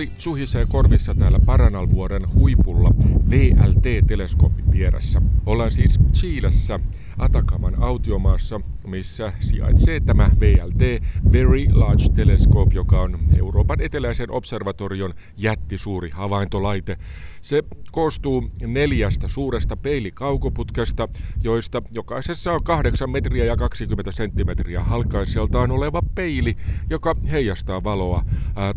Tuuli 0.00 0.12
suhisee 0.18 0.66
korvissa 0.66 1.14
täällä 1.14 1.38
Paranalvuoren 1.46 2.22
huipulla 2.34 2.90
VLT-teleskoopin 3.30 4.72
vieressä. 4.72 5.22
Ollaan 5.46 5.72
siis 5.72 5.98
Chiilessä, 6.12 6.80
Atakaman 7.18 7.82
autiomaassa, 7.82 8.60
missä 8.86 9.32
sijaitsee 9.40 10.00
tämä 10.00 10.30
VLT, 10.40 11.02
Very 11.32 11.66
Large 11.72 12.04
Telescope, 12.14 12.74
joka 12.74 13.00
on 13.00 13.18
Euroopan 13.38 13.80
eteläisen 13.80 14.30
observatorion 14.30 15.14
jättisuuri 15.36 16.10
havaintolaite. 16.10 16.96
Se 17.40 17.62
koostuu 17.92 18.50
neljästä 18.66 19.28
suuresta 19.28 19.76
peilikaukoputkesta, 19.76 21.08
joista 21.42 21.82
jokaisessa 21.92 22.52
on 22.52 22.64
8 22.64 23.10
metriä 23.10 23.44
ja 23.44 23.56
20 23.56 24.12
senttimetriä 24.12 24.84
halkaiseltaan 24.84 25.70
oleva 25.70 26.02
peili, 26.14 26.56
joka 26.90 27.16
heijastaa 27.30 27.84
valoa 27.84 28.24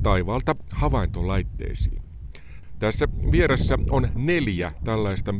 taivaalta 0.04 0.56
havaintolaitteisiin. 1.14 2.02
Tässä 2.80 3.08
vieressä 3.32 3.78
on 3.90 4.10
neljä 4.16 4.72
tällaista 4.84 5.36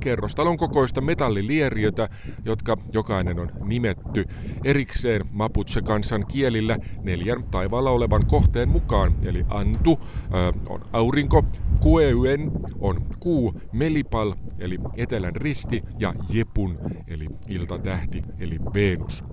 kerrostalon 0.00 0.56
kokoista 0.56 1.00
metallilieriötä, 1.00 2.08
jotka 2.44 2.76
jokainen 2.92 3.38
on 3.38 3.50
nimetty 3.64 4.24
erikseen 4.64 5.22
Mapuche-kansan 5.32 6.26
kielillä 6.26 6.78
neljän 7.02 7.44
taivaalla 7.44 7.90
olevan 7.90 8.26
kohteen 8.26 8.68
mukaan. 8.68 9.14
Eli 9.22 9.44
Antu 9.48 9.98
äh, 10.00 10.62
on 10.68 10.80
aurinko, 10.92 11.44
Kueuen 11.80 12.50
on 12.80 13.06
kuu, 13.20 13.60
Melipal 13.72 14.32
eli 14.58 14.78
etelän 14.96 15.36
risti 15.36 15.82
ja 15.98 16.14
Jepun 16.28 16.78
eli 17.08 17.26
iltatähti 17.48 18.22
eli 18.38 18.58
Venus. 18.74 19.24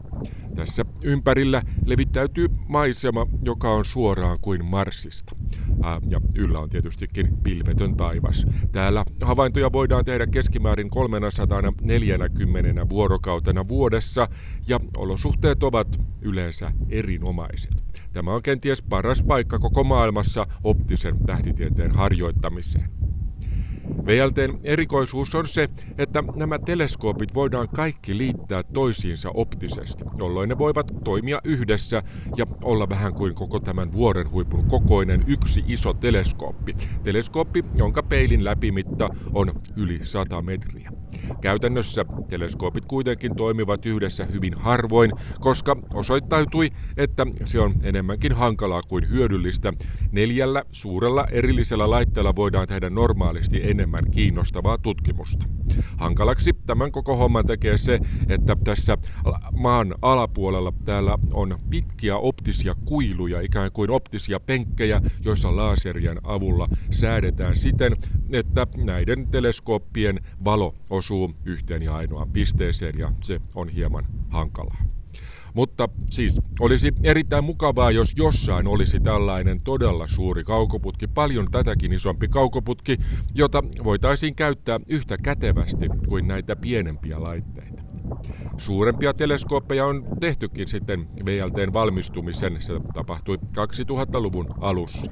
Tässä 0.55 0.85
ympärillä 1.01 1.61
levittäytyy 1.85 2.47
maisema, 2.67 3.27
joka 3.41 3.69
on 3.69 3.85
suoraan 3.85 4.39
kuin 4.41 4.65
Marsista. 4.65 5.35
Ja 6.09 6.21
yllä 6.35 6.59
on 6.59 6.69
tietystikin 6.69 7.37
pilvetön 7.43 7.97
taivas. 7.97 8.45
Täällä 8.71 9.05
havaintoja 9.21 9.71
voidaan 9.71 10.05
tehdä 10.05 10.27
keskimäärin 10.33 10.89
340 10.89 12.89
vuorokautena 12.89 13.67
vuodessa 13.67 14.27
ja 14.67 14.79
olosuhteet 14.97 15.63
ovat 15.63 15.99
yleensä 16.21 16.71
erinomaiset. 16.89 17.83
Tämä 18.13 18.31
on 18.31 18.43
kenties 18.43 18.81
paras 18.81 19.23
paikka 19.23 19.59
koko 19.59 19.83
maailmassa 19.83 20.47
optisen 20.63 21.15
tähtitieteen 21.25 21.91
harjoittamiseen. 21.91 22.89
VLTn 24.05 24.59
erikoisuus 24.63 25.35
on 25.35 25.47
se, 25.47 25.69
että 25.97 26.23
nämä 26.35 26.59
teleskoopit 26.59 27.33
voidaan 27.33 27.69
kaikki 27.69 28.17
liittää 28.17 28.63
toisiinsa 28.63 29.29
optisesti, 29.33 30.03
jolloin 30.17 30.49
ne 30.49 30.57
voivat 30.57 30.91
toimia 31.03 31.41
yhdessä 31.43 32.03
ja 32.37 32.45
olla 32.63 32.89
vähän 32.89 33.13
kuin 33.13 33.35
koko 33.35 33.59
tämän 33.59 33.93
vuoren 33.93 34.31
huipun 34.31 34.65
kokoinen 34.65 35.23
yksi 35.27 35.63
iso 35.67 35.93
teleskooppi. 35.93 36.75
Teleskooppi, 37.03 37.65
jonka 37.75 38.03
peilin 38.03 38.43
läpimitta 38.43 39.09
on 39.33 39.51
yli 39.75 39.99
100 40.03 40.41
metriä. 40.41 40.92
Käytännössä 41.41 42.05
teleskoopit 42.29 42.85
kuitenkin 42.85 43.35
toimivat 43.35 43.85
yhdessä 43.85 44.25
hyvin 44.25 44.53
harvoin, 44.53 45.11
koska 45.39 45.77
osoittautui, 45.93 46.69
että 46.97 47.27
se 47.45 47.59
on 47.59 47.73
enemmänkin 47.81 48.31
hankalaa 48.33 48.81
kuin 48.81 49.09
hyödyllistä. 49.09 49.73
Neljällä 50.11 50.63
suurella 50.71 51.25
erillisellä 51.31 51.89
laitteella 51.89 52.35
voidaan 52.35 52.67
tehdä 52.67 52.89
normaalisti 52.89 53.61
enemmän 53.63 54.11
kiinnostavaa 54.11 54.77
tutkimusta. 54.77 55.45
Hankalaksi 55.97 56.53
tämän 56.65 56.91
koko 56.91 57.15
homman 57.17 57.45
tekee 57.45 57.77
se, 57.77 57.99
että 58.29 58.55
tässä 58.63 58.97
maan 59.57 59.95
alapuolella 60.01 60.73
täällä 60.85 61.17
on 61.33 61.59
pitkiä 61.69 62.17
optisia 62.17 62.75
kuiluja, 62.85 63.41
ikään 63.41 63.71
kuin 63.71 63.89
optisia 63.89 64.39
penkkejä, 64.39 65.01
joissa 65.25 65.55
laserien 65.55 66.19
avulla 66.23 66.67
säädetään 66.91 67.57
siten, 67.57 67.97
että 68.31 68.67
näiden 68.77 69.27
teleskooppien 69.27 70.19
valo 70.45 70.75
osuu 71.03 71.33
yhteen 71.45 71.83
ja 71.83 71.95
ainoaan 71.95 72.29
pisteeseen 72.29 72.99
ja 72.99 73.11
se 73.21 73.41
on 73.55 73.69
hieman 73.69 74.05
hankalaa. 74.29 74.77
Mutta 75.53 75.89
siis 76.09 76.41
olisi 76.59 76.91
erittäin 77.03 77.43
mukavaa, 77.43 77.91
jos 77.91 78.13
jossain 78.17 78.67
olisi 78.67 78.99
tällainen 78.99 79.61
todella 79.61 80.07
suuri 80.07 80.43
kaukoputki, 80.43 81.07
paljon 81.07 81.45
tätäkin 81.51 81.93
isompi 81.93 82.27
kaukoputki, 82.27 82.97
jota 83.33 83.63
voitaisiin 83.83 84.35
käyttää 84.35 84.79
yhtä 84.87 85.17
kätevästi 85.17 85.89
kuin 86.07 86.27
näitä 86.27 86.55
pienempiä 86.55 87.21
laitteita. 87.23 87.72
Suurempia 88.57 89.13
teleskooppeja 89.13 89.85
on 89.85 90.03
tehtykin 90.19 90.67
sitten 90.67 91.07
VLTn 91.25 91.73
valmistumisen. 91.73 92.57
Se 92.59 92.73
tapahtui 92.93 93.37
2000-luvun 93.37 94.47
alussa. 94.59 95.11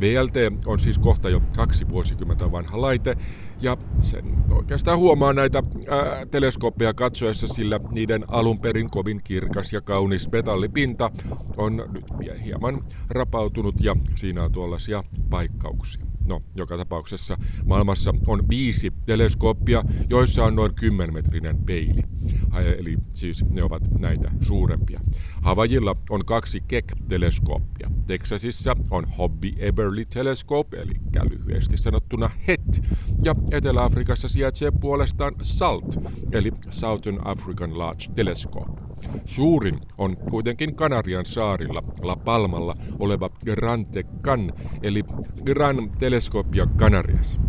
VLT 0.00 0.34
on 0.66 0.78
siis 0.78 0.98
kohta 0.98 1.28
jo 1.28 1.42
kaksi 1.56 1.88
vuosikymmentä 1.88 2.52
vanha 2.52 2.80
laite 2.80 3.16
ja 3.60 3.76
sen 4.00 4.24
oikeastaan 4.50 4.98
huomaa 4.98 5.32
näitä 5.32 5.62
ää, 5.88 6.26
teleskooppeja 6.26 6.94
katsoessa, 6.94 7.48
sillä 7.48 7.80
niiden 7.90 8.24
alun 8.28 8.60
perin 8.60 8.90
kovin 8.90 9.20
kirkas 9.24 9.72
ja 9.72 9.80
kaunis 9.80 10.30
metallipinta 10.32 11.10
on 11.56 11.76
nyt 11.92 12.04
hieman 12.44 12.84
rapautunut 13.08 13.74
ja 13.80 13.96
siinä 14.14 14.42
on 14.42 14.52
tuollaisia 14.52 15.04
paikkauksia. 15.30 16.09
No, 16.30 16.42
joka 16.54 16.76
tapauksessa 16.76 17.38
maailmassa 17.64 18.12
on 18.26 18.48
viisi 18.48 18.92
teleskooppia, 19.06 19.84
joissa 20.10 20.44
on 20.44 20.56
noin 20.56 20.74
10 20.74 21.14
metrinen 21.14 21.58
peili. 21.58 22.02
Eli 22.78 22.96
siis 23.12 23.44
ne 23.50 23.62
ovat 23.62 23.82
näitä 23.98 24.30
suurempia. 24.42 25.00
Havajilla 25.42 25.96
on 26.10 26.24
kaksi 26.24 26.60
Keck-teleskooppia. 26.60 27.90
Texasissa 28.06 28.76
on 28.90 29.04
Hobby 29.18 29.52
Eberly 29.58 30.04
Telescope, 30.04 30.76
eli 30.76 30.94
lyhyesti 31.30 31.76
sanottuna 31.76 32.30
HET. 32.48 32.82
Ja 33.24 33.34
Etelä-Afrikassa 33.50 34.28
sijaitsee 34.28 34.70
puolestaan 34.70 35.34
SALT, 35.42 35.96
eli 36.32 36.52
Southern 36.68 37.18
African 37.24 37.78
Large 37.78 38.04
Telescope. 38.14 38.89
Suurin 39.24 39.80
on 39.98 40.16
kuitenkin 40.16 40.74
Kanarian 40.74 41.26
saarilla 41.26 41.80
La 42.02 42.16
Palmalla 42.16 42.76
oleva 42.98 43.30
Gran 43.44 43.86
Tecan, 43.86 44.52
eli 44.82 45.04
Gran 45.44 45.90
Telescopia 45.98 46.66
Canarias. 46.76 47.40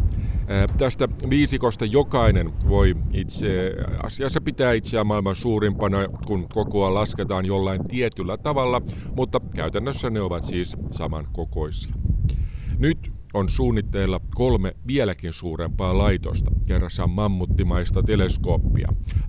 Tästä 0.77 1.07
viisikosta 1.29 1.85
jokainen 1.85 2.53
voi 2.69 2.95
itse 3.13 3.73
asiassa 4.03 4.41
pitää 4.41 4.73
itseään 4.73 5.07
maailman 5.07 5.35
suurimpana, 5.35 5.97
kun 6.25 6.49
kokoa 6.53 6.93
lasketaan 6.93 7.45
jollain 7.45 7.87
tietyllä 7.87 8.37
tavalla, 8.37 8.81
mutta 9.15 9.41
käytännössä 9.55 10.09
ne 10.09 10.21
ovat 10.21 10.43
siis 10.43 10.77
samankokoisia. 10.91 11.93
Nyt 12.77 13.11
on 13.33 13.49
suunnitteilla 13.49 14.19
kolme 14.35 14.75
vieläkin 14.87 15.33
suurempaa 15.33 15.97
laitosta, 15.97 16.51
kerrassaan 16.65 17.09
mammuttimaista 17.09 18.03
teleskooppia. 18.03 18.87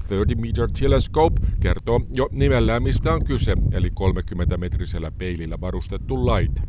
30 0.09 0.37
Meter 0.37 0.69
Telescope 0.81 1.41
kertoo 1.61 2.01
jo 2.15 2.29
nimellään 2.33 2.83
mistä 2.83 3.15
on 3.15 3.25
kyse, 3.25 3.57
eli 3.73 3.89
30-metrisellä 3.89 5.11
peilillä 5.19 5.61
varustettu 5.61 6.27
laite. 6.27 6.63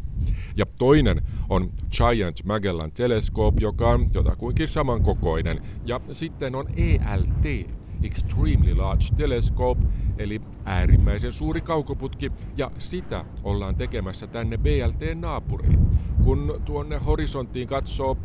Ja 0.56 0.66
toinen 0.80 1.22
on 1.50 1.72
Giant 1.92 2.44
Magellan 2.46 2.92
Telescope, 2.92 3.62
joka 3.62 3.90
on 3.90 4.10
jotakuinkin 4.14 4.68
samankokoinen. 4.68 5.62
Ja 5.86 6.02
sitten 6.12 6.56
on 6.56 6.68
ELT, 6.78 7.68
Extremely 8.04 8.76
Large 8.76 9.06
Telescope, 9.18 9.82
eli 10.18 10.42
äärimmäisen 10.66 11.32
suuri 11.32 11.62
kaukoputki, 11.62 12.32
ja 12.58 12.72
sitä 12.80 13.26
ollaan 13.44 13.76
tekemässä 13.76 14.28
tänne 14.28 14.58
BLT-naapuriin. 14.58 15.80
Kun 16.24 16.62
tuonne 16.66 16.98
horisonttiin 16.98 17.68
katsoo 17.68 18.18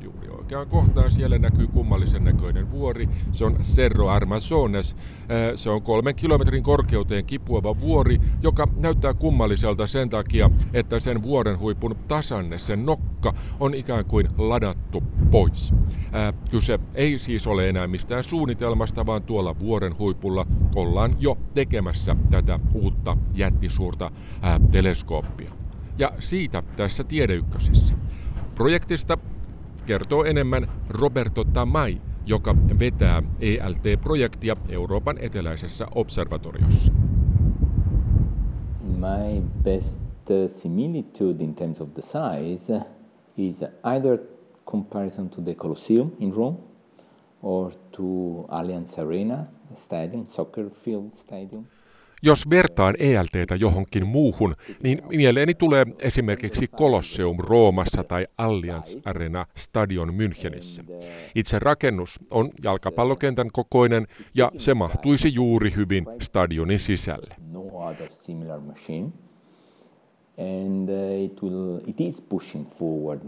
juuri 0.00 0.28
oikeaan 0.28 0.68
kohtaan. 0.68 1.10
Siellä 1.10 1.38
näkyy 1.38 1.66
kummallisen 1.66 2.24
näköinen 2.24 2.70
vuori. 2.70 3.08
Se 3.32 3.44
on 3.44 3.56
Cerro 3.62 4.08
Armazones. 4.08 4.96
Se 5.54 5.70
on 5.70 5.82
kolmen 5.82 6.14
kilometrin 6.14 6.62
korkeuteen 6.62 7.24
kipuava 7.24 7.80
vuori, 7.80 8.20
joka 8.42 8.68
näyttää 8.76 9.14
kummalliselta 9.14 9.86
sen 9.86 10.10
takia, 10.10 10.50
että 10.72 11.00
sen 11.00 11.22
vuoren 11.22 11.58
huipun 11.58 11.96
tasanne, 12.08 12.58
sen 12.58 12.86
nokka, 12.86 13.34
on 13.60 13.74
ikään 13.74 14.04
kuin 14.04 14.28
ladattu 14.38 15.02
pois. 15.30 15.72
Kyse 16.50 16.78
ei 16.94 17.18
siis 17.18 17.46
ole 17.46 17.68
enää 17.68 17.86
mistään 17.86 18.24
suunnitelmasta, 18.24 19.06
vaan 19.06 19.22
tuolla 19.22 19.58
vuoren 19.58 19.98
huipulla 19.98 20.46
ollaan 20.74 21.10
jo 21.18 21.38
tekemässä 21.54 22.16
tätä 22.30 22.60
uutta 22.74 23.16
jättisuurta 23.34 24.10
teleskooppia. 24.70 25.52
Ja 25.98 26.12
siitä 26.18 26.62
tässä 26.76 27.04
Tiedeykkösessä. 27.04 27.94
Projektista 28.54 29.18
kertoo 29.90 30.24
enemmän 30.24 30.68
Roberto 30.88 31.44
Tamai, 31.44 32.00
joka 32.26 32.56
vetää 32.78 33.22
ELT-projektia 33.40 34.56
Euroopan 34.68 35.18
eteläisessä 35.18 35.86
observatoriossa. 35.94 36.92
My 38.82 39.42
best 39.62 40.00
similitude 40.62 41.44
in 41.44 41.54
terms 41.54 41.80
of 41.80 41.88
the 41.94 42.02
size 42.02 42.80
is 43.36 43.62
either 43.94 44.18
comparison 44.66 45.30
to 45.30 45.42
the 45.42 45.54
Colosseum 45.54 46.10
in 46.18 46.34
Rome 46.34 46.58
or 47.42 47.72
to 47.72 48.02
Allianz 48.48 48.98
Arena 48.98 49.44
stadium, 49.74 50.26
soccer 50.26 50.70
field 50.84 51.12
stadium. 51.14 51.64
Jos 52.22 52.50
vertaan 52.50 52.94
ELTtä 52.98 53.54
johonkin 53.54 54.06
muuhun, 54.06 54.54
niin 54.82 55.02
mieleeni 55.08 55.54
tulee 55.54 55.86
esimerkiksi 55.98 56.68
Colosseum 56.68 57.36
Roomassa 57.38 58.04
tai 58.04 58.26
Allianz 58.38 58.96
Arena 59.04 59.46
Stadion 59.56 60.08
Münchenissä. 60.08 60.84
Itse 61.34 61.58
rakennus 61.58 62.20
on 62.30 62.50
jalkapallokentän 62.64 63.48
kokoinen 63.52 64.06
ja 64.34 64.52
se 64.58 64.74
mahtuisi 64.74 65.34
juuri 65.34 65.72
hyvin 65.76 66.06
stadionin 66.20 66.78
sisälle. 66.80 67.34
No 67.52 67.62
and 70.40 70.88
uh, 70.88 71.24
it 71.24 71.42
will 71.42 71.80
it 71.86 72.00
is 72.00 72.20
pushing 72.20 72.66
forward 72.78 73.20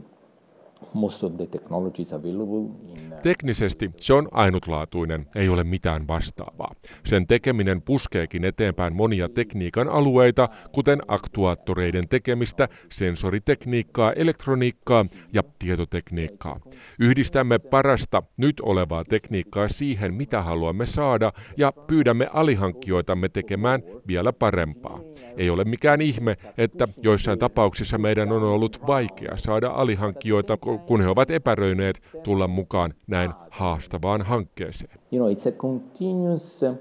uh, 2.44 3.22
Teknisesti 3.22 3.90
se 3.96 4.14
on 4.14 4.28
ainutlaatuinen, 4.32 5.26
ei 5.34 5.48
ole 5.48 5.64
mitään 5.64 6.08
vastaavaa. 6.08 6.74
Sen 7.04 7.26
tekeminen 7.26 7.82
puskeekin 7.82 8.44
eteenpäin 8.44 8.96
monia 8.96 9.28
tekniikan 9.28 9.88
alueita, 9.88 10.48
kuten 10.72 10.98
aktuaattoreiden 11.08 12.08
tekemistä, 12.08 12.68
sensoritekniikkaa, 12.92 14.12
elektroniikkaa 14.12 15.06
ja 15.32 15.42
tietotekniikkaa. 15.58 16.60
Yhdistämme 17.00 17.58
parasta 17.58 18.22
nyt 18.36 18.60
olevaa 18.60 19.04
tekniikkaa 19.04 19.68
siihen, 19.68 20.14
mitä 20.14 20.42
haluamme 20.42 20.86
saada, 20.86 21.32
ja 21.56 21.72
pyydämme 21.86 22.28
alihankkijoitamme 22.32 23.28
tekemään 23.28 23.82
vielä 24.06 24.32
parempaa. 24.32 25.00
Ei 25.36 25.50
ole 25.50 25.64
mikään 25.64 26.00
ihme, 26.00 26.36
että 26.58 26.88
joissain 27.02 27.38
tapauksissa 27.38 27.98
meidän 27.98 28.32
on 28.32 28.42
ollut 28.42 28.86
vaikea 28.86 29.36
saada 29.36 29.68
alihankkijoita, 29.68 30.56
kun 30.86 31.00
he 31.00 31.08
ovat 31.08 31.30
epäröineet 31.30 32.02
tulla 32.22 32.48
mukaan 32.48 32.94
näin 33.06 33.30
haastavaan 33.50 34.22
hankkeeseen. 34.22 34.98
You 35.12 35.24
know, 35.24 35.36
it's 35.36 35.48
a 35.48 35.52
continuous 35.52 36.62
uh, 36.62 36.74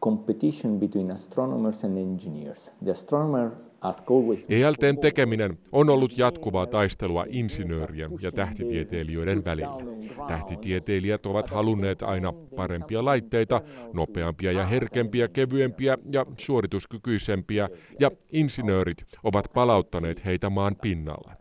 competition 0.00 0.80
between 0.80 1.10
astronomers 1.10 1.84
and 1.84 1.98
engineers. 1.98 2.70
The 2.84 2.90
astronomers 2.90 3.70
ELTn 4.48 4.98
tekeminen 5.00 5.58
on 5.72 5.90
ollut 5.90 6.18
jatkuvaa 6.18 6.66
taistelua 6.66 7.24
insinöörien 7.28 8.10
ja 8.20 8.32
tähtitieteilijöiden 8.32 9.44
välillä. 9.44 9.76
Tähtitieteilijät 10.28 11.26
ovat 11.26 11.48
halunneet 11.48 12.02
aina 12.02 12.32
parempia 12.32 13.04
laitteita, 13.04 13.60
nopeampia 13.92 14.52
ja 14.52 14.66
herkempiä, 14.66 15.28
kevyempiä 15.28 15.98
ja 16.12 16.26
suorituskykyisempiä, 16.38 17.68
ja 18.00 18.10
insinöörit 18.32 19.04
ovat 19.24 19.50
palauttaneet 19.54 20.24
heitä 20.24 20.50
maan 20.50 20.76
pinnalle. 20.82 21.39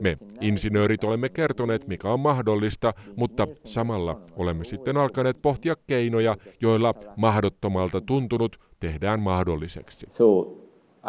Me 0.00 0.18
insinöörit 0.40 1.04
olemme 1.04 1.28
kertoneet, 1.28 1.86
mikä 1.86 2.08
on 2.08 2.20
mahdollista, 2.20 2.94
mutta 3.16 3.46
samalla 3.64 4.20
olemme 4.36 4.64
sitten 4.64 4.96
alkaneet 4.96 5.42
pohtia 5.42 5.74
keinoja, 5.86 6.36
joilla 6.60 6.94
mahdottomalta 7.16 8.00
tuntunut 8.00 8.56
tehdään 8.80 9.20
mahdolliseksi. 9.20 10.06
So 10.10 10.40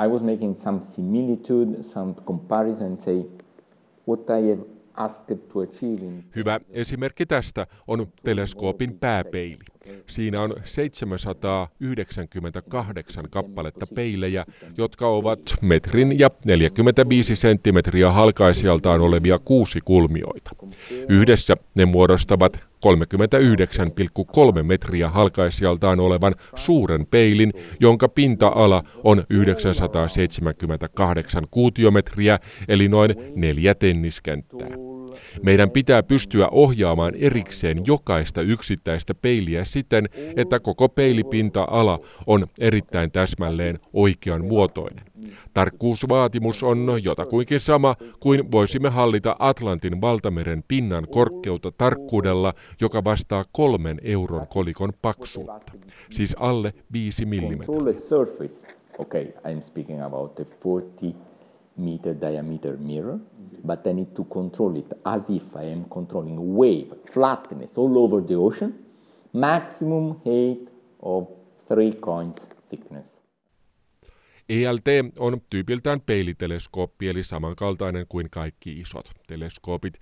I 0.05 0.07
was 0.07 0.21
making 0.21 0.55
some 0.55 0.79
similitude, 0.81 1.83
some 1.83 2.13
comparison, 2.25 2.97
say 2.97 3.23
what 4.07 4.29
I 4.29 4.49
have 4.49 4.78
Hyvä 6.35 6.59
esimerkki 6.69 7.25
tästä 7.25 7.67
on 7.87 8.07
teleskoopin 8.23 8.99
pääpeili. 8.99 9.59
Siinä 10.07 10.41
on 10.41 10.53
798 10.65 13.29
kappaletta 13.29 13.87
peilejä, 13.87 14.45
jotka 14.77 15.07
ovat 15.07 15.39
metrin 15.61 16.19
ja 16.19 16.29
45 16.45 17.35
senttimetriä 17.35 18.11
halkaisijaltaan 18.11 19.01
olevia 19.01 19.39
kuusi 19.39 19.79
kulmioita. 19.85 20.51
Yhdessä 21.09 21.55
ne 21.75 21.85
muodostavat 21.85 22.68
39,3 22.85 24.63
metriä 24.63 25.09
halkaisijaltaan 25.09 25.99
olevan 25.99 26.35
suuren 26.55 27.05
peilin, 27.05 27.53
jonka 27.79 28.09
pinta-ala 28.09 28.83
on 29.03 29.23
978 29.29 31.43
kuutiometriä, 31.51 32.39
eli 32.67 32.87
noin 32.87 33.15
neljä 33.35 33.75
tenniskenttää. 33.75 34.98
Meidän 35.43 35.71
pitää 35.71 36.03
pystyä 36.03 36.47
ohjaamaan 36.51 37.15
erikseen 37.15 37.81
jokaista 37.87 38.41
yksittäistä 38.41 39.13
peiliä 39.15 39.65
siten, 39.65 40.05
että 40.35 40.59
koko 40.59 40.89
peilipinta-ala 40.89 41.99
on 42.27 42.47
erittäin 42.59 43.11
täsmälleen 43.11 43.79
oikean 43.93 44.45
muotoinen. 44.45 45.05
Tarkkuusvaatimus 45.53 46.63
on 46.63 46.87
jotakuinkin 47.03 47.59
sama 47.59 47.95
kuin 48.19 48.51
voisimme 48.51 48.89
hallita 48.89 49.35
Atlantin 49.39 50.01
valtameren 50.01 50.63
pinnan 50.67 51.07
korkeutta 51.11 51.71
tarkkuudella, 51.77 52.53
joka 52.81 53.03
vastaa 53.03 53.45
kolmen 53.51 53.97
euron 54.03 54.47
kolikon 54.47 54.93
paksuutta, 55.01 55.71
siis 56.09 56.35
alle 56.39 56.73
5 56.93 57.25
mm. 57.25 57.31
Okay, 58.99 59.33
I'm 59.45 59.61
speaking 59.61 60.03
about 60.03 60.39
a 60.39 60.43
40 60.43 61.28
meter 61.79 62.15
diameter 62.21 62.77
mirror, 62.77 63.19
but 63.67 63.87
I 63.87 63.93
need 63.93 64.13
to 64.15 64.23
control 64.23 64.75
it 64.75 64.93
as 65.03 65.29
if 65.29 65.43
I 65.55 65.73
am 65.73 65.85
controlling 65.85 66.39
wave, 66.57 66.87
flatness 67.13 67.77
all 67.77 67.97
over 67.97 68.21
the 68.21 68.35
ocean, 68.35 68.73
maximum 69.33 70.15
height 70.25 70.69
of 71.01 71.27
three 71.67 71.91
coins 71.91 72.35
thickness. 72.69 73.19
ELT 74.49 74.87
on 75.19 75.41
tyypiltään 75.49 76.01
peiliteleskooppi, 76.01 77.09
eli 77.09 77.23
samankaltainen 77.23 78.05
kuin 78.09 78.29
kaikki 78.29 78.73
isot 78.79 79.11
teleskoopit. 79.27 79.93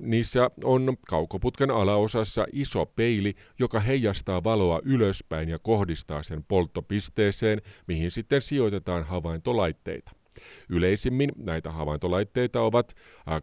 Niissä 0.00 0.50
on 0.64 0.96
kaukoputken 1.08 1.70
alaosassa 1.70 2.46
iso 2.52 2.86
peili, 2.86 3.34
joka 3.58 3.80
heijastaa 3.80 4.44
valoa 4.44 4.80
ylöspäin 4.84 5.48
ja 5.48 5.58
kohdistaa 5.58 6.22
sen 6.22 6.44
polttopisteeseen, 6.48 7.62
mihin 7.86 8.10
sitten 8.10 8.42
sijoitetaan 8.42 9.04
havaintolaitteita. 9.04 10.10
Yleisimmin 10.68 11.32
näitä 11.36 11.72
havaintolaitteita 11.72 12.60
ovat 12.60 12.94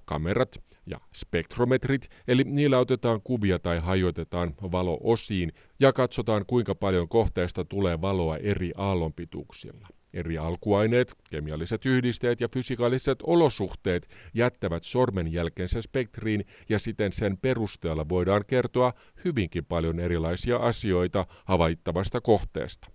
kamerat 0.05 0.61
ja 0.85 0.99
spektrometrit, 1.15 2.09
eli 2.27 2.43
niillä 2.43 2.79
otetaan 2.79 3.21
kuvia 3.21 3.59
tai 3.59 3.79
hajoitetaan 3.79 4.53
valo 4.71 4.99
osiin 5.03 5.51
ja 5.79 5.93
katsotaan 5.93 6.45
kuinka 6.47 6.75
paljon 6.75 7.09
kohteesta 7.09 7.65
tulee 7.65 8.01
valoa 8.01 8.37
eri 8.37 8.71
aallonpituuksilla. 8.77 9.87
Eri 10.13 10.37
alkuaineet, 10.37 11.15
kemialliset 11.29 11.85
yhdisteet 11.85 12.41
ja 12.41 12.47
fysikaaliset 12.53 13.19
olosuhteet 13.23 14.07
jättävät 14.33 14.83
sormenjälkensä 14.83 15.81
spektriin 15.81 16.45
ja 16.69 16.79
siten 16.79 17.13
sen 17.13 17.37
perusteella 17.37 18.09
voidaan 18.09 18.43
kertoa 18.47 18.93
hyvinkin 19.25 19.65
paljon 19.65 19.99
erilaisia 19.99 20.57
asioita 20.57 21.25
havaittavasta 21.45 22.21
kohteesta. 22.21 22.87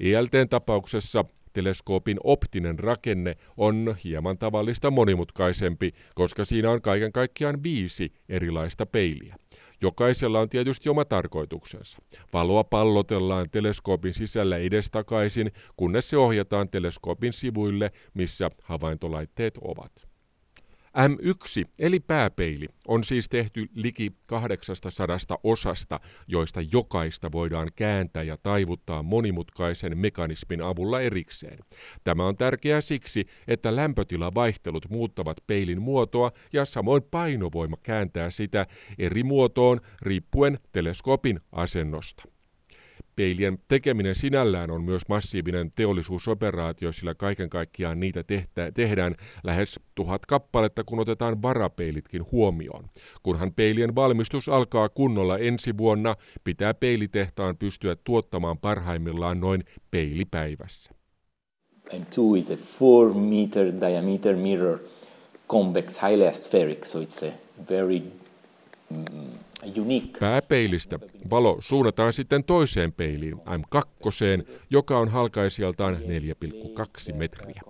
ELTn 0.00 0.48
tapauksessa 0.50 1.24
teleskoopin 1.58 2.16
optinen 2.24 2.78
rakenne 2.78 3.36
on 3.56 3.96
hieman 4.04 4.38
tavallista 4.38 4.90
monimutkaisempi, 4.90 5.92
koska 6.14 6.44
siinä 6.44 6.70
on 6.70 6.82
kaiken 6.82 7.12
kaikkiaan 7.12 7.62
viisi 7.62 8.12
erilaista 8.28 8.86
peiliä. 8.86 9.36
Jokaisella 9.82 10.40
on 10.40 10.48
tietysti 10.48 10.88
oma 10.88 11.04
tarkoituksensa. 11.04 11.98
Valoa 12.32 12.64
pallotellaan 12.64 13.46
teleskoopin 13.50 14.14
sisällä 14.14 14.56
edestakaisin, 14.56 15.50
kunnes 15.76 16.10
se 16.10 16.16
ohjataan 16.16 16.68
teleskoopin 16.68 17.32
sivuille, 17.32 17.90
missä 18.14 18.50
havaintolaitteet 18.62 19.58
ovat. 19.60 20.08
M1 20.98 21.68
eli 21.78 22.00
pääpeili 22.00 22.66
on 22.88 23.04
siis 23.04 23.28
tehty 23.28 23.68
liki 23.74 24.12
800 24.26 25.16
osasta, 25.42 26.00
joista 26.26 26.60
jokaista 26.72 27.32
voidaan 27.32 27.68
kääntää 27.76 28.22
ja 28.22 28.36
taivuttaa 28.36 29.02
monimutkaisen 29.02 29.98
mekanismin 29.98 30.62
avulla 30.62 31.00
erikseen. 31.00 31.58
Tämä 32.04 32.26
on 32.26 32.36
tärkeää 32.36 32.80
siksi, 32.80 33.26
että 33.48 33.76
lämpötilavaihtelut 33.76 34.88
muuttavat 34.88 35.36
peilin 35.46 35.82
muotoa 35.82 36.32
ja 36.52 36.64
samoin 36.64 37.02
painovoima 37.02 37.76
kääntää 37.82 38.30
sitä 38.30 38.66
eri 38.98 39.22
muotoon 39.22 39.80
riippuen 40.02 40.58
teleskoopin 40.72 41.40
asennosta. 41.52 42.37
Peilien 43.18 43.58
tekeminen 43.68 44.14
sinällään 44.14 44.70
on 44.70 44.82
myös 44.82 45.02
massiivinen 45.08 45.70
teollisuusoperaatio, 45.76 46.92
sillä 46.92 47.14
kaiken 47.14 47.50
kaikkiaan 47.50 48.00
niitä 48.00 48.24
tehtä, 48.24 48.72
tehdään 48.72 49.14
lähes 49.44 49.80
tuhat 49.94 50.26
kappaletta, 50.26 50.84
kun 50.84 51.00
otetaan 51.00 51.42
varapeilitkin 51.42 52.26
huomioon. 52.32 52.84
Kunhan 53.22 53.52
peilien 53.52 53.94
valmistus 53.94 54.48
alkaa 54.48 54.88
kunnolla 54.88 55.38
ensi 55.38 55.76
vuonna, 55.78 56.16
pitää 56.44 56.74
peilitehtaan 56.74 57.56
pystyä 57.56 57.96
tuottamaan 58.04 58.58
parhaimmillaan 58.58 59.40
noin 59.40 59.64
peilipäivässä. 59.90 60.92
M2 61.92 62.38
is 62.38 62.50
a 62.50 62.56
4 62.80 63.14
meter 63.14 63.72
diameter 63.80 64.36
mirror, 64.36 64.78
convex, 65.48 66.02
highly 66.02 66.26
aspheric, 66.26 66.84
so 66.84 67.02
it's 67.02 67.26
a 67.26 67.32
very 67.70 68.02
mm, 68.90 69.38
Pääpeilistä 70.20 70.98
valo 71.30 71.56
suunnataan 71.60 72.12
sitten 72.12 72.44
toiseen 72.44 72.92
peiliin, 72.92 73.34
M2, 73.34 74.46
joka 74.70 74.98
on 74.98 75.08
halkaisijaltaan 75.08 75.98
4,2 77.08 77.14
metriä. 77.14 77.60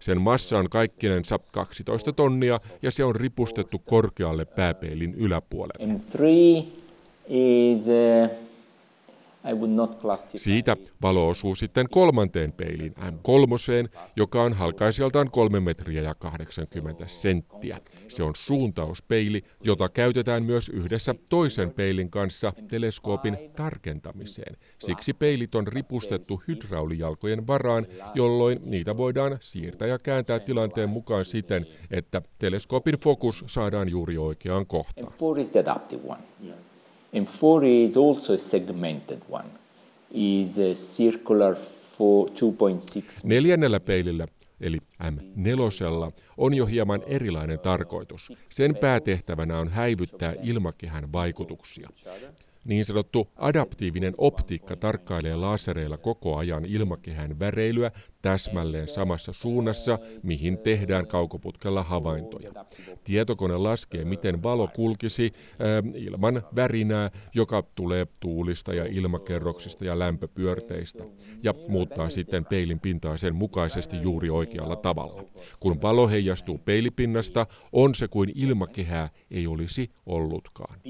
Sen 0.00 0.20
massa 0.20 0.58
on 0.58 0.70
kaikkinensa 0.70 1.38
12 1.52 2.12
tonnia 2.12 2.60
ja 2.82 2.90
se 2.90 3.04
on 3.04 3.16
ripustettu 3.16 3.78
korkealle 3.78 4.44
pääpeilin 4.44 5.14
yläpuolelle. 5.14 5.94
M3 5.94 6.66
is 7.28 7.86
uh, 7.86 8.43
Siitä 10.36 10.76
valo 11.02 11.28
osuu 11.28 11.54
sitten 11.54 11.86
kolmanteen 11.90 12.52
peiliin, 12.52 12.94
M3, 12.96 13.88
joka 14.16 14.42
on 14.42 14.52
halkaisijaltaan 14.52 15.30
3 15.30 15.60
metriä 15.60 16.02
ja 16.02 16.14
80 16.14 17.06
senttiä. 17.08 17.78
Se 18.08 18.22
on 18.22 18.34
suuntauspeili, 18.36 19.42
jota 19.64 19.88
käytetään 19.88 20.44
myös 20.44 20.68
yhdessä 20.68 21.14
toisen 21.30 21.70
peilin 21.70 22.10
kanssa 22.10 22.52
teleskoopin 22.70 23.38
tarkentamiseen. 23.56 24.56
Siksi 24.78 25.12
peilit 25.12 25.54
on 25.54 25.66
ripustettu 25.66 26.42
hydraulijalkojen 26.48 27.46
varaan, 27.46 27.86
jolloin 28.14 28.58
niitä 28.64 28.96
voidaan 28.96 29.36
siirtää 29.40 29.88
ja 29.88 29.98
kääntää 29.98 30.38
tilanteen 30.38 30.88
mukaan 30.88 31.24
siten, 31.24 31.66
että 31.90 32.22
teleskoopin 32.38 32.98
fokus 33.04 33.44
saadaan 33.46 33.88
juuri 33.88 34.18
oikeaan 34.18 34.66
kohtaan. 34.66 35.12
And 37.14 37.28
4 37.42 37.84
is 37.84 37.96
also 37.96 38.34
a 38.34 38.38
segmented 38.38 39.22
one. 39.30 39.48
Is 40.10 40.58
a 40.58 40.74
circular 40.74 41.54
2.6. 41.54 41.60
Neljännellä 43.24 43.80
peilillä 43.80 44.26
eli 44.60 44.78
M4, 45.02 46.12
on 46.36 46.54
jo 46.54 46.66
hieman 46.66 47.02
erilainen 47.06 47.58
tarkoitus. 47.58 48.32
Sen 48.46 48.76
päätehtävänä 48.76 49.58
on 49.58 49.68
häivyttää 49.68 50.34
ilmakehän 50.42 51.12
vaikutuksia. 51.12 51.88
Niin 52.64 52.84
sanottu 52.84 53.28
adaptiivinen 53.36 54.14
optiikka 54.18 54.76
tarkkailee 54.76 55.36
lasereilla 55.36 55.96
koko 55.96 56.36
ajan 56.36 56.64
ilmakehän 56.64 57.38
väreilyä 57.38 57.90
täsmälleen 58.24 58.88
samassa 58.88 59.32
suunnassa, 59.32 59.98
mihin 60.22 60.58
tehdään 60.58 61.06
kaukoputkella 61.06 61.82
havaintoja. 61.82 62.52
Tietokone 63.04 63.56
laskee, 63.56 64.04
miten 64.04 64.42
valo 64.42 64.68
kulkisi 64.74 65.32
äh, 65.34 65.92
ilman 65.94 66.42
värinää, 66.56 67.10
joka 67.34 67.62
tulee 67.74 68.06
tuulista 68.20 68.74
ja 68.74 68.84
ilmakerroksista 68.84 69.84
ja 69.84 69.98
lämpöpyörteistä, 69.98 71.04
ja 71.42 71.54
muuttaa 71.68 72.10
sitten 72.10 72.44
peilin 72.44 72.80
pintaa 72.80 73.16
sen 73.16 73.34
mukaisesti 73.34 73.96
juuri 74.02 74.30
oikealla 74.30 74.76
tavalla. 74.76 75.24
Kun 75.60 75.82
valo 75.82 76.08
heijastuu 76.08 76.58
peilipinnasta, 76.58 77.46
on 77.72 77.94
se 77.94 78.08
kuin 78.08 78.32
ilmakehää 78.34 79.10
ei 79.30 79.46
olisi 79.46 79.90
ollutkaan. 80.06 80.80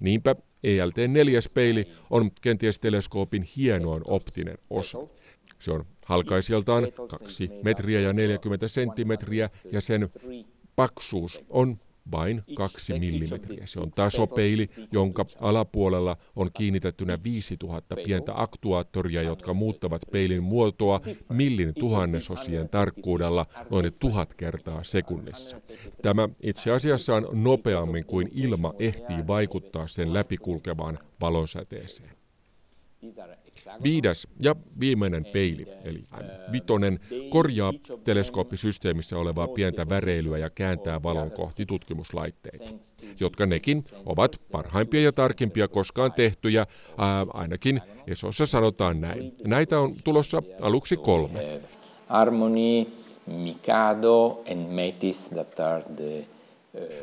Niinpä 0.00 0.36
ELT4 0.66 1.50
peili 1.54 1.86
on 2.10 2.30
kenties 2.42 2.78
teleskoopin 2.78 3.42
hienoin 3.56 4.02
optinen 4.06 4.58
osa. 4.70 4.98
Se 5.58 5.72
on 5.72 5.84
halkaisijaltaan 6.06 6.86
2 7.08 7.50
metriä 7.62 8.00
ja 8.00 8.12
40 8.12 8.68
senttimetriä 8.68 9.50
ja 9.72 9.80
sen 9.80 10.08
paksuus 10.76 11.40
on 11.48 11.76
vain 12.12 12.42
kaksi 12.54 12.98
millimetriä. 12.98 13.66
Se 13.66 13.80
on 13.80 13.90
tasopeili, 13.90 14.66
jonka 14.92 15.26
alapuolella 15.40 16.16
on 16.36 16.50
kiinnitettynä 16.52 17.18
5000 17.22 17.96
pientä 18.04 18.32
aktuaattoria, 18.34 19.22
jotka 19.22 19.54
muuttavat 19.54 20.02
peilin 20.12 20.42
muotoa 20.42 21.00
millin 21.32 21.74
tuhannesosien 21.74 22.68
tarkkuudella 22.68 23.46
noin 23.70 23.92
tuhat 23.98 24.34
kertaa 24.34 24.84
sekunnissa. 24.84 25.60
Tämä 26.02 26.28
itse 26.42 26.70
asiassa 26.70 27.14
on 27.14 27.28
nopeammin 27.32 28.06
kuin 28.06 28.30
ilma 28.34 28.74
ehtii 28.78 29.26
vaikuttaa 29.26 29.88
sen 29.88 30.14
läpikulkevaan 30.14 30.98
valonsäteeseen. 31.20 32.16
Viides 33.82 34.28
ja 34.40 34.56
viimeinen 34.80 35.24
peili, 35.24 35.66
eli 35.84 36.04
vitonen, 36.52 37.00
korjaa 37.30 37.72
teleskooppisysteemissä 38.04 39.18
olevaa 39.18 39.48
pientä 39.48 39.88
väreilyä 39.88 40.38
ja 40.38 40.50
kääntää 40.50 41.02
valon 41.02 41.30
kohti 41.30 41.66
tutkimuslaitteita, 41.66 42.64
jotka 43.20 43.46
nekin 43.46 43.84
ovat 44.06 44.40
parhaimpia 44.52 45.00
ja 45.00 45.12
tarkimpia 45.12 45.68
koskaan 45.68 46.12
tehtyjä, 46.12 46.66
ää, 46.98 47.26
ainakin 47.32 47.80
Esossa 48.06 48.46
sanotaan 48.46 49.00
näin. 49.00 49.32
Näitä 49.46 49.80
on 49.80 49.94
tulossa 50.04 50.42
aluksi 50.60 50.96
kolme. 50.96 51.60
Harmony, 52.06 52.86
Mikado 53.26 54.42
and 54.52 54.68
Metis 54.68 55.28
that 55.28 55.60
are 55.60 55.84
the, 55.96 56.26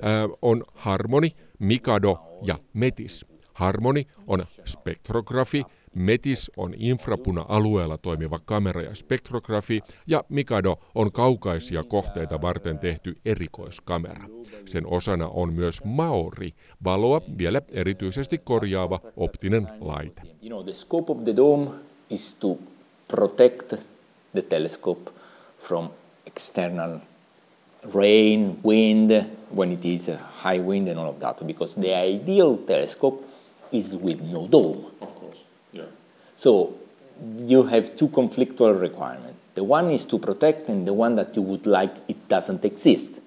ää, 0.01 0.29
on 0.41 0.63
Harmony, 0.73 1.29
Mikado 1.59 2.17
ja 2.41 2.59
Metis. 2.73 3.25
Harmony 3.53 4.03
on 4.27 4.45
spektrografi, 4.65 5.63
METIS 5.95 6.51
on 6.57 6.73
infrapuna-alueella 6.77 7.97
toimiva 7.97 8.39
kamera 8.45 8.81
ja 8.81 8.95
spektrografi 8.95 9.81
ja 10.07 10.23
Mikado 10.29 10.79
on 10.95 11.11
kaukaisia 11.11 11.83
kohteita 11.83 12.41
varten 12.41 12.79
tehty 12.79 13.17
erikoiskamera. 13.25 14.25
Sen 14.65 14.87
osana 14.87 15.27
on 15.27 15.53
myös 15.53 15.83
Maori, 15.83 16.53
valoa 16.83 17.21
vielä 17.37 17.61
erityisesti 17.71 18.37
korjaava 18.37 18.99
optinen 19.17 19.67
laite. 19.79 20.21
You 20.21 20.49
know, 20.49 20.63
the 20.63 20.73
scope 20.73 21.11
of 21.11 21.23
the 21.23 21.35
dome 21.35 21.71
is 22.09 22.35
to 22.39 22.57
protect 23.07 23.73
the 24.33 24.41
telescope 24.41 25.11
from 25.59 25.89
external 26.25 26.99
rain, 27.95 28.57
wind, 28.65 29.11
when 29.55 29.71
it 29.71 29.85
is 29.85 30.09
a 30.09 30.17
high 30.43 30.67
wind 30.67 30.87
and 30.87 30.97
all 30.99 31.09
of 31.09 31.19
that, 31.19 31.47
because 31.47 31.81
the 31.81 31.93
ideal 31.93 32.57
telescope 32.57 33.23
is 33.71 33.97
with 34.03 34.21
no 34.21 34.47
dome. 34.51 34.85
Of 36.35 36.43
course, 36.43 36.67
yeah. 36.67 36.67
So 36.67 36.73
you 37.47 37.63
have 37.63 37.83
two 37.95 38.07
conflictual 38.07 38.81
requirements. 38.81 39.39
The 39.55 39.63
one 39.63 39.93
is 39.93 40.05
to 40.07 40.19
protect 40.19 40.69
and 40.69 40.87
the 40.87 40.93
one 40.93 41.15
that 41.15 41.35
you 41.35 41.43
would 41.43 41.65
like 41.65 41.93
it 42.07 42.17
doesn't 42.29 42.65
exist. 42.65 43.23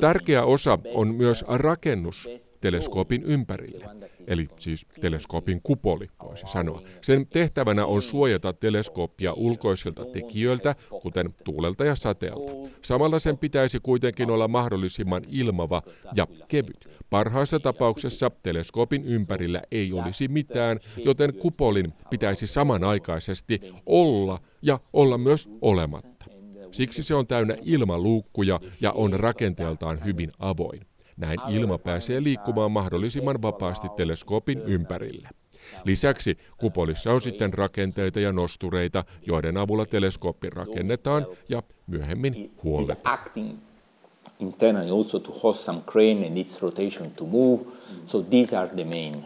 Tärkeä 0.00 0.44
osa 0.44 0.78
on 0.94 1.14
myös 1.14 1.44
rakennus 1.48 2.28
teleskoopin 2.60 3.22
ympärille, 3.22 3.84
eli 4.26 4.48
siis 4.58 4.86
teleskoopin 5.00 5.60
kupoli, 5.62 6.08
voisi 6.22 6.44
sanoa. 6.46 6.82
Sen 7.00 7.26
tehtävänä 7.26 7.86
on 7.86 8.02
suojata 8.02 8.52
teleskooppia 8.52 9.32
ulkoisilta 9.32 10.04
tekijöiltä, 10.04 10.74
kuten 11.02 11.34
tuulelta 11.44 11.84
ja 11.84 11.94
sateelta. 11.94 12.52
Samalla 12.82 13.18
sen 13.18 13.38
pitäisi 13.38 13.80
kuitenkin 13.80 14.30
olla 14.30 14.48
mahdollisimman 14.48 15.22
ilmava 15.28 15.82
ja 16.14 16.26
kevyt. 16.48 16.88
Parhaassa 17.10 17.60
tapauksessa 17.60 18.30
teleskoopin 18.42 19.04
ympärillä 19.04 19.62
ei 19.70 19.92
olisi 19.92 20.28
mitään, 20.28 20.80
joten 21.04 21.34
kupolin 21.34 21.92
pitäisi 22.10 22.46
samanaikaisesti 22.46 23.60
olla 23.86 24.40
ja 24.62 24.80
olla 24.92 25.18
myös 25.18 25.48
olematta. 25.60 26.26
Siksi 26.72 27.02
se 27.02 27.14
on 27.14 27.26
täynnä 27.26 27.56
ilmaluukkuja 27.62 28.60
ja 28.80 28.92
on 28.92 29.12
rakenteeltaan 29.12 30.04
hyvin 30.04 30.32
avoin. 30.38 30.80
Näin 31.16 31.38
ilma 31.48 31.78
pääsee 31.78 32.22
liikkumaan 32.22 32.72
mahdollisimman 32.72 33.42
vapaasti 33.42 33.88
teleskoopin 33.96 34.62
ympärille. 34.66 35.28
Lisäksi 35.84 36.38
kupolissa 36.58 37.12
on 37.12 37.20
sitten 37.20 37.54
rakenteita 37.54 38.20
ja 38.20 38.32
nostureita, 38.32 39.04
joiden 39.26 39.56
avulla 39.56 39.86
teleskooppi 39.86 40.50
rakennetaan 40.50 41.26
ja 41.48 41.62
myöhemmin 41.86 42.50
huolletaan. 42.62 43.18
Internally 44.40 44.90
also 44.90 45.18
to 45.18 45.32
host 45.32 45.64
some 45.64 45.80
crane 45.86 46.26
and 46.26 46.36
its 46.36 46.62
rotation 46.62 47.10
to 47.10 47.26
move. 47.26 47.62
So 48.06 48.22
these 48.22 48.58
are 48.58 48.68
the 48.68 48.84
main 48.84 49.24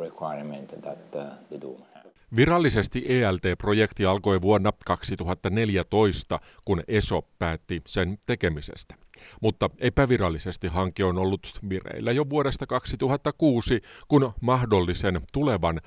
requirements 0.00 0.74
that 0.82 0.98
uh, 1.14 1.22
the 1.48 1.60
dome 1.60 1.90
Virallisesti 2.36 3.04
ELT-projekti 3.08 4.06
alkoi 4.06 4.42
vuonna 4.42 4.72
2014, 4.86 6.40
kun 6.64 6.82
ESO 6.88 7.22
päätti 7.38 7.82
sen 7.86 8.18
tekemisestä. 8.26 8.94
Mutta 9.40 9.70
epävirallisesti 9.78 10.68
hanke 10.68 11.04
on 11.04 11.18
ollut 11.18 11.40
vireillä 11.68 12.12
jo 12.12 12.30
vuodesta 12.30 12.66
2006, 12.66 13.80
kun 14.08 14.32
mahdollisen 14.40 15.20
tulevan 15.32 15.80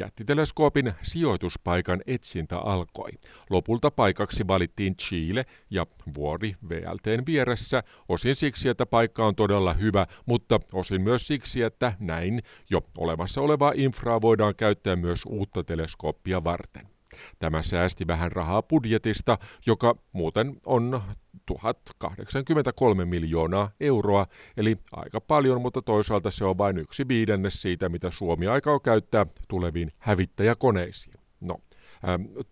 jättiteleskoopin 0.00 0.92
sijoituspaikan 1.02 2.00
etsintä 2.06 2.58
alkoi. 2.58 3.10
Lopulta 3.50 3.90
paikaksi 3.90 4.46
valittiin 4.46 4.96
Chile 4.96 5.46
ja 5.70 5.86
vuori 6.14 6.56
VLTn 6.68 7.26
vieressä, 7.26 7.82
osin 8.08 8.36
siksi, 8.36 8.68
että 8.68 8.86
paikka 8.86 9.26
on 9.26 9.34
todella 9.36 9.72
hyvä, 9.72 10.06
mutta 10.26 10.60
osin 10.72 11.02
myös 11.02 11.26
siksi, 11.26 11.62
että 11.62 11.92
näin 12.00 12.42
jo 12.70 12.80
olemassa 12.98 13.40
olevaa 13.40 13.72
infraa 13.74 14.20
voidaan 14.20 14.54
käyttää 14.56 14.96
myös 14.96 15.22
uutta 15.26 15.64
teleskooppia 15.64 16.44
varten. 16.44 16.99
Tämä 17.38 17.62
säästi 17.62 18.06
vähän 18.06 18.32
rahaa 18.32 18.62
budjetista, 18.62 19.38
joka 19.66 19.94
muuten 20.12 20.56
on 20.66 21.02
1083 21.46 23.04
miljoonaa 23.04 23.70
euroa, 23.80 24.26
eli 24.56 24.76
aika 24.92 25.20
paljon, 25.20 25.62
mutta 25.62 25.82
toisaalta 25.82 26.30
se 26.30 26.44
on 26.44 26.58
vain 26.58 26.78
yksi 26.78 27.08
viidennes 27.08 27.62
siitä, 27.62 27.88
mitä 27.88 28.10
Suomi 28.10 28.46
aikaa 28.46 28.80
käyttää 28.80 29.26
tuleviin 29.48 29.92
hävittäjäkoneisiin. 29.98 31.20
No, 31.40 31.56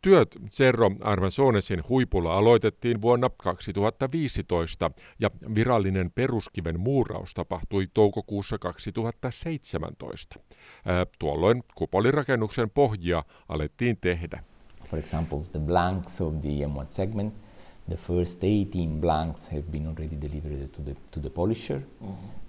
Työt 0.03 0.37
Cerro 0.51 0.91
Armazonesin 1.01 1.83
huipulla 1.89 2.39
aloitettiin 2.39 3.03
vuonna 3.03 3.31
2015 3.37 4.91
ja 5.21 5.31
virallinen 5.55 6.11
peruskiven 6.11 6.81
muuraus 6.81 7.35
tapahtui 7.35 7.87
toukokuussa 7.95 8.59
2017. 8.59 10.39
Äh, 10.39 11.07
tuolloin 11.19 11.63
kupolirakennuksen 11.75 12.71
pohjia 12.71 13.25
alettiin 13.49 13.97
tehdä. 14.01 14.45
For 14.91 14.99
example, 14.99 15.39
the 15.53 15.61
blanks 15.61 16.21
of 16.21 16.35
the 16.41 16.49
M1 16.49 16.89
segment 16.89 17.48
The 17.89 17.97
first 17.97 18.41
18 18.41 19.01
blanks 19.01 19.49
have 19.49 19.63
been 19.73 19.87
already 19.87 20.17
delivered 20.21 20.73
to 20.73 20.83
the, 20.83 20.95
to 21.11 21.21
the 21.21 21.31
polisher. 21.31 21.81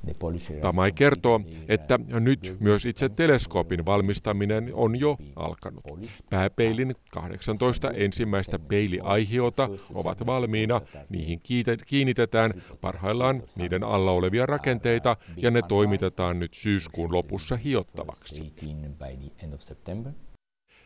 The 0.05 0.13
polisher 0.19 0.59
Tamai 0.59 0.91
kertoo, 0.91 1.41
että 1.67 1.99
nyt 2.19 2.57
myös 2.59 2.85
itse 2.85 3.09
teleskoopin 3.09 3.85
valmistaminen 3.85 4.71
on 4.73 4.99
jo 4.99 5.17
alkanut. 5.35 5.83
Pääpeilin 6.29 6.95
18 7.11 7.91
ensimmäistä 7.91 8.59
peiliaihiota 8.59 9.69
ovat 9.93 10.25
valmiina, 10.25 10.81
niihin 11.09 11.41
kiinnitetään 11.85 12.53
parhaillaan 12.81 13.43
niiden 13.55 13.83
alla 13.83 14.11
olevia 14.11 14.45
rakenteita 14.45 15.17
ja 15.37 15.51
ne 15.51 15.61
toimitetaan 15.61 16.39
nyt 16.39 16.53
syyskuun 16.53 17.13
lopussa 17.13 17.55
hiottavaksi. 17.55 18.53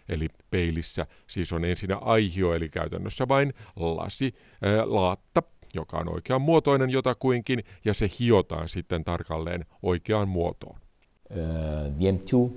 Eli 0.10 0.28
peilissä 0.52 1.06
siis 1.28 1.54
on 1.54 1.66
ensinnä 1.66 1.98
aihio, 1.98 2.54
eli 2.54 2.70
käytännössä 2.70 3.28
vain 3.28 3.54
lasi, 3.76 4.34
ää, 4.62 4.72
laatta, 4.86 5.44
joka 5.74 5.98
on 5.98 6.14
oikean 6.14 6.42
muotoinen 6.42 6.90
jotakuinkin, 6.90 7.64
ja 7.86 7.94
se 7.94 8.10
hiotaan 8.20 8.70
sitten 8.70 9.04
tarkalleen 9.04 9.66
oikeaan 9.84 10.28
muotoon. 10.28 10.80
Uh, 11.30 11.38
the 11.98 12.12
M2 12.12 12.52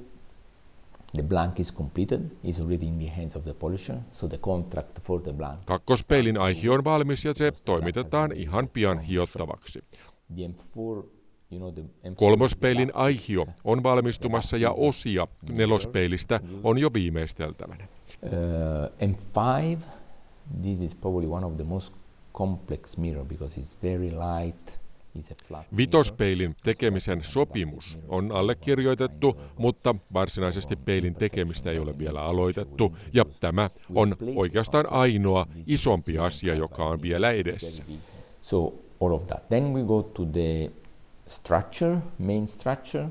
The 1.16 1.22
blank 1.22 1.60
is 1.60 1.74
completed, 1.74 2.30
is 2.42 2.60
already 2.60 2.86
in 2.86 2.98
the 2.98 3.08
hands 3.08 3.36
of 3.36 3.44
the 3.44 3.54
polisher, 3.54 4.02
so 4.12 4.28
the 4.28 4.38
contract 4.38 5.00
for 5.02 5.22
the 5.22 5.32
blank. 5.32 5.60
Kakkospeilin 5.64 6.38
aihio 6.38 6.74
on 6.74 6.84
valmis 6.84 7.24
ja 7.24 7.34
se 7.34 7.52
toimitetaan 7.64 8.32
ihan 8.32 8.68
pian 8.68 8.98
hiottavaksi. 8.98 9.84
The 10.34 10.48
M4 10.48 11.15
Kolmospeilin 12.16 12.90
aihio 12.94 13.46
on 13.64 13.82
valmistumassa 13.82 14.56
ja 14.56 14.70
osia 14.70 15.26
nelospeilistä 15.50 16.40
on 16.64 16.78
jo 16.78 16.92
viimeisteltävänä. 16.92 17.88
Uh, 18.22 18.30
M5, 19.08 19.78
this 20.62 20.80
is 20.80 20.94
probably 20.94 21.28
one 21.28 21.46
of 21.46 21.56
the 21.56 21.64
most 21.64 21.94
complex 22.34 22.96
mirror 22.96 23.26
because 23.26 23.60
it's 23.60 23.76
very 23.82 24.10
light. 24.10 24.76
Vitospeilin 25.76 26.56
tekemisen 26.64 27.20
sopimus 27.24 27.98
on 28.08 28.32
allekirjoitettu, 28.32 29.40
mutta 29.58 29.94
varsinaisesti 30.12 30.76
peilin 30.76 31.14
tekemistä 31.14 31.70
ei 31.70 31.78
ole 31.78 31.98
vielä 31.98 32.22
aloitettu, 32.22 32.96
ja 33.12 33.24
tämä 33.40 33.70
on 33.94 34.16
oikeastaan 34.36 34.92
ainoa 34.92 35.46
isompi 35.66 36.18
asia, 36.18 36.54
joka 36.54 36.84
on 36.84 37.02
vielä 37.02 37.30
edessä. 37.30 37.84
So 38.42 38.74
all 39.00 39.12
of 39.12 39.26
that. 39.26 39.48
Then 39.48 39.74
we 39.74 39.84
go 39.84 40.02
to 40.02 40.24
the 40.24 40.72
structure, 41.28 41.98
main 42.18 42.48
structure. 42.48 43.08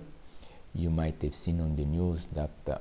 You 0.79 0.91
might 0.91 1.23
have 1.23 1.33
seen 1.33 1.61
on 1.61 1.75
the 1.75 1.85
news 1.85 2.27
that 2.27 2.51
uh, 2.67 2.75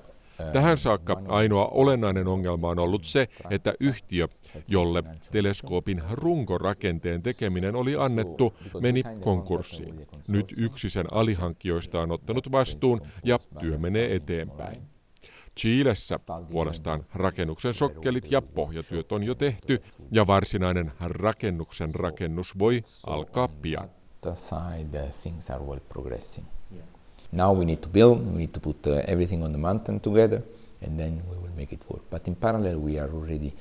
Tähän 0.53 0.79
saakka 0.79 1.23
ainoa 1.29 1.67
olennainen 1.67 2.29
ongelma 2.29 2.69
on 2.69 2.79
ollut 2.79 3.05
se, 3.05 3.29
että 3.51 3.75
yhtiö, 3.81 4.29
jolle 4.69 5.03
teleskoopin 5.31 6.03
runkorakenteen 6.11 7.23
tekeminen 7.23 7.77
oli 7.77 7.97
annettu, 7.97 8.55
meni 8.81 9.03
konkurssiin. 9.21 10.07
Nyt 10.29 10.55
yksi 10.57 10.91
sen 10.91 11.07
alihankkijoista 11.13 12.01
on 12.01 12.13
ottanut 12.13 12.53
vastuun 12.53 13.01
ja 13.25 13.39
työ 13.61 13.79
menee 13.79 14.15
eteenpäin. 14.15 14.83
Chilessä 15.61 16.19
puolestaan 16.51 17.07
rakennuksen 17.15 17.75
sokkelit 17.75 18.31
ja 18.31 18.43
pohjatyöt 18.43 19.13
on 19.13 19.23
jo 19.23 19.35
tehty 19.35 19.83
ja 20.11 20.27
varsinainen 20.27 20.93
rakennuksen 21.01 21.95
rakennus 21.95 22.59
voi 22.59 22.83
alkaa 23.07 23.49
pian 23.49 23.91
side, 24.33 24.97
uh, 24.97 25.09
things 25.09 25.51
are 25.51 25.61
well 25.61 25.81
progressing. 25.89 26.47
Yeah. 26.71 26.81
Now 27.33 27.53
we 27.53 27.67
need 27.67 27.83
to 27.83 27.89
build, 27.89 28.25
we 28.33 28.39
need 28.39 28.55
to 28.55 28.61
put 28.61 28.87
uh, 28.87 29.03
everything 29.05 29.43
on 29.43 29.53
the 29.53 29.59
mountain 29.59 30.01
together, 30.01 30.43
and 30.81 30.99
then 30.99 31.23
we 31.29 31.37
will 31.37 31.55
make 31.55 31.73
it 31.73 31.83
work. 31.89 32.03
But 32.09 32.27
in 32.27 32.35
parallel, 32.35 32.79
we 32.79 32.99
are 32.99 33.11
already 33.11 33.53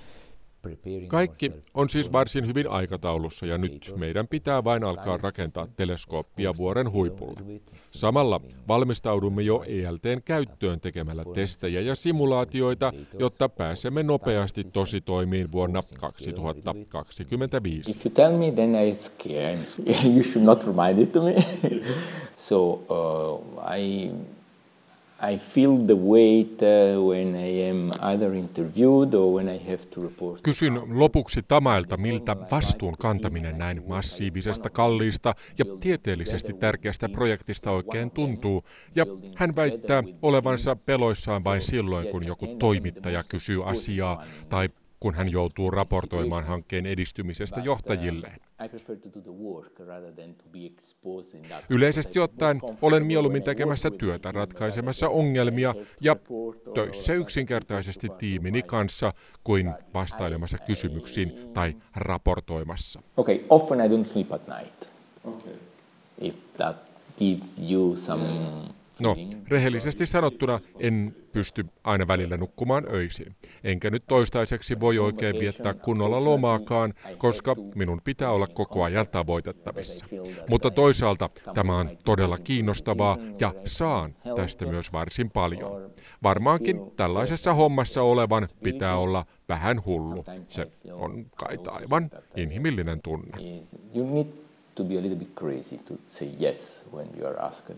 Kaikki 1.07 1.51
on 1.73 1.89
siis 1.89 2.11
varsin 2.11 2.47
hyvin 2.47 2.69
aikataulussa 2.69 3.45
ja 3.45 3.57
nyt 3.57 3.93
meidän 3.95 4.27
pitää 4.27 4.63
vain 4.63 4.83
alkaa 4.83 5.17
rakentaa 5.17 5.67
teleskooppia 5.75 6.57
vuoren 6.57 6.91
huipulla. 6.91 7.39
Samalla 7.91 8.41
valmistaudumme 8.67 9.41
jo 9.41 9.63
ELTn 9.67 10.21
käyttöön 10.25 10.79
tekemällä 10.79 11.23
testejä 11.33 11.81
ja 11.81 11.95
simulaatioita, 11.95 12.93
jotta 13.19 13.49
pääsemme 13.49 14.03
nopeasti 14.03 14.63
tositoimiin 14.63 15.51
vuonna 15.51 15.83
2025. 15.99 17.91
If 17.91 18.05
you 18.05 18.13
tell 18.15 18.37
me, 18.37 18.51
then 18.51 18.75
I 18.75 18.93
scare. 18.93 19.59
You 20.13 20.23
should 20.23 20.45
not 20.45 20.63
remind 20.67 20.99
it 20.99 21.11
to 21.11 21.21
me. 21.21 21.35
so 22.47 22.69
uh, 22.69 23.41
I 23.77 24.11
I 25.31 25.37
feel 25.37 25.77
the 25.77 25.95
weight 25.95 26.59
uh, 26.61 27.09
when 27.09 27.35
I 27.35 27.69
am 27.69 27.91
either 28.01 28.33
interviewed 28.33 29.13
or 29.13 29.33
when 29.33 29.49
I 29.49 29.59
have 29.69 29.85
to 29.95 30.01
report. 30.01 30.41
Kysyn 30.41 30.81
lopuksi 30.99 31.41
Tamailta, 31.47 31.97
miltä 31.97 32.37
vastuun 32.51 32.95
kantaminen 32.99 33.57
näin 33.57 33.83
massiivisesta, 33.87 34.69
kalliista 34.69 35.35
ja 35.59 35.65
tieteellisesti 35.79 36.53
tärkeästä 36.53 37.09
projektista 37.09 37.71
oikein 37.71 38.11
tuntuu. 38.11 38.63
Ja 38.95 39.05
hän 39.35 39.55
väittää 39.55 40.03
olevansa 40.21 40.75
peloissaan 40.75 41.43
vain 41.43 41.61
silloin, 41.61 42.07
kun 42.07 42.27
joku 42.27 42.47
toimittaja 42.59 43.23
kysyy 43.23 43.69
asiaa 43.69 44.23
tai 44.49 44.69
kun 45.03 45.15
hän 45.15 45.31
joutuu 45.31 45.71
raportoimaan 45.71 46.43
hankkeen 46.43 46.85
edistymisestä 46.85 47.59
johtajilleen. 47.59 48.39
Yleisesti 51.69 52.19
ottaen 52.19 52.61
olen 52.81 53.05
mieluummin 53.05 53.43
tekemässä 53.43 53.91
työtä 53.91 54.31
ratkaisemassa 54.31 55.09
ongelmia 55.09 55.75
ja 56.01 56.15
töissä 56.73 57.13
yksinkertaisesti 57.13 58.07
tiimini 58.17 58.61
kanssa 58.61 59.13
kuin 59.43 59.73
vastailemassa 59.93 60.57
kysymyksiin 60.57 61.33
tai 61.53 61.73
raportoimassa. 61.95 63.01
Okay, 63.17 63.39
often 63.49 63.79
I 63.79 63.87
don't 63.87 64.05
sleep 64.05 64.31
at 64.31 64.47
night. 64.47 64.89
Okay. 65.23 65.53
If 66.21 66.35
that 66.57 66.75
gives 67.19 67.71
you 67.71 67.95
some 67.95 68.23
No, 69.03 69.15
rehellisesti 69.47 70.05
sanottuna 70.05 70.59
en 70.79 71.15
pysty 71.31 71.65
aina 71.83 72.07
välillä 72.07 72.37
nukkumaan 72.37 72.85
öisin. 72.93 73.35
Enkä 73.63 73.89
nyt 73.89 74.03
toistaiseksi 74.07 74.79
voi 74.79 74.99
oikein 74.99 75.39
viettää 75.39 75.73
kunnolla 75.73 76.23
lomaakaan, 76.23 76.93
koska 77.17 77.55
minun 77.75 78.01
pitää 78.03 78.31
olla 78.31 78.47
koko 78.47 78.83
ajan 78.83 79.07
tavoitettavissa. 79.07 80.05
Mutta 80.49 80.71
toisaalta 80.71 81.29
tämä 81.53 81.77
on 81.77 81.97
todella 82.05 82.37
kiinnostavaa 82.37 83.17
ja 83.39 83.53
saan 83.65 84.15
tästä 84.35 84.65
myös 84.65 84.93
varsin 84.93 85.31
paljon. 85.31 85.91
Varmaankin 86.23 86.91
tällaisessa 86.95 87.53
hommassa 87.53 88.01
olevan 88.01 88.47
pitää 88.63 88.97
olla 88.97 89.25
vähän 89.49 89.85
hullu. 89.85 90.25
Se 90.43 90.71
on 90.91 91.25
kai 91.35 91.57
aivan 91.67 92.09
inhimillinen 92.35 93.01
tunne 93.01 93.37
to 94.75 94.83
be 94.83 94.97
a 94.97 95.01
little 95.01 95.17
bit 95.17 95.35
crazy 95.35 95.79
to 95.85 95.97
say 96.09 96.33
yes 96.37 96.83
when 96.91 97.09
you 97.15 97.25
are 97.25 97.39
asked. 97.39 97.69
Uh, 97.69 97.73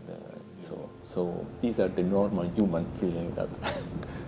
so, 0.59 0.89
so 1.03 1.45
these 1.61 1.79
are 1.79 1.87
the 1.89 2.03
normal 2.03 2.47
human 2.49 2.85
feeling 2.99 3.33
that. 3.35 3.49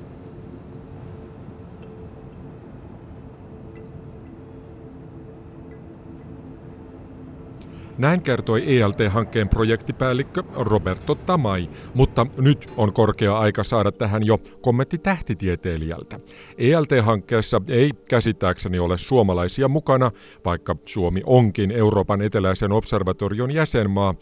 Näin 7.97 8.21
kertoi 8.21 8.79
ELT-hankkeen 8.79 9.49
projektipäällikkö 9.49 10.43
Roberto 10.55 11.15
Tamai, 11.15 11.69
mutta 11.93 12.27
nyt 12.38 12.69
on 12.77 12.93
korkea 12.93 13.38
aika 13.38 13.63
saada 13.63 13.91
tähän 13.91 14.25
jo 14.25 14.38
kommentti 14.62 14.97
tähtitieteilijältä. 14.97 16.19
ELT-hankkeessa 16.57 17.62
ei 17.69 17.91
käsittääkseni 18.10 18.79
ole 18.79 18.97
suomalaisia 18.97 19.67
mukana, 19.67 20.12
vaikka 20.45 20.75
Suomi 20.86 21.21
onkin 21.25 21.71
Euroopan 21.71 22.21
eteläisen 22.21 22.71
observatorion 22.71 23.51
jäsenmaa. 23.51 24.15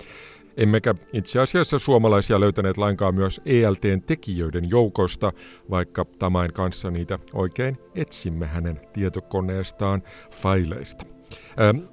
Emmekä 0.57 0.95
itse 1.13 1.39
asiassa 1.39 1.79
suomalaisia 1.79 2.39
löytäneet 2.39 2.77
lainkaan 2.77 3.15
myös 3.15 3.41
ELTn 3.45 4.01
tekijöiden 4.05 4.69
joukosta, 4.69 5.31
vaikka 5.69 6.05
Tamain 6.19 6.53
kanssa 6.53 6.91
niitä 6.91 7.19
oikein 7.33 7.77
etsimme 7.95 8.47
hänen 8.47 8.81
tietokoneestaan 8.93 10.03
faileista. 10.31 11.14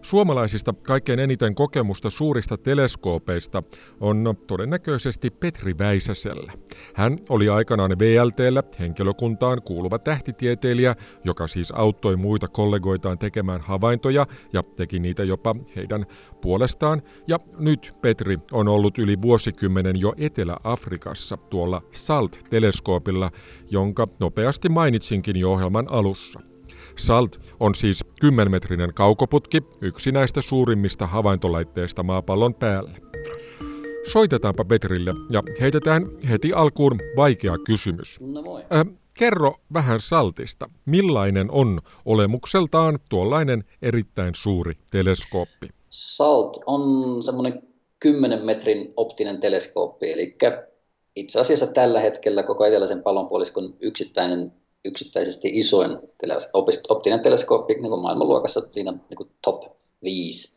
Suomalaisista 0.02 0.72
kaikkein 0.72 1.18
eniten 1.18 1.54
kokemusta 1.54 2.10
suurista 2.10 2.58
teleskoopeista 2.58 3.62
on 4.00 4.36
todennäköisesti 4.46 5.30
Petri 5.30 5.78
Väisäsellä. 5.78 6.52
Hän 6.94 7.18
oli 7.28 7.48
aikanaan 7.48 7.98
VLTllä 7.98 8.62
henkilökuntaan 8.78 9.62
kuuluva 9.62 9.98
tähtitieteilijä, 9.98 10.96
joka 11.24 11.48
siis 11.48 11.72
auttoi 11.76 12.16
muita 12.16 12.48
kollegoitaan 12.48 13.18
tekemään 13.18 13.60
havaintoja 13.60 14.26
ja 14.52 14.62
teki 14.62 14.98
niitä 14.98 15.24
jopa 15.24 15.54
heidän 15.76 16.06
puolestaan. 16.40 17.02
Ja 17.26 17.38
nyt 17.58 17.94
Petri 18.02 18.38
on 18.52 18.68
ollut 18.68 18.98
yli 18.98 19.22
vuosikymmenen 19.22 20.00
jo 20.00 20.14
Etelä-Afrikassa 20.16 21.36
tuolla 21.36 21.82
SALT-teleskoopilla, 21.92 23.30
jonka 23.70 24.08
nopeasti 24.20 24.68
mainitsinkin 24.68 25.36
jo 25.36 25.52
ohjelman 25.52 25.86
alussa. 25.90 26.51
SALT 26.96 27.40
on 27.60 27.74
siis 27.74 28.04
10-metrinen 28.24 28.92
kaukoputki, 28.94 29.62
yksi 29.80 30.12
näistä 30.12 30.42
suurimmista 30.42 31.06
havaintolaitteista 31.06 32.02
maapallon 32.02 32.54
päällä. 32.54 32.90
Soitetaanpa 34.12 34.64
Petrille 34.64 35.14
ja 35.32 35.42
heitetään 35.60 36.06
heti 36.30 36.52
alkuun 36.52 36.98
vaikea 37.16 37.58
kysymys. 37.66 38.20
No 38.20 38.42
moi. 38.42 38.62
Äh, 38.62 38.86
kerro 39.14 39.54
vähän 39.72 40.00
saltista. 40.00 40.70
Millainen 40.86 41.50
on 41.50 41.80
olemukseltaan 42.04 42.98
tuollainen 43.08 43.64
erittäin 43.82 44.34
suuri 44.34 44.74
teleskooppi? 44.90 45.68
SALT 45.90 46.56
on 46.66 47.22
semmoinen 47.22 47.62
10 48.00 48.44
metrin 48.44 48.92
optinen 48.96 49.40
teleskooppi, 49.40 50.12
eli 50.12 50.36
itse 51.16 51.40
asiassa 51.40 51.66
tällä 51.66 52.00
hetkellä 52.00 52.42
koko 52.42 52.64
eteläisen 52.64 53.02
pallonpuoliskon 53.02 53.74
yksittäinen, 53.80 54.52
yksittäisesti 54.84 55.50
isoin 55.52 55.98
teles, 56.18 56.50
optinen 56.88 57.20
teleskooppi 57.20 57.74
niin 57.74 57.88
kuin 57.88 58.02
maailmanluokassa, 58.02 58.62
siinä 58.70 58.92
niin 58.92 59.16
kuin 59.16 59.30
top 59.42 59.62
5. 60.02 60.56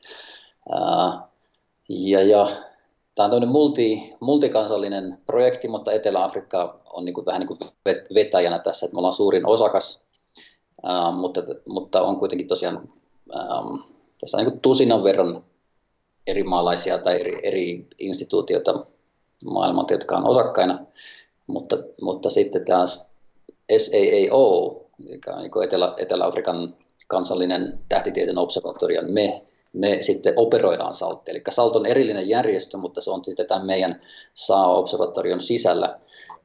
Uh, 0.70 1.20
ja, 1.90 2.24
ja 2.24 2.48
Tämä 3.16 3.30
on 3.36 3.48
multi, 3.48 4.14
multikansallinen 4.20 5.18
projekti, 5.26 5.68
mutta 5.68 5.92
Etelä-Afrikka 5.92 6.80
on 6.94 7.06
niin 7.06 7.14
kuin, 7.14 7.26
vähän 7.26 7.40
niin 7.40 7.48
kuin 7.48 7.60
vetäjänä 8.14 8.60
tässä, 8.60 8.86
että 8.86 8.96
me 8.96 9.00
ollaan 9.00 9.14
suurin 9.14 9.48
osakas, 9.48 10.02
uh, 10.84 11.18
mutta, 11.18 11.42
mutta 11.68 12.02
on 12.02 12.18
kuitenkin 12.18 12.48
tosiaan, 12.48 12.90
um, 13.36 13.84
tässä 14.22 14.38
on 14.38 14.44
niin 14.44 14.52
kuin 14.52 14.62
tusinan 14.62 15.04
verran 15.04 15.44
eri 16.28 16.44
maalaisia 16.44 16.98
tai 16.98 17.20
eri, 17.20 17.40
eri 17.44 17.88
instituutioita 18.00 18.86
maailmalta, 19.46 19.94
jotka 19.94 20.18
on 20.18 20.28
osakkaina, 20.28 20.80
mutta, 21.48 21.76
mutta 22.02 22.30
sitten 22.30 22.66
tämä 22.66 22.86
SAAO, 23.78 24.86
joka 25.00 25.32
on 25.32 25.42
niin 25.42 25.64
Etelä, 25.64 25.94
Etelä-Afrikan 25.98 26.76
kansallinen 27.08 27.80
tähtitieteen 27.90 28.38
observatorio, 28.38 29.02
me, 29.02 29.42
me 29.74 29.98
sitten 30.02 30.34
operoidaan 30.36 30.94
SALT. 30.94 31.30
Eli 31.30 31.42
SALT 31.50 31.76
on 31.76 31.86
erillinen 31.86 32.30
järjestö, 32.30 32.78
mutta 32.78 33.02
se 33.02 33.12
on 33.12 33.26
sitten 33.26 33.48
tämän 33.48 33.66
meidän 33.66 34.02
SAO-observatorion 34.34 35.42
sisällä. 35.42 36.00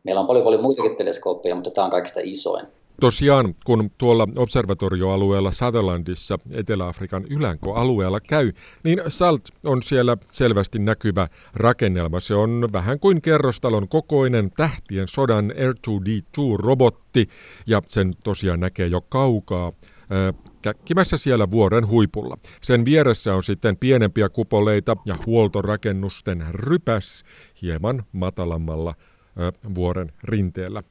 Meillä 0.04 0.20
on 0.20 0.26
paljon 0.26 0.44
paljon 0.44 0.62
muitakin 0.62 0.96
teleskooppeja, 0.96 1.54
mutta 1.54 1.70
tämä 1.70 1.84
on 1.84 1.90
kaikista 1.90 2.20
isoin. 2.22 2.66
Tosiaan, 3.00 3.54
kun 3.64 3.90
tuolla 3.98 4.28
observatorioalueella 4.36 5.50
Sutherlandissa, 5.50 6.38
Etelä-Afrikan 6.50 7.24
ylänkoalueella 7.30 8.20
käy, 8.20 8.52
niin 8.84 9.00
SALT 9.08 9.48
on 9.64 9.82
siellä 9.82 10.16
selvästi 10.32 10.78
näkyvä 10.78 11.28
rakennelma. 11.54 12.20
Se 12.20 12.34
on 12.34 12.68
vähän 12.72 13.00
kuin 13.00 13.22
kerrostalon 13.22 13.88
kokoinen 13.88 14.50
tähtien 14.50 15.08
sodan 15.08 15.50
R2D2-robotti, 15.50 17.28
ja 17.66 17.82
sen 17.88 18.14
tosiaan 18.24 18.60
näkee 18.60 18.86
jo 18.86 19.00
kaukaa 19.00 19.72
käkkimässä 20.62 21.16
siellä 21.16 21.50
vuoren 21.50 21.88
huipulla. 21.88 22.38
Sen 22.60 22.84
vieressä 22.84 23.34
on 23.34 23.44
sitten 23.44 23.76
pienempiä 23.76 24.28
kupoleita 24.28 24.96
ja 25.04 25.14
huoltorakennusten 25.26 26.46
rypäs 26.50 27.24
hieman 27.62 28.04
matalammalla 28.12 28.94
vuoren 29.74 30.12
rinteellä. 30.24 30.82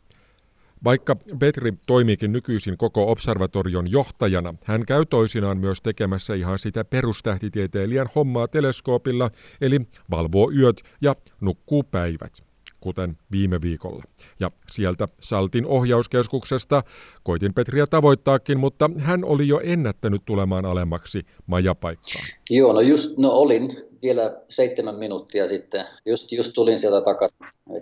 Vaikka 0.83 1.15
Petri 1.39 1.73
toimiikin 1.87 2.31
nykyisin 2.31 2.77
koko 2.77 3.11
observatorion 3.11 3.91
johtajana, 3.91 4.53
hän 4.65 4.85
käy 4.85 5.05
toisinaan 5.05 5.57
myös 5.57 5.81
tekemässä 5.81 6.33
ihan 6.33 6.59
sitä 6.59 6.85
perustähtitieteilijän 6.85 8.09
hommaa 8.15 8.47
teleskoopilla, 8.47 9.29
eli 9.61 9.81
valvoo 10.11 10.51
yöt 10.51 10.81
ja 11.01 11.15
nukkuu 11.41 11.83
päivät 11.83 12.49
kuten 12.79 13.17
viime 13.31 13.61
viikolla. 13.61 14.03
Ja 14.39 14.49
sieltä 14.71 15.07
Saltin 15.19 15.65
ohjauskeskuksesta 15.65 16.83
koitin 17.23 17.53
Petriä 17.53 17.85
tavoittaakin, 17.89 18.59
mutta 18.59 18.89
hän 18.97 19.25
oli 19.25 19.47
jo 19.47 19.59
ennättänyt 19.63 20.21
tulemaan 20.25 20.65
alemmaksi 20.65 21.25
majapaikkaan. 21.47 22.25
Joo, 22.49 22.73
no 22.73 22.81
just, 22.81 23.17
no 23.17 23.29
olin 23.29 23.71
vielä 24.01 24.41
seitsemän 24.49 24.95
minuuttia 24.95 25.47
sitten. 25.47 25.85
Just, 26.05 26.31
just 26.31 26.53
tulin 26.53 26.79
sieltä 26.79 27.01
takaisin. 27.01 27.37
Eli 27.69 27.81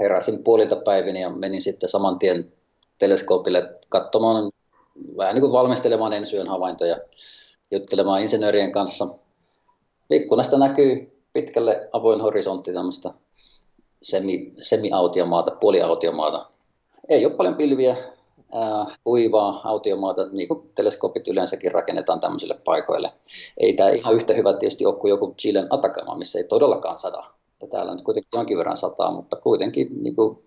heräsin 0.00 0.44
puolilta 0.44 0.76
päivin 0.76 1.16
ja 1.16 1.30
menin 1.30 1.62
sitten 1.62 1.88
saman 1.88 2.18
tien 2.18 2.52
teleskoopille 2.98 3.74
katsomaan, 3.88 4.50
vähän 5.16 5.34
niin 5.34 5.40
kuin 5.40 5.52
valmistelemaan 5.52 6.12
ensiyön 6.12 6.48
havaintoja, 6.48 6.98
juttelemaan 7.70 8.22
insinöörien 8.22 8.72
kanssa. 8.72 9.08
Ikkunasta 10.10 10.58
näkyy 10.58 11.22
pitkälle 11.32 11.88
avoin 11.92 12.20
horisontti 12.20 12.72
tämmöistä 12.72 13.10
semi, 14.02 14.52
semi-autiomaata, 14.60 15.56
puoliautiomaata. 15.60 16.46
Ei 17.08 17.26
ole 17.26 17.34
paljon 17.34 17.54
pilviä, 17.54 17.96
ää, 18.52 18.86
uivaa 19.06 19.60
autiomaata, 19.64 20.26
niin 20.32 20.48
kuin 20.48 20.70
teleskoopit 20.74 21.28
yleensäkin 21.28 21.72
rakennetaan 21.72 22.20
tämmöisille 22.20 22.54
paikoille. 22.64 23.12
Ei 23.56 23.72
tämä 23.72 23.90
ihan 23.90 24.14
yhtä 24.14 24.34
hyvä 24.34 24.52
tietysti 24.52 24.86
ole 24.86 24.96
kuin 24.96 25.10
joku 25.10 25.34
Chilen 25.38 25.66
Atacama, 25.70 26.14
missä 26.14 26.38
ei 26.38 26.44
todellakaan 26.44 26.98
sada. 26.98 27.24
Täällä 27.70 27.94
nyt 27.94 28.02
kuitenkin 28.02 28.38
jonkin 28.38 28.58
verran 28.58 28.76
sataa, 28.76 29.10
mutta 29.10 29.36
kuitenkin 29.36 30.02
niin 30.02 30.16
kuin 30.16 30.38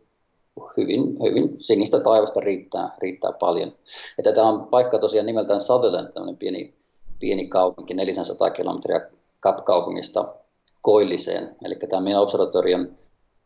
hyvin, 0.78 1.18
hyvin 1.30 1.56
sinistä 1.60 2.00
taivasta 2.00 2.40
riittää, 2.40 2.96
riittää 2.98 3.32
paljon. 3.40 3.76
Että 4.20 4.32
tämä 4.32 4.48
on 4.48 4.68
paikka 4.68 5.00
tosiaan 5.00 5.26
nimeltään 5.26 5.62
Sutherland, 5.62 6.14
tämmöinen 6.14 6.38
pieni, 6.38 6.74
pieni 7.20 7.48
kaupunki, 7.48 7.94
400 7.94 8.50
kilometriä 8.50 9.02
Kap-kaupungista 9.40 10.34
Koilliseen. 10.82 11.56
Eli 11.66 11.76
tämä 11.76 12.02
meidän 12.02 12.22
observatorion 12.22 12.98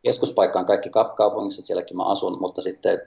keskuspaikka 0.03 0.59
on 0.59 0.65
kaikki 0.65 0.89
kaupungissa, 1.15 1.61
sielläkin 1.61 1.97
mä 1.97 2.03
asun, 2.03 2.41
mutta 2.41 2.61
sitten 2.61 3.01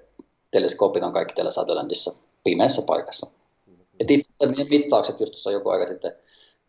teleskoopit 0.51 1.03
on 1.03 1.13
kaikki 1.13 1.35
täällä 1.35 1.51
Sutherlandissa 1.51 2.15
pimeässä 2.45 2.83
paikassa. 2.83 3.27
Et 4.01 4.11
itse 4.11 4.45
asiassa 4.45 4.65
mittaukset 4.71 5.21
just 5.21 5.33
tuossa 5.33 5.51
joku 5.51 5.69
aika 5.69 5.87
sitten 5.87 6.13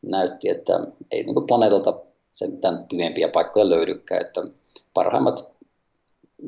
näytti, 0.01 0.49
että 0.49 0.79
ei 1.11 1.23
niin 1.23 1.47
planeetalta 1.47 1.99
sen 2.35 2.61
tämän 2.61 2.85
pimeämpiä 2.89 3.29
paikkoja 3.29 3.69
löydykään, 3.69 4.21
että 4.21 4.41
parhaimmat 4.93 5.55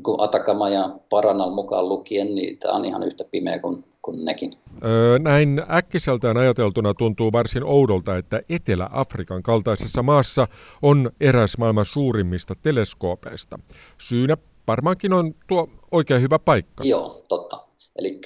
kun 0.04 0.21
Atakama 0.21 0.69
ja 0.69 1.00
Paranal 1.10 1.52
mukaan 1.52 1.89
lukien, 1.89 2.36
niin 2.36 2.58
tämä 2.58 2.73
on 2.73 2.86
ihan 2.86 3.04
yhtä 3.04 3.23
pimeä 3.32 3.60
kuin, 3.60 3.84
kuin 4.02 4.26
nekin. 4.26 4.54
Öö, 4.86 5.19
näin 5.19 5.62
äkkiseltään 5.71 6.38
ajateltuna 6.38 6.93
tuntuu 6.93 7.32
varsin 7.32 7.63
oudolta, 7.63 8.17
että 8.17 8.41
Etelä-Afrikan 8.50 9.43
kaltaisessa 9.43 10.04
maassa 10.04 10.45
on 10.82 11.12
eräs 11.21 11.58
maailman 11.58 11.86
suurimmista 11.86 12.56
teleskoopeista. 12.63 13.60
Syynä 13.97 14.38
varmaankin 14.67 15.13
on 15.13 15.34
tuo 15.47 15.69
oikein 15.91 16.21
hyvä 16.21 16.39
paikka. 16.39 16.84
Joo, 16.84 17.21
totta. 17.28 17.67
Eli 18.00 18.21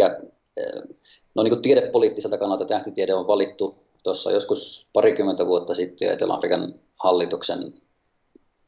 no 1.35 1.43
niin 1.43 1.51
kuin 1.51 1.61
tiedepoliittiselta 1.61 2.37
kannalta 2.37 2.65
tähtitiede 2.65 3.13
on 3.13 3.27
valittu 3.27 3.75
tuossa 4.03 4.31
joskus 4.31 4.87
parikymmentä 4.93 5.47
vuotta 5.47 5.75
sitten 5.75 6.13
Etelä-Afrikan 6.13 6.73
hallituksen 7.03 7.73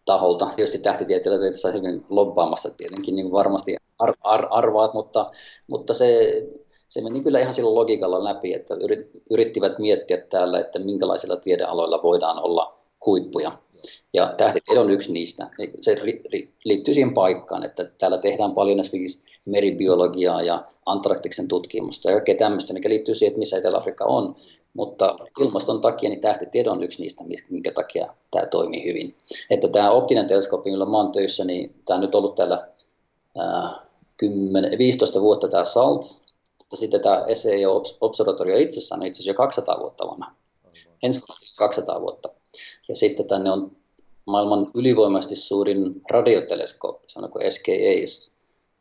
taholta. 0.06 0.50
Tietysti 0.56 0.78
tähtitieteilijöitä 0.78 1.72
hyvin 1.72 2.06
lobbaamassa 2.10 2.70
tietenkin, 2.78 3.16
niin 3.16 3.32
varmasti 3.32 3.76
ar- 4.00 4.18
ar- 4.22 4.48
arvaat, 4.50 4.94
mutta, 4.94 5.32
mutta 5.68 5.94
se, 5.94 6.32
se 6.90 7.02
meni 7.02 7.22
kyllä 7.22 7.40
ihan 7.40 7.54
sillä 7.54 7.76
logiikalla 7.76 8.24
läpi, 8.24 8.54
että 8.54 8.76
yrittivät 9.32 9.80
miettiä 9.80 10.18
täällä, 10.18 10.60
että 10.60 10.80
minkälaisilla 10.80 11.36
tiedealoilla 11.36 12.04
voidaan 12.04 12.44
olla 12.44 12.80
huippuja. 13.06 13.52
Ja 14.14 14.34
tähtitiede 14.38 14.80
on 14.80 14.90
yksi 14.90 15.14
niistä. 15.14 15.50
Se 15.82 15.96
ri- 15.96 16.24
ri- 16.36 16.52
liittyy 16.64 16.94
siihen 16.94 17.14
paikkaan, 17.14 17.64
että 17.64 17.84
täällä 17.98 18.18
tehdään 18.18 18.52
paljon 18.52 18.80
esimerkiksi 18.80 19.24
meribiologiaa 19.48 20.42
ja 20.42 20.66
Antarktiksen 20.86 21.48
tutkimusta 21.48 22.10
ja 22.10 22.16
kaikkea 22.16 22.36
tämmöistä, 22.36 22.74
mikä 22.74 22.90
liittyy 22.90 23.16
siihen, 23.16 23.30
että 23.32 23.40
missä 23.40 23.58
Etelä-Afrikka 23.58 24.06
on. 24.06 24.36
Mutta 24.74 25.16
ilmaston 25.40 25.82
takia 25.82 26.10
niin 26.10 26.22
tähtitiede 26.22 26.70
on 26.70 26.84
yksi 26.84 27.02
niistä, 27.02 27.24
minkä 27.50 27.72
takia 27.72 28.14
tämä 28.32 28.46
toimii 28.46 28.86
hyvin. 28.86 29.16
Että 29.50 29.68
tämä 29.68 29.92
optinen 29.92 30.28
teleskooppi, 30.28 30.72
millä 30.72 30.86
mä 30.86 30.98
oon 30.98 31.12
töissä, 31.12 31.46
niin 31.46 31.76
tämä 31.86 31.96
on 31.96 32.02
nyt 32.02 32.16
ollut 32.16 32.36
täällä 32.36 32.68
ää, 33.38 33.84
10, 34.18 34.78
15 34.78 35.22
vuotta 35.22 35.48
tämä 35.48 35.66
SALT, 35.66 36.02
mutta 36.60 36.76
sitten 36.76 37.02
tämä 37.02 37.26
SEO-observatorio 37.34 38.58
itsessään 38.58 39.02
on 39.02 39.08
itse 39.08 39.18
asiassa 39.18 39.30
jo 39.30 39.34
200 39.34 39.80
vuotta 39.80 40.08
vanha. 40.08 40.32
Ensi 41.04 41.22
200 41.58 42.02
vuotta. 42.02 42.30
Ja 42.90 42.96
sitten 42.96 43.28
tänne 43.28 43.52
on 43.52 43.72
maailman 44.28 44.72
ylivoimaisesti 44.74 45.36
suurin 45.36 46.02
radioteleskooppi, 46.10 47.10
se 47.10 47.20
on 47.20 47.32
kuin 47.32 47.52
SKA, 47.52 48.24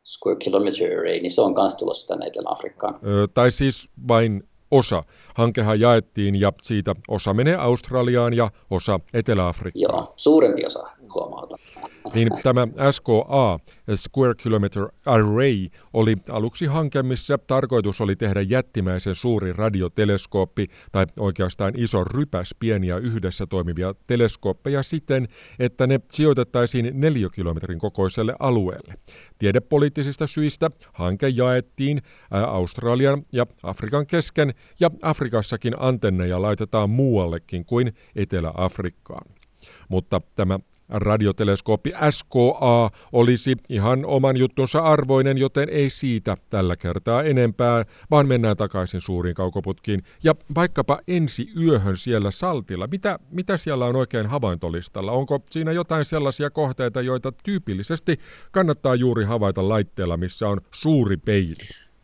Square 0.03 0.39
Kilometer 0.39 0.99
Array, 0.99 1.19
niin 1.19 1.31
se 1.31 1.41
on 1.41 1.53
myös 1.61 1.75
tulossa 1.75 2.07
tänne 2.07 2.25
Etelä-Afrikkaan. 2.25 2.99
Ö, 3.07 3.27
tai 3.33 3.51
siis 3.51 3.89
vain 4.07 4.43
osa. 4.73 5.03
Hankehan 5.35 5.79
jaettiin 5.79 6.39
ja 6.39 6.53
siitä 6.61 6.95
osa 7.07 7.33
menee 7.33 7.55
Australiaan 7.55 8.33
ja 8.33 8.51
osa 8.69 8.99
Etelä-Afrikkaan. 9.13 9.81
Joo, 9.81 10.13
suurempi 10.17 10.65
osa 10.65 10.89
huomauta. 11.13 11.57
Niin 12.13 12.29
tämä 12.43 12.67
SKA, 12.91 13.59
Square 13.95 14.35
Kilometer 14.35 14.87
Array, 15.05 15.67
oli 15.93 16.17
aluksi 16.29 16.65
hanke, 16.65 17.03
missä 17.03 17.37
tarkoitus 17.37 18.01
oli 18.01 18.15
tehdä 18.15 18.41
jättimäisen 18.41 19.15
suuri 19.15 19.53
radioteleskooppi, 19.53 20.67
tai 20.91 21.05
oikeastaan 21.19 21.73
iso 21.77 22.03
rypäs 22.03 22.55
pieniä 22.59 22.97
yhdessä 22.97 23.45
toimivia 23.45 23.93
teleskooppeja 24.07 24.83
siten, 24.83 25.27
että 25.59 25.87
ne 25.87 25.99
sijoitettaisiin 26.11 26.91
neliökilometrin 26.93 27.79
kokoiselle 27.79 28.35
alueelle. 28.39 28.93
Tiedepoliittisista 29.39 30.27
syistä 30.27 30.71
hanke 30.93 31.29
jaettiin 31.29 32.01
Australian 32.31 33.25
ja 33.31 33.45
Afrikan 33.63 34.07
kesken, 34.07 34.53
ja 34.79 34.91
Afrikassakin 35.01 35.73
antenneja 35.79 36.41
laitetaan 36.41 36.89
muuallekin 36.89 37.65
kuin 37.65 37.93
Etelä-Afrikkaan. 38.15 39.31
Mutta 39.89 40.21
tämä 40.35 40.59
radioteleskooppi 40.93 41.93
SKA 42.09 42.89
olisi 43.11 43.55
ihan 43.69 44.05
oman 44.05 44.37
juttunsa 44.37 44.79
arvoinen, 44.79 45.37
joten 45.37 45.69
ei 45.69 45.89
siitä 45.89 46.37
tällä 46.49 46.75
kertaa 46.75 47.23
enempää, 47.23 47.85
vaan 48.11 48.27
mennään 48.27 48.57
takaisin 48.57 49.01
suuriin 49.01 49.35
kaukoputkiin. 49.35 50.03
Ja 50.23 50.35
vaikkapa 50.55 50.99
ensi 51.07 51.47
yöhön 51.61 51.97
siellä 51.97 52.31
Saltilla, 52.31 52.87
mitä, 52.87 53.19
mitä 53.31 53.57
siellä 53.57 53.85
on 53.85 53.95
oikein 53.95 54.27
havaintolistalla? 54.27 55.11
Onko 55.11 55.39
siinä 55.51 55.71
jotain 55.71 56.05
sellaisia 56.05 56.49
kohteita, 56.49 57.01
joita 57.01 57.31
tyypillisesti 57.43 58.19
kannattaa 58.51 58.95
juuri 58.95 59.23
havaita 59.23 59.69
laitteella, 59.69 60.17
missä 60.17 60.49
on 60.49 60.61
suuri 60.71 61.17
peili? 61.17 61.55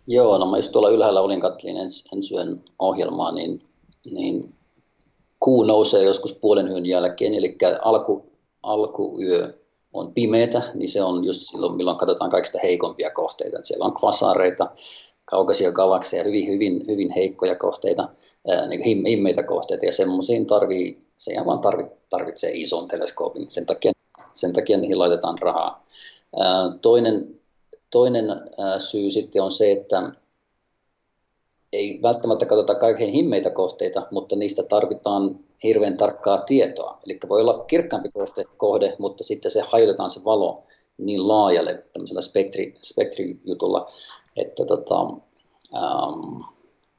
Joo, 0.08 0.38
no 0.38 0.52
mä 0.52 0.58
just 0.58 0.71
tuolla 0.71 0.89
ylhäällä 0.89 1.21
olin 1.21 1.41
kattelin 1.41 1.78
ens, 1.78 2.06
ensi 2.13 2.34
yön 2.34 2.63
ohjelmaa, 2.80 3.32
niin, 3.32 3.62
niin 4.12 4.56
kuu 5.39 5.63
nousee 5.63 6.04
joskus 6.04 6.34
puolen 6.34 6.67
yön 6.67 6.86
jälkeen, 6.86 7.34
eli 7.34 7.58
alku, 7.84 8.25
alkuyö 8.69 9.53
on 9.93 10.13
pimeätä, 10.13 10.62
niin 10.73 10.89
se 10.89 11.03
on 11.03 11.25
just 11.25 11.41
silloin, 11.41 11.75
milloin 11.75 11.97
katsotaan 11.97 12.32
kaikista 12.32 12.60
heikompia 12.63 13.12
kohteita. 13.12 13.58
Siellä 13.63 13.86
on 13.86 13.93
kvasareita, 13.93 14.71
kaukaisia 15.25 15.71
galakseja, 15.71 16.23
hyvin, 16.23 16.47
hyvin, 16.47 16.86
hyvin 16.88 17.12
heikkoja 17.15 17.55
kohteita, 17.55 18.10
ää, 18.47 18.67
niin 18.67 19.05
himmeitä 19.05 19.43
kohteita, 19.43 19.86
ja 19.86 19.93
semmoisiin 19.93 20.45
tarvii, 20.45 21.01
se 21.17 21.32
ihan 21.32 21.45
vaan 21.45 21.60
tarvit, 21.60 22.10
tarvitsee 22.10 22.51
ison 22.53 22.86
teleskoopin, 22.86 23.51
sen 23.51 23.65
takia, 23.65 23.91
sen 24.34 24.53
takia 24.53 24.77
niihin 24.77 24.99
laitetaan 24.99 25.38
rahaa. 25.39 25.86
Toinen 26.82 27.39
toinen 27.89 28.25
syy 28.79 29.12
sitten 29.12 29.43
on 29.43 29.51
se, 29.51 29.71
että 29.71 30.12
ei 31.73 31.99
välttämättä 32.01 32.45
katsota 32.45 32.75
kaikkein 32.75 33.13
himmeitä 33.13 33.49
kohteita, 33.49 34.08
mutta 34.12 34.36
niistä 34.36 34.63
tarvitaan 34.63 35.39
hirveän 35.63 35.98
tarkkaa 35.98 36.38
tietoa. 36.38 37.00
Eli 37.06 37.19
voi 37.30 37.41
olla 37.41 37.63
kirkkaampi 37.67 38.10
kohde, 38.10 38.45
kohde 38.58 38.95
mutta 39.00 39.24
sitten 39.24 39.52
se 39.52 39.62
hajotetaan 39.67 40.10
se 40.10 40.24
valo 40.26 40.63
niin 40.98 41.28
laajalle 41.28 41.84
tämmöisellä 41.93 42.22
spektri, 42.22 42.78
spektrijutulla, 42.82 43.91
että, 44.38 44.65
tota, 44.65 45.08
ähm, 45.76 46.41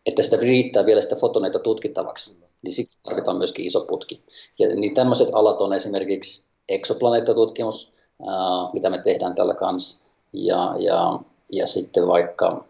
että 0.07 0.23
sitä 0.23 0.37
riittää 0.37 0.87
vielä 0.87 1.01
sitä 1.01 1.17
fotoneita 1.17 1.59
tutkittavaksi. 1.59 2.37
Niin 2.63 2.73
siksi 2.73 3.03
tarvitaan 3.03 3.37
myöskin 3.37 3.67
iso 3.67 3.81
putki. 3.81 4.23
Ja 4.59 4.75
niin 4.75 4.95
tämmöiset 4.95 5.29
alat 5.33 5.61
on 5.61 5.73
esimerkiksi 5.73 6.45
eksoplaneettatutkimus, 6.69 7.93
äh, 8.23 8.73
mitä 8.73 8.91
me 8.91 8.99
tehdään 8.99 9.35
tällä 9.35 9.55
kanssa, 9.55 10.11
ja, 10.33 10.75
ja, 10.79 11.19
ja 11.53 11.67
sitten 11.67 12.07
vaikka 12.07 12.65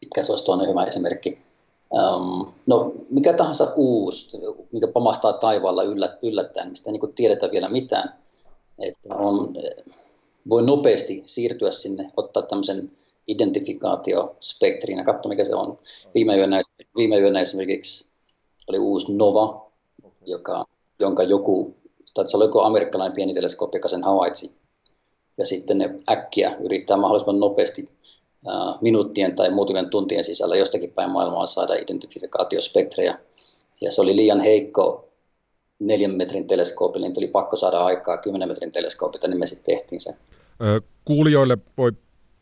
mikä 0.00 0.24
se 0.24 0.32
olisi 0.32 0.44
toinen 0.44 0.68
hyvä 0.68 0.84
esimerkki. 0.84 1.47
Um, 1.90 2.52
no, 2.66 2.92
mikä 3.10 3.32
tahansa 3.32 3.72
uusi, 3.76 4.38
mikä 4.72 4.88
pamahtaa 4.88 5.32
taivaalla 5.32 5.82
yllät, 5.82 6.18
yllättäen, 6.22 6.70
mistä 6.70 6.90
ei 6.90 6.98
niin 6.98 7.14
tiedetä 7.14 7.50
vielä 7.50 7.68
mitään. 7.68 8.14
Että 8.78 9.14
on, 9.14 9.54
voi 10.50 10.62
nopeasti 10.62 11.22
siirtyä 11.24 11.70
sinne, 11.70 12.10
ottaa 12.16 12.42
tämmöisen 12.42 12.90
identifikaatiospektriin 13.28 14.98
ja 14.98 15.04
katsoa, 15.04 15.28
mikä 15.28 15.44
se 15.44 15.54
on. 15.54 15.78
Viime 16.14 16.36
yönä, 16.36 16.60
viime 16.96 17.18
yönä 17.18 17.40
esimerkiksi 17.40 18.08
oli 18.68 18.78
uusi 18.78 19.12
Nova, 19.12 19.70
joka, 20.26 20.64
jonka 20.98 21.22
joku, 21.22 21.74
tai 22.14 22.28
se 22.28 22.36
oli 22.36 22.44
joku 22.44 22.58
amerikkalainen 22.58 23.14
pieni 23.14 23.34
teleskooppi, 23.34 23.78
joka 23.78 23.88
sen 23.88 24.04
havaitsi. 24.04 24.52
Ja 25.38 25.46
sitten 25.46 25.78
ne 25.78 25.94
äkkiä 26.10 26.56
yrittää 26.60 26.96
mahdollisimman 26.96 27.40
nopeasti 27.40 27.84
minuuttien 28.80 29.36
tai 29.36 29.50
muutamien 29.50 29.90
tuntien 29.90 30.24
sisällä 30.24 30.56
jostakin 30.56 30.92
päin 30.92 31.10
maailmaa 31.10 31.46
saada 31.46 31.74
identifikaatiospektrejä. 31.74 33.18
Ja 33.80 33.92
se 33.92 34.00
oli 34.00 34.16
liian 34.16 34.40
heikko 34.40 35.08
neljän 35.78 36.10
metrin 36.10 36.46
teleskoopille, 36.46 37.06
niin 37.06 37.14
tuli 37.14 37.28
pakko 37.28 37.56
saada 37.56 37.78
aikaa 37.78 38.18
kymmenen 38.18 38.48
metrin 38.48 38.72
teleskoopilta, 38.72 39.28
niin 39.28 39.38
me 39.38 39.46
sitten 39.46 39.76
tehtiin 39.76 40.00
se. 40.00 40.14
Kuulijoille 41.04 41.58
voi 41.76 41.92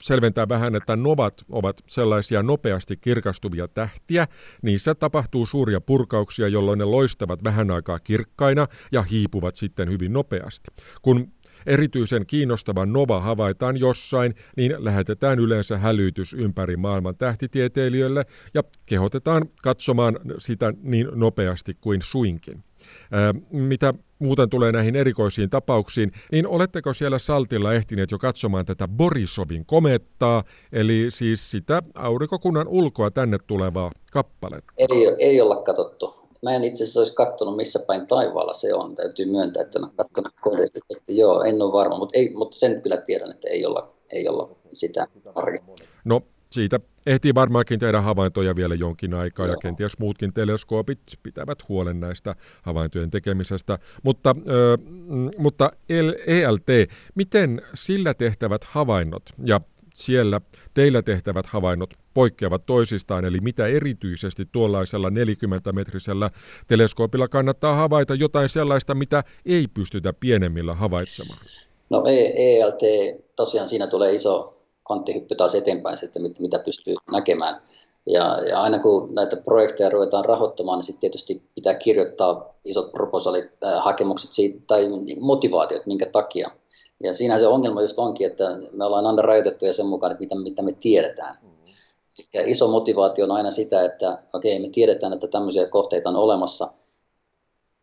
selventää 0.02 0.48
vähän, 0.48 0.74
että 0.74 0.96
novat 0.96 1.34
ovat 1.52 1.76
sellaisia 1.86 2.42
nopeasti 2.42 2.96
kirkastuvia 2.96 3.68
tähtiä. 3.68 4.26
Niissä 4.62 4.94
tapahtuu 4.94 5.46
suuria 5.46 5.80
purkauksia, 5.80 6.48
jolloin 6.48 6.78
ne 6.78 6.84
loistavat 6.84 7.44
vähän 7.44 7.70
aikaa 7.70 7.98
kirkkaina 7.98 8.66
ja 8.92 9.02
hiipuvat 9.02 9.56
sitten 9.56 9.90
hyvin 9.90 10.12
nopeasti. 10.12 10.70
Kun 11.02 11.32
erityisen 11.66 12.26
kiinnostava 12.26 12.86
nova 12.86 13.20
havaitaan 13.20 13.76
jossain, 13.76 14.34
niin 14.56 14.74
lähetetään 14.78 15.38
yleensä 15.38 15.78
hälytys 15.78 16.34
ympäri 16.34 16.76
maailman 16.76 17.16
tähtitieteilijöille 17.16 18.26
ja 18.54 18.62
kehotetaan 18.88 19.42
katsomaan 19.62 20.18
sitä 20.38 20.72
niin 20.82 21.08
nopeasti 21.14 21.72
kuin 21.80 22.02
suinkin. 22.02 22.64
Ää, 23.12 23.34
mitä 23.52 23.94
muuten 24.18 24.50
tulee 24.50 24.72
näihin 24.72 24.96
erikoisiin 24.96 25.50
tapauksiin, 25.50 26.12
niin 26.32 26.46
oletteko 26.46 26.94
siellä 26.94 27.18
Saltilla 27.18 27.74
ehtineet 27.74 28.10
jo 28.10 28.18
katsomaan 28.18 28.66
tätä 28.66 28.88
Borisovin 28.88 29.66
komettaa, 29.66 30.44
eli 30.72 31.06
siis 31.08 31.50
sitä 31.50 31.82
aurinkokunnan 31.94 32.68
ulkoa 32.68 33.10
tänne 33.10 33.38
tulevaa 33.46 33.90
kappaletta? 34.12 34.72
Ei, 34.76 34.88
ei 35.18 35.40
olla 35.40 35.62
katsottu 35.62 36.25
mä 36.42 36.54
en 36.54 36.64
itse 36.64 36.84
asiassa 36.84 37.00
olisi 37.00 37.14
katsonut, 37.14 37.56
missä 37.56 37.78
päin 37.86 38.06
taivaalla 38.06 38.52
se 38.52 38.74
on. 38.74 38.94
Täytyy 38.94 39.26
myöntää, 39.26 39.62
että 39.62 39.78
en 39.78 39.84
ole 39.84 39.92
katsonut 39.96 40.34
kohdista. 40.40 40.78
Että 40.96 41.12
joo, 41.12 41.42
en 41.42 41.62
ole 41.62 41.72
varma, 41.72 41.98
mutta, 41.98 42.18
ei, 42.18 42.32
mutta 42.34 42.58
sen 42.58 42.82
kyllä 42.82 42.96
tiedän, 42.96 43.30
että 43.30 43.48
ei 43.48 43.66
olla, 43.66 43.94
ei 44.10 44.28
olla 44.28 44.56
sitä 44.72 45.06
tarvittu. 45.34 45.76
No, 46.04 46.22
siitä 46.50 46.80
ehtii 47.06 47.34
varmaankin 47.34 47.78
tehdä 47.78 48.00
havaintoja 48.00 48.56
vielä 48.56 48.74
jonkin 48.74 49.14
aikaa, 49.14 49.46
Joo. 49.46 49.52
ja 49.52 49.58
kenties 49.62 49.98
muutkin 49.98 50.32
teleskoopit 50.32 50.98
pitävät 51.22 51.68
huolen 51.68 52.00
näistä 52.00 52.34
havaintojen 52.62 53.10
tekemisestä. 53.10 53.78
Mutta, 54.02 54.36
ö, 54.50 54.78
mutta 55.38 55.70
ELT, 56.26 56.68
miten 57.14 57.62
sillä 57.74 58.14
tehtävät 58.14 58.64
havainnot 58.64 59.22
ja 59.44 59.60
siellä 59.96 60.40
teillä 60.74 61.02
tehtävät 61.02 61.46
havainnot 61.46 61.94
poikkeavat 62.14 62.66
toisistaan, 62.66 63.24
eli 63.24 63.40
mitä 63.40 63.66
erityisesti 63.66 64.48
tuollaisella 64.52 65.08
40-metrisellä 65.08 66.30
teleskoopilla 66.66 67.28
kannattaa 67.28 67.74
havaita 67.74 68.14
jotain 68.14 68.48
sellaista, 68.48 68.94
mitä 68.94 69.24
ei 69.46 69.66
pystytä 69.74 70.12
pienemmillä 70.12 70.74
havaitsemaan? 70.74 71.38
No 71.90 72.04
ELT, 72.36 72.80
tosiaan 73.36 73.68
siinä 73.68 73.86
tulee 73.86 74.14
iso 74.14 74.54
kvanttihyppy 74.86 75.34
taas 75.34 75.54
eteenpäin, 75.54 75.98
että 76.04 76.20
mitä 76.40 76.58
pystyy 76.58 76.94
näkemään. 77.12 77.62
Ja, 78.06 78.38
ja 78.48 78.62
aina 78.62 78.78
kun 78.78 79.14
näitä 79.14 79.36
projekteja 79.36 79.90
ruvetaan 79.90 80.24
rahoittamaan, 80.24 80.78
niin 80.78 80.86
sitten 80.86 81.00
tietysti 81.00 81.42
pitää 81.54 81.74
kirjoittaa 81.74 82.54
isot 82.64 82.92
proposalit, 82.92 83.50
äh, 83.64 83.84
hakemukset 83.84 84.32
siitä, 84.32 84.60
tai 84.66 84.88
motivaatiot, 85.20 85.86
minkä 85.86 86.06
takia 86.06 86.50
ja 87.00 87.14
siinä 87.14 87.38
se 87.38 87.46
ongelma 87.46 87.82
just 87.82 87.98
onkin, 87.98 88.26
että 88.26 88.44
me 88.72 88.84
ollaan 88.84 89.06
aina 89.06 89.22
rajoitettuja 89.22 89.72
sen 89.72 89.86
mukaan, 89.86 90.12
että 90.12 90.22
mitä, 90.22 90.34
mitä 90.34 90.62
me 90.62 90.72
tiedetään. 90.72 91.38
Mm. 91.42 91.48
Eli 92.34 92.50
iso 92.50 92.68
motivaatio 92.68 93.24
on 93.24 93.30
aina 93.30 93.50
sitä, 93.50 93.84
että 93.84 94.22
okei, 94.32 94.58
me 94.58 94.68
tiedetään, 94.68 95.12
että 95.12 95.26
tämmöisiä 95.26 95.66
kohteita 95.66 96.08
on 96.08 96.16
olemassa, 96.16 96.72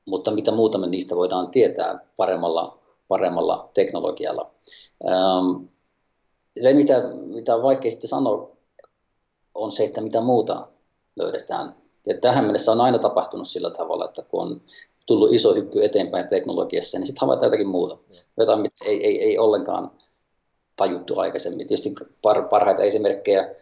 mutta 0.05 0.31
mitä 0.31 0.51
muuta 0.51 0.77
me 0.77 0.87
niistä 0.87 1.15
voidaan 1.15 1.51
tietää 1.51 1.99
paremmalla, 2.17 2.79
paremmalla 3.07 3.69
teknologialla. 3.73 4.51
Ähm, 5.07 5.65
se, 6.61 6.73
mitä, 6.73 7.01
mitä 7.13 7.55
on 7.55 7.63
vaikea 7.63 7.91
sitten 7.91 8.09
sanoa, 8.09 8.51
on 9.55 9.71
se, 9.71 9.83
että 9.83 10.01
mitä 10.01 10.21
muuta 10.21 10.67
löydetään. 11.15 11.75
Ja 12.05 12.17
tähän 12.17 12.45
mennessä 12.45 12.71
on 12.71 12.81
aina 12.81 12.99
tapahtunut 12.99 13.47
sillä 13.47 13.69
tavalla, 13.71 14.05
että 14.05 14.23
kun 14.23 14.41
on 14.41 14.61
tullut 15.05 15.33
iso 15.33 15.55
hyppy 15.55 15.85
eteenpäin 15.85 16.27
teknologiassa, 16.27 16.99
niin 16.99 17.07
sitten 17.07 17.21
havaitaan 17.21 17.47
jotakin 17.47 17.67
muuta. 17.67 17.97
Jotain, 18.37 18.59
mitä 18.59 18.85
ei, 18.85 19.05
ei, 19.05 19.23
ei 19.23 19.37
ollenkaan 19.37 19.91
tajuttu 20.75 21.19
aikaisemmin. 21.19 21.67
Tietysti 21.67 21.93
par, 22.21 22.47
parhaita 22.47 22.83
esimerkkejä 22.83 23.55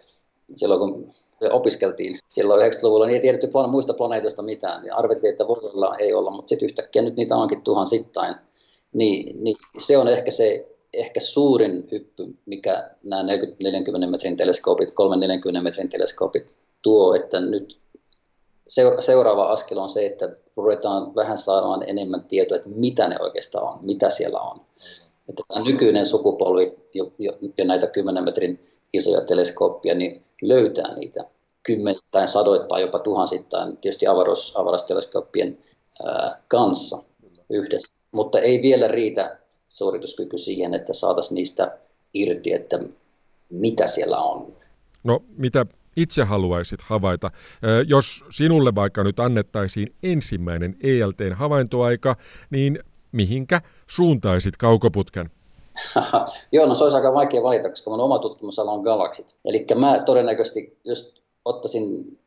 silloin, 0.56 0.80
kun 0.80 1.08
opiskeltiin 1.52 2.20
silloin 2.30 2.72
90-luvulla, 2.72 3.06
niin 3.06 3.16
ei 3.16 3.22
tiedetty 3.22 3.50
muista 3.68 3.94
planeetoista 3.94 4.42
mitään. 4.42 4.86
Ja 4.86 4.96
arveltiin, 4.96 5.32
että 5.32 5.48
voi 5.48 5.60
olla, 5.74 5.96
ei 5.98 6.14
olla, 6.14 6.32
mutta 6.32 6.50
sitten 6.50 6.66
yhtäkkiä 6.66 7.02
nyt 7.02 7.16
niitä 7.16 7.36
onkin 7.36 7.62
tuhansittain. 7.62 8.36
Niin, 8.94 9.44
niin 9.44 9.56
se 9.80 9.98
on 9.98 10.08
ehkä 10.08 10.32
se 10.32 10.68
ehkä 10.94 11.20
suurin 11.20 11.88
hyppy, 11.92 12.38
mikä 12.46 12.90
nämä 13.04 13.24
40 13.24 14.08
metrin 14.08 14.38
teleskoopit, 14.38 14.92
340 14.92 15.64
metrin 15.64 15.90
teleskoopit 15.90 16.58
tuo, 16.82 17.16
että 17.16 17.40
nyt 17.40 17.80
seuraava 19.00 19.52
askel 19.52 19.78
on 19.78 19.90
se, 19.90 20.06
että 20.06 20.36
ruvetaan 20.56 21.16
vähän 21.16 21.38
saamaan 21.38 21.90
enemmän 21.90 22.24
tietoa, 22.24 22.58
että 22.58 22.70
mitä 22.70 23.08
ne 23.08 23.16
oikeastaan 23.20 23.74
on, 23.74 23.80
mitä 23.82 24.10
siellä 24.10 24.40
on. 24.40 24.62
Että 25.30 25.44
tämä 25.48 25.66
nykyinen 25.66 26.06
sukupolvi 26.06 26.74
jo, 26.94 27.12
jo, 27.20 27.32
jo 27.58 27.66
näitä 27.66 27.88
10 27.88 28.24
metrin 28.24 28.60
isoja 28.94 29.22
teleskooppia, 29.22 29.96
niin 29.96 30.24
löytää 30.42 30.96
niitä 30.96 31.26
kymmenittäin, 31.64 32.28
sadoittain, 32.28 32.82
jopa 32.82 33.00
tuhansittain, 33.00 33.78
tietysti 33.78 34.08
avaruus, 34.08 34.54
avaruusteleskooppien 34.56 35.58
ää, 36.06 36.42
kanssa 36.48 37.04
yhdessä. 37.50 37.94
Mutta 38.12 38.40
ei 38.40 38.62
vielä 38.62 38.88
riitä 38.88 39.38
suorituskyky 39.68 40.38
siihen, 40.38 40.74
että 40.74 40.94
saataisiin 40.94 41.36
niistä 41.36 41.78
irti, 42.14 42.54
että 42.54 42.80
mitä 43.50 43.88
siellä 43.88 44.18
on. 44.18 44.52
No 45.04 45.24
mitä 45.38 45.66
itse 45.96 46.24
haluaisit 46.24 46.82
havaita. 46.82 47.32
Jos 47.88 48.26
sinulle 48.30 48.76
vaikka 48.76 49.04
nyt 49.04 49.20
annettaisiin 49.20 49.96
ensimmäinen 50.04 50.78
ELTn 50.84 51.34
havaintoaika, 51.34 52.16
niin 52.50 52.80
mihinkä 53.12 53.62
suuntaisit 53.88 54.58
kaukoputken? 54.58 55.32
Joo, 56.52 56.66
no 56.66 56.76
se 56.76 56.84
olisi 56.84 56.98
aika 56.98 57.14
vaikea 57.14 57.44
valita, 57.44 57.70
koska 57.70 57.90
mun 57.90 58.00
oma 58.00 58.20
tutkimusala 58.20 58.72
on 58.72 58.82
galaksit. 58.82 59.36
Eli 59.46 59.66
mä 59.76 60.04
todennäköisesti 60.06 60.80
just 60.84 61.22
ottaisin, 61.46 62.18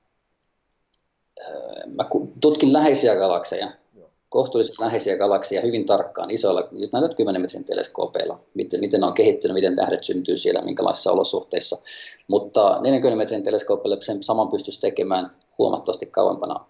mä 1.87 2.05
tutkin 2.40 2.72
läheisiä 2.72 3.16
galakseja, 3.16 3.72
kohtuullisen 4.35 4.77
läheisiä 4.79 5.16
galakseja 5.16 5.62
hyvin 5.62 5.87
tarkkaan 5.87 6.31
isoilla, 6.31 6.68
just 6.73 6.92
näitä 6.92 7.14
10 7.14 7.42
metrin 7.42 7.64
teleskoopeilla, 7.64 8.40
miten, 8.55 8.81
miten 8.81 9.01
ne 9.01 9.07
on 9.07 9.14
kehittynyt, 9.14 9.55
miten 9.55 9.77
tähdet 9.77 10.05
syntyy 10.05 10.37
siellä, 10.37 10.62
minkälaisissa 10.62 11.12
olosuhteissa. 11.12 11.79
Mutta 12.29 12.79
40 12.83 13.16
metrin 13.16 13.44
teleskoopille 13.44 13.99
sen 14.01 14.23
saman 14.23 14.49
pystyisi 14.49 14.81
tekemään 14.81 15.31
huomattavasti 15.59 16.07
kauempana 16.07 16.66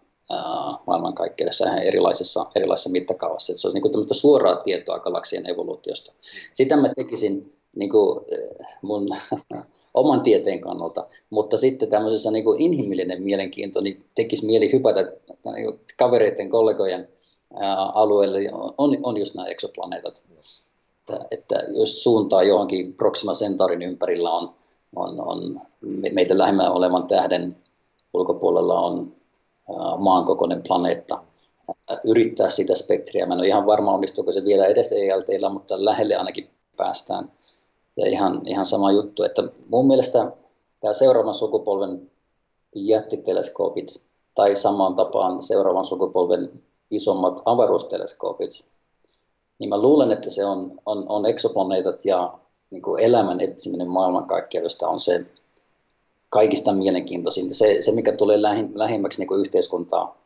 maailmankaikkeudessa 0.86 1.76
erilaisissa, 1.76 2.46
erilaisissa 2.54 2.90
mittakaavassa. 2.90 3.52
Että 3.52 3.60
se 3.60 3.66
olisi 3.66 3.80
niin 3.80 3.92
kuin 3.92 4.14
suoraa 4.14 4.56
tietoa 4.56 4.98
galaksien 4.98 5.50
evoluutiosta. 5.50 6.12
Sitä 6.54 6.76
mä 6.76 6.88
tekisin 6.96 7.52
niin 7.76 7.90
kuin, 7.90 8.20
mun 8.82 9.08
oman 9.94 10.20
tieteen 10.20 10.60
kannalta, 10.60 11.06
mutta 11.30 11.56
sitten 11.56 11.88
tämmöisessä 11.88 12.30
niin 12.30 12.44
kuin 12.44 12.60
inhimillinen 12.60 13.22
mielenkiinto, 13.22 13.80
niin 13.80 14.04
tekisi 14.14 14.46
mieli 14.46 14.72
hypätä 14.72 15.12
niin 15.54 15.80
kavereiden, 15.98 16.48
kollegojen 16.48 17.08
alueelle, 17.94 18.38
on, 18.78 18.96
on 19.02 19.16
just 19.16 19.34
nämä 19.34 19.48
eksoplaneetat. 19.48 20.24
Että, 21.00 21.26
että 21.30 21.62
jos 21.68 22.02
suuntaa 22.02 22.42
johonkin 22.42 22.94
Proxima 22.94 23.32
Centaurin 23.32 23.82
ympärillä 23.82 24.30
on, 24.30 24.54
on, 24.96 25.26
on 25.26 25.60
meitä 26.12 26.38
lähemmän 26.38 26.72
olevan 26.72 27.06
tähden 27.06 27.56
ulkopuolella 28.14 28.80
on 28.80 29.12
maan 29.98 30.24
kokoinen 30.24 30.62
planeetta, 30.62 31.22
yrittää 32.04 32.50
sitä 32.50 32.74
spektriä. 32.74 33.26
Mä 33.26 33.34
en 33.34 33.40
ole 33.40 33.46
ihan 33.46 33.66
varma, 33.66 33.92
onnistuuko 33.92 34.32
se 34.32 34.44
vielä 34.44 34.66
edes 34.66 34.92
ELTllä, 34.92 35.48
mutta 35.48 35.84
lähelle 35.84 36.16
ainakin 36.16 36.50
päästään. 36.76 37.32
Ja 37.96 38.06
ihan, 38.06 38.42
ihan 38.46 38.66
sama 38.66 38.92
juttu, 38.92 39.22
että 39.22 39.42
mun 39.68 39.86
mielestä 39.86 40.32
tämä 40.80 40.94
seuraavan 40.94 41.34
sukupolven 41.34 42.10
jättiteleskoopit 42.74 44.02
tai 44.34 44.56
samaan 44.56 44.94
tapaan 44.94 45.42
seuraavan 45.42 45.84
sukupolven 45.84 46.62
isommat 46.94 47.42
avaruusteleskoopit, 47.44 48.50
niin 49.58 49.68
mä 49.68 49.82
luulen, 49.82 50.12
että 50.12 50.30
se 50.30 50.44
on, 50.44 50.80
on, 50.86 51.04
on 51.08 51.26
eksoplaneetat 51.26 52.04
ja 52.04 52.38
niin 52.70 52.82
kuin 52.82 53.02
elämän 53.02 53.40
etsiminen 53.40 53.88
maailmankaikkeudesta 53.88 54.88
on 54.88 55.00
se 55.00 55.26
kaikista 56.28 56.72
mielenkiintoisinta. 56.72 57.54
Se, 57.54 57.82
se 57.82 57.92
mikä 57.92 58.12
tulee 58.12 58.42
lähin, 58.42 58.70
lähimmäksi 58.74 59.18
niin 59.18 59.28
kuin 59.28 59.40
yhteiskuntaa, 59.40 60.24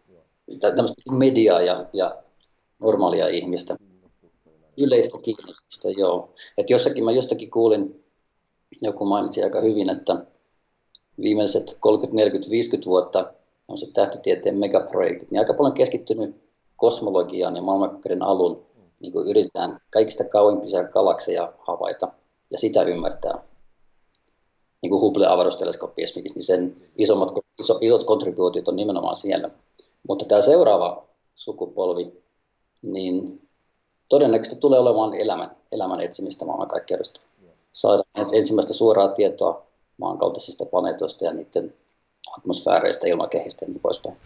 tämmöistä 0.61 1.03
mediaa 1.11 1.61
ja, 1.61 1.87
ja 1.93 2.17
normaalia 2.79 3.29
ihmistä. 3.29 3.77
Yleistä 4.77 5.19
kiinnostusta, 5.23 5.91
joo. 5.91 6.31
Et 6.59 6.71
jossakin 6.71 7.05
mä 7.05 7.13
jostakin 7.13 7.51
kuulin, 7.51 8.05
joku 8.81 9.05
mainitsi 9.05 9.43
aika 9.43 9.61
hyvin, 9.61 9.91
että 9.91 10.25
viimeiset 11.21 11.77
30, 11.81 12.17
40, 12.17 12.51
50 12.51 12.91
vuotta 12.91 13.33
on 13.69 13.79
se 13.79 13.87
tähtitieteen 13.93 14.57
megaprojektit, 14.57 15.31
niin 15.31 15.39
aika 15.39 15.55
paljon 15.55 15.75
keskittynyt 15.75 16.48
kosmologiaan 16.79 17.57
ja 17.57 17.63
maailmankaikkeuden 17.63 18.23
alun, 18.23 18.67
niin 19.01 19.13
kuin 19.13 19.29
yritetään 19.29 19.81
kaikista 19.91 20.25
kauimpisia 20.25 20.85
galakseja 20.85 21.53
havaita 21.59 22.09
ja 22.51 22.59
sitä 22.59 22.83
ymmärtää 22.83 23.43
niin 24.83 24.91
kuin 24.91 25.01
Hubble-avaruusteleskooppi 25.01 26.03
esimerkiksi, 26.03 26.39
niin 26.39 26.47
sen 26.47 26.77
isommat, 26.99 27.33
iso, 27.59 27.79
isot 27.81 28.05
kontribuutiot 28.05 28.69
on 28.69 28.77
nimenomaan 28.77 29.17
siellä. 29.17 29.51
Mutta 30.09 30.25
tämä 30.25 30.43
seuraava 30.43 31.05
sukupolvi, 31.35 32.23
niin 32.83 33.49
todennäköisesti 34.09 34.61
tulee 34.61 34.79
olemaan 34.79 35.15
elämän, 35.15 35.57
elämän 35.73 36.01
etsimistä 36.01 36.45
maailmankaikkeudesta. 36.45 37.21
Saada 37.73 38.03
ensimmäistä 38.33 38.73
suoraa 38.73 39.09
tietoa 39.09 39.67
maankaltaisista 39.97 40.67
planeetoista 40.67 41.25
ja 41.25 41.33
niiden 41.33 41.75
atmosfääreistä, 42.39 43.07
ilmakehistä 43.07 43.65
ja 43.65 43.69
niin 43.69 43.81
poispäin. 43.81 44.17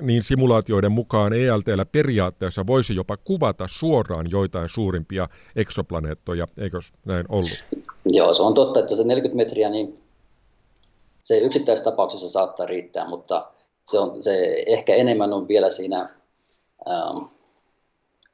Niin 0.00 0.22
simulaatioiden 0.22 0.92
mukaan 0.92 1.32
ELTllä 1.32 1.86
periaatteessa 1.86 2.66
voisi 2.66 2.94
jopa 2.94 3.16
kuvata 3.16 3.68
suoraan 3.70 4.26
joitain 4.30 4.68
suurimpia 4.68 5.28
eksoplaneettoja, 5.56 6.46
eikö 6.58 6.80
näin 7.04 7.26
ollut? 7.28 7.64
Joo, 8.04 8.34
se 8.34 8.42
on 8.42 8.54
totta, 8.54 8.80
että 8.80 8.96
se 8.96 9.04
40 9.04 9.36
metriä, 9.36 9.70
niin 9.70 9.98
se 11.22 11.38
yksittäisessä 11.38 11.90
tapauksessa 11.90 12.28
saattaa 12.28 12.66
riittää, 12.66 13.08
mutta 13.08 13.50
se, 13.86 13.98
on, 13.98 14.22
se 14.22 14.64
ehkä 14.66 14.94
enemmän 14.94 15.32
on 15.32 15.48
vielä 15.48 15.70
siinä 15.70 16.08
ähm, 16.90 17.18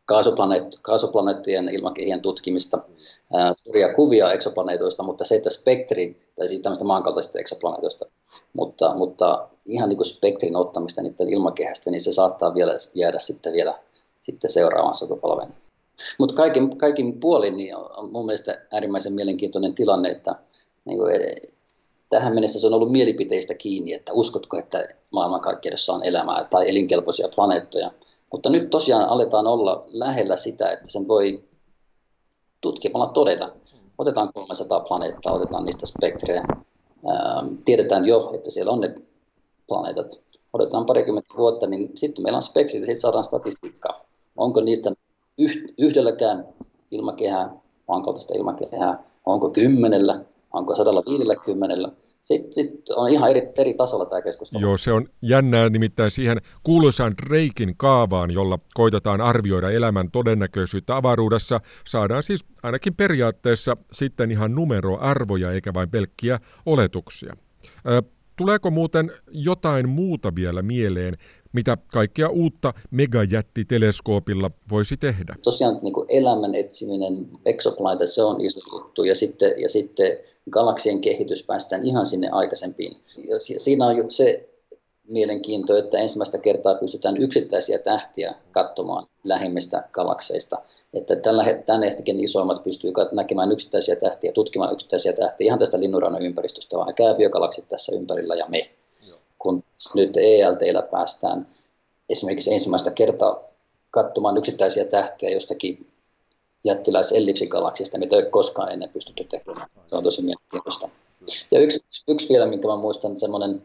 kaasuplaneet, 0.04 0.64
kaasuplaneettien 0.82 1.68
ilmakehien 1.68 2.22
tutkimista, 2.22 2.78
äh, 3.36 3.50
suuria 3.54 3.94
kuvia 3.94 4.32
eksoplaneetoista, 4.32 5.02
mutta 5.02 5.24
se, 5.24 5.34
että 5.34 5.50
spektri, 5.50 6.32
tai 6.36 6.48
siis 6.48 6.60
tämmöistä 6.60 6.84
maankaltaisista 6.84 7.38
eksoplaneetoista, 7.38 8.04
mutta, 8.52 8.94
mutta 8.94 9.48
ihan 9.64 9.88
niin 9.88 9.96
kuin 9.96 10.06
spektrin 10.06 10.56
ottamista 10.56 11.02
niiden 11.02 11.28
ilmakehästä, 11.28 11.90
niin 11.90 12.00
se 12.00 12.12
saattaa 12.12 12.54
vielä 12.54 12.72
jäädä 12.94 13.18
sitten 13.18 13.52
vielä 13.52 13.78
sitten 14.20 14.50
seuraavan 14.52 14.94
sukupolven 14.94 15.54
mutta 16.18 16.34
kaikin, 16.34 16.78
kaikin 16.78 17.20
puolin 17.20 17.56
niin 17.56 17.76
on 17.76 18.12
mun 18.12 18.26
mielestä 18.26 18.60
äärimmäisen 18.72 19.12
mielenkiintoinen 19.12 19.74
tilanne, 19.74 20.10
että 20.10 20.34
niin 20.84 20.98
kuin 20.98 21.12
tähän 22.10 22.34
mennessä 22.34 22.60
se 22.60 22.66
on 22.66 22.74
ollut 22.74 22.92
mielipiteistä 22.92 23.54
kiinni, 23.54 23.92
että 23.92 24.12
uskotko, 24.12 24.58
että 24.58 24.88
maailmankaikkeudessa 25.10 25.92
on 25.92 26.04
elämää 26.04 26.44
tai 26.44 26.70
elinkelpoisia 26.70 27.28
planeettoja. 27.34 27.90
Mutta 28.32 28.50
nyt 28.50 28.70
tosiaan 28.70 29.08
aletaan 29.08 29.46
olla 29.46 29.84
lähellä 29.86 30.36
sitä, 30.36 30.70
että 30.70 30.88
sen 30.88 31.08
voi 31.08 31.44
tutkimalla 32.60 33.06
todeta. 33.06 33.52
Otetaan 33.98 34.32
300 34.32 34.80
planeettaa, 34.80 35.32
otetaan 35.32 35.64
niistä 35.64 35.86
spektrejä. 35.86 36.42
Tiedetään 37.64 38.06
jo, 38.06 38.30
että 38.34 38.50
siellä 38.50 38.72
on 38.72 38.80
ne 38.80 38.94
planeetat. 39.68 40.22
Odotetaan 40.52 40.86
parikymmentä 40.86 41.34
vuotta, 41.36 41.66
niin 41.66 41.90
sitten 41.94 42.22
meillä 42.22 42.36
on 42.36 42.42
spektrit 42.42 42.80
ja 42.80 42.86
sitten 42.86 43.00
saadaan 43.00 43.24
statistiikkaa. 43.24 44.04
Onko 44.36 44.60
niistä 44.60 44.92
yhdelläkään 45.78 46.48
ilmakehää, 46.90 47.52
maankaltaista 47.88 48.34
ilmakehää, 48.36 49.04
onko 49.26 49.50
kymmenellä, 49.50 50.24
onko 50.52 50.76
150. 50.76 52.01
Sitten 52.22 52.52
sit 52.52 52.90
on 52.96 53.10
ihan 53.10 53.30
eri, 53.30 53.52
eri 53.56 53.74
tasolla 53.74 54.06
tämä 54.06 54.22
keskustelu. 54.22 54.62
Joo, 54.62 54.76
se 54.76 54.92
on 54.92 55.08
jännää 55.22 55.68
nimittäin 55.68 56.10
siihen 56.10 56.38
kuuluisaan 56.62 57.14
Dreikin 57.26 57.76
kaavaan, 57.76 58.30
jolla 58.30 58.58
koitetaan 58.74 59.20
arvioida 59.20 59.70
elämän 59.70 60.10
todennäköisyyttä 60.10 60.96
avaruudessa. 60.96 61.60
Saadaan 61.88 62.22
siis 62.22 62.44
ainakin 62.62 62.94
periaatteessa 62.94 63.76
sitten 63.92 64.30
ihan 64.30 64.54
numeroarvoja 64.54 65.52
eikä 65.52 65.74
vain 65.74 65.90
pelkkiä 65.90 66.40
oletuksia. 66.66 67.36
Tuleeko 68.36 68.70
muuten 68.70 69.10
jotain 69.30 69.88
muuta 69.88 70.34
vielä 70.34 70.62
mieleen, 70.62 71.14
mitä 71.52 71.76
kaikkea 71.92 72.28
uutta 72.28 72.74
megajättiteleskoopilla 72.90 74.50
voisi 74.70 74.96
tehdä? 74.96 75.36
Tosiaan 75.42 75.78
niin 75.82 75.94
kuin 75.94 76.06
elämän 76.08 76.54
etsiminen, 76.54 77.28
exoplanet, 77.46 78.10
se 78.10 78.22
on 78.22 78.40
iso 78.40 78.60
juttu. 78.72 79.04
Ja 79.04 79.14
sitten, 79.14 79.52
ja 79.62 79.68
sitten 79.68 80.18
galaksien 80.50 81.00
kehitys 81.00 81.42
päästään 81.42 81.84
ihan 81.84 82.06
sinne 82.06 82.28
aikaisempiin. 82.30 82.96
Ja 83.28 83.40
siinä 83.58 83.86
on 83.86 84.10
se 84.10 84.48
mielenkiinto, 85.08 85.76
että 85.76 85.98
ensimmäistä 85.98 86.38
kertaa 86.38 86.74
pystytään 86.74 87.16
yksittäisiä 87.16 87.78
tähtiä 87.78 88.34
katsomaan 88.52 89.06
lähimmistä 89.24 89.88
galakseista. 89.92 90.62
Että 90.94 91.16
tällä, 91.16 91.44
tämän 91.66 91.82
hetken 91.82 92.20
isoimmat 92.20 92.62
pystyy 92.62 92.92
näkemään 93.12 93.52
yksittäisiä 93.52 93.96
tähtiä, 93.96 94.32
tutkimaan 94.32 94.72
yksittäisiä 94.72 95.12
tähtiä 95.12 95.44
ihan 95.44 95.58
tästä 95.58 95.80
linnunrannan 95.80 96.22
ympäristöstä, 96.22 96.76
vaan 96.76 96.94
kääpiögalaksit 96.94 97.68
tässä 97.68 97.92
ympärillä 97.96 98.34
ja 98.34 98.46
me. 98.48 98.70
Joo. 99.08 99.18
Kun 99.38 99.64
nyt 99.94 100.16
ELTllä 100.16 100.82
päästään 100.82 101.46
esimerkiksi 102.08 102.54
ensimmäistä 102.54 102.90
kertaa 102.90 103.44
katsomaan 103.90 104.36
yksittäisiä 104.36 104.84
tähtiä 104.84 105.30
jostakin 105.30 105.91
jättiläisellipsigalaksista, 106.64 107.98
mitä 107.98 108.16
ei 108.16 108.22
ole 108.22 108.30
koskaan 108.30 108.72
ennen 108.72 108.88
pystytty 108.88 109.24
tekemään. 109.24 109.70
Se 109.86 109.96
on 109.96 110.04
tosi 110.04 110.22
mielenkiintoista. 110.22 110.88
Ja 111.50 111.60
yksi, 111.60 111.84
yksi 112.08 112.28
vielä, 112.28 112.46
minkä 112.46 112.68
mä 112.68 112.76
muistan, 112.76 113.18
semmoinen 113.18 113.62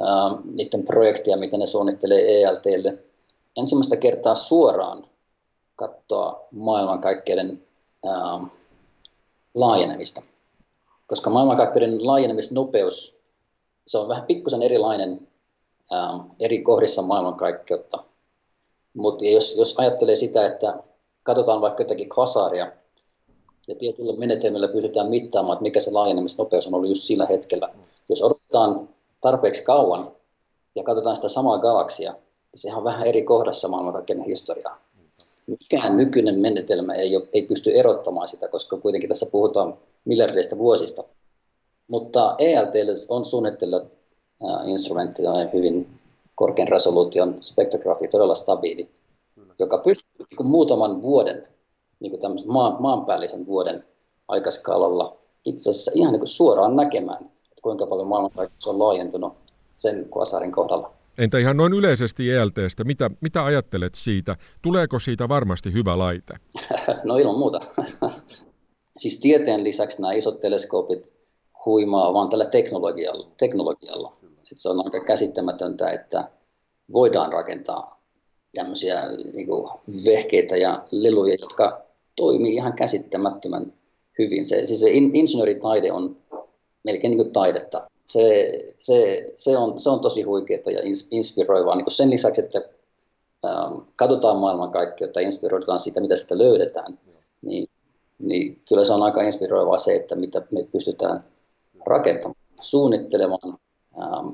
äh, 0.00 0.38
niiden 0.44 0.84
projektia, 0.84 1.36
mitä 1.36 1.56
ne 1.56 1.66
suunnittelee 1.66 2.42
ELTlle. 2.42 2.98
Ensimmäistä 3.56 3.96
kertaa 3.96 4.34
suoraan 4.34 5.06
katsoa 5.76 6.46
maailmankaikkeuden 6.50 7.62
ähm, 8.06 8.44
laajenemista. 9.54 10.22
Koska 11.06 11.30
maailmankaikkeuden 11.30 12.06
laajenemisnopeus, 12.06 13.16
se 13.86 13.98
on 13.98 14.08
vähän 14.08 14.26
pikkusen 14.26 14.62
erilainen 14.62 15.28
ähm, 15.92 16.20
eri 16.40 16.62
kohdissa 16.62 17.02
maailmankaikkeutta. 17.02 18.04
Mutta 18.94 19.24
jos, 19.24 19.56
jos 19.56 19.74
ajattelee 19.78 20.16
sitä, 20.16 20.46
että 20.46 20.82
katsotaan 21.26 21.60
vaikka 21.60 21.82
jotakin 21.82 22.08
kvasaaria, 22.08 22.72
ja 23.68 23.74
tietyllä 23.74 24.16
menetelmillä 24.16 24.68
pystytään 24.68 25.08
mittaamaan, 25.10 25.56
että 25.56 25.62
mikä 25.62 25.80
se 25.80 25.90
laajenemisnopeus 25.90 26.66
on 26.66 26.74
ollut 26.74 26.88
just 26.88 27.02
sillä 27.02 27.26
hetkellä. 27.30 27.68
Jos 28.08 28.22
odotetaan 28.22 28.88
tarpeeksi 29.20 29.62
kauan 29.62 30.12
ja 30.74 30.82
katsotaan 30.82 31.16
sitä 31.16 31.28
samaa 31.28 31.58
galaksia, 31.58 32.12
niin 32.12 32.60
sehän 32.60 32.78
on 32.78 32.84
vähän 32.84 33.06
eri 33.06 33.22
kohdassa 33.22 33.68
maailmankaikkeuden 33.68 34.24
historiaa. 34.24 34.80
mikään 35.46 35.96
nykyinen 35.96 36.40
menetelmä 36.40 36.94
ei, 36.94 37.16
ole, 37.16 37.28
ei 37.32 37.42
pysty 37.42 37.70
erottamaan 37.70 38.28
sitä, 38.28 38.48
koska 38.48 38.76
kuitenkin 38.76 39.08
tässä 39.08 39.26
puhutaan 39.32 39.78
miljardeista 40.04 40.58
vuosista. 40.58 41.04
Mutta 41.88 42.34
ELT 42.38 42.74
on 43.08 43.24
suunnitteilla 43.24 43.82
instrumentti, 44.64 45.22
hyvin 45.52 45.88
korkean 46.34 46.68
resoluution 46.68 47.38
spektrografi, 47.40 48.08
todella 48.08 48.34
stabiili, 48.34 48.88
joka 49.58 49.78
pystyy 49.78 50.26
niin 50.30 50.46
muutaman 50.46 51.02
vuoden, 51.02 51.48
niin 52.00 52.10
kuin 52.10 52.46
maan, 52.46 52.76
maanpäällisen 52.82 53.46
vuoden 53.46 53.84
aikaskaalalla 54.28 55.16
itse 55.44 55.70
asiassa 55.70 55.90
ihan 55.94 56.12
niin 56.12 56.20
kuin 56.20 56.28
suoraan 56.28 56.76
näkemään, 56.76 57.24
että 57.24 57.62
kuinka 57.62 57.86
paljon 57.86 58.08
maailmankaikkeus 58.08 58.66
on 58.66 58.78
laajentunut 58.78 59.32
sen 59.74 60.08
kuasarin 60.08 60.52
kohdalla. 60.52 60.92
Entä 61.18 61.38
ihan 61.38 61.56
noin 61.56 61.72
yleisesti 61.72 62.30
ELTstä, 62.30 62.84
mitä, 62.84 63.10
mitä 63.20 63.44
ajattelet 63.44 63.94
siitä? 63.94 64.36
Tuleeko 64.62 64.98
siitä 64.98 65.28
varmasti 65.28 65.72
hyvä 65.72 65.98
laite? 65.98 66.34
no 67.04 67.16
ilman 67.16 67.38
muuta. 67.38 67.60
siis 68.96 69.20
tieteen 69.20 69.64
lisäksi 69.64 70.02
nämä 70.02 70.12
isot 70.12 70.40
teleskoopit 70.40 71.14
huimaa 71.64 72.14
vaan 72.14 72.28
tällä 72.28 72.46
teknologialla. 72.46 73.28
teknologialla. 73.36 74.16
Et 74.52 74.58
se 74.58 74.68
on 74.68 74.84
aika 74.84 75.04
käsittämätöntä, 75.04 75.90
että 75.90 76.28
voidaan 76.92 77.32
rakentaa 77.32 77.95
tämmöisiä 78.56 79.02
niin 79.34 79.46
kuin 79.46 79.70
vehkeitä 80.06 80.56
ja 80.56 80.82
leluja, 80.90 81.36
jotka 81.40 81.82
toimii 82.16 82.54
ihan 82.54 82.72
käsittämättömän 82.72 83.72
hyvin. 84.18 84.46
Se, 84.46 84.66
siis 84.66 84.80
se 84.80 84.90
in, 84.90 85.16
insinööritaide 85.16 85.92
on 85.92 86.16
melkein 86.84 87.10
niin 87.10 87.22
kuin 87.22 87.32
taidetta. 87.32 87.90
Se, 88.06 88.52
se, 88.78 89.26
se, 89.36 89.56
on, 89.56 89.80
se 89.80 89.90
on 89.90 90.00
tosi 90.00 90.22
huikeaa 90.22 90.70
ja 90.70 90.80
inspiroivaa. 91.10 91.76
Niin 91.76 91.90
sen 91.90 92.10
lisäksi, 92.10 92.40
että 92.40 92.62
ähm, 93.44 93.74
katsotaan 93.96 94.36
maailmankaikkeutta 94.36 95.20
ja 95.20 95.26
inspiroidaan 95.26 95.80
siitä, 95.80 96.00
mitä 96.00 96.16
sitä 96.16 96.38
löydetään, 96.38 96.98
niin, 97.42 97.68
niin 98.18 98.62
kyllä 98.68 98.84
se 98.84 98.92
on 98.92 99.02
aika 99.02 99.22
inspiroivaa 99.22 99.78
se, 99.78 99.94
että 99.94 100.14
mitä 100.14 100.42
me 100.50 100.64
pystytään 100.72 101.24
rakentamaan, 101.86 102.36
suunnittelemaan 102.60 103.58
ähm, 104.02 104.28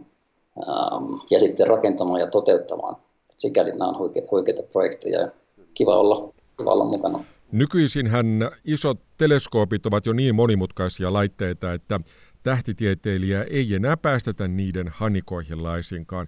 ähm, 0.59 1.13
ja 1.31 1.41
sitten 1.41 1.67
rakentamaan 1.67 2.21
ja 2.21 2.27
toteuttamaan. 2.27 2.97
Sikäli 3.37 3.71
nämä 3.71 3.89
on 3.89 3.99
huikeita, 3.99 4.29
huikeita 4.31 4.63
projekteja 4.63 5.21
ja 5.21 5.29
kiva 5.75 5.97
olla, 5.97 6.35
kiva 6.59 6.73
olla 6.73 6.85
mukana. 6.85 7.25
Nykyisinhän 7.53 8.27
isot 8.65 9.01
teleskoopit 9.19 9.87
ovat 9.87 10.07
jo 10.07 10.13
niin 10.13 10.35
monimutkaisia 10.35 11.13
laitteita, 11.13 11.73
että 11.73 12.01
tähtitieteilijä 12.43 13.45
ei 13.51 13.75
enää 13.75 13.97
päästetä 13.97 14.49
niiden 14.49 14.89
hanikoihin 14.89 15.63
laisinkaan. 15.63 16.27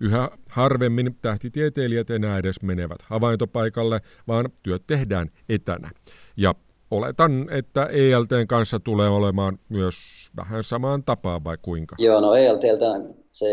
Yhä 0.00 0.30
harvemmin 0.50 1.16
tähtitieteilijät 1.22 2.10
enää 2.10 2.38
edes 2.38 2.62
menevät 2.62 3.02
havaintopaikalle, 3.02 4.00
vaan 4.28 4.48
työt 4.62 4.82
tehdään 4.86 5.30
etänä. 5.48 5.90
Ja 6.36 6.54
oletan, 6.90 7.46
että 7.50 7.84
ELTn 7.84 8.46
kanssa 8.48 8.80
tulee 8.80 9.08
olemaan 9.08 9.58
myös 9.68 9.96
vähän 10.36 10.64
samaan 10.64 11.04
tapaan 11.04 11.44
vai 11.44 11.56
kuinka? 11.62 11.96
Joo, 11.98 12.20
no 12.20 12.34
ELTltä 12.34 13.14
se, 13.30 13.46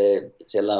siellä 0.46 0.72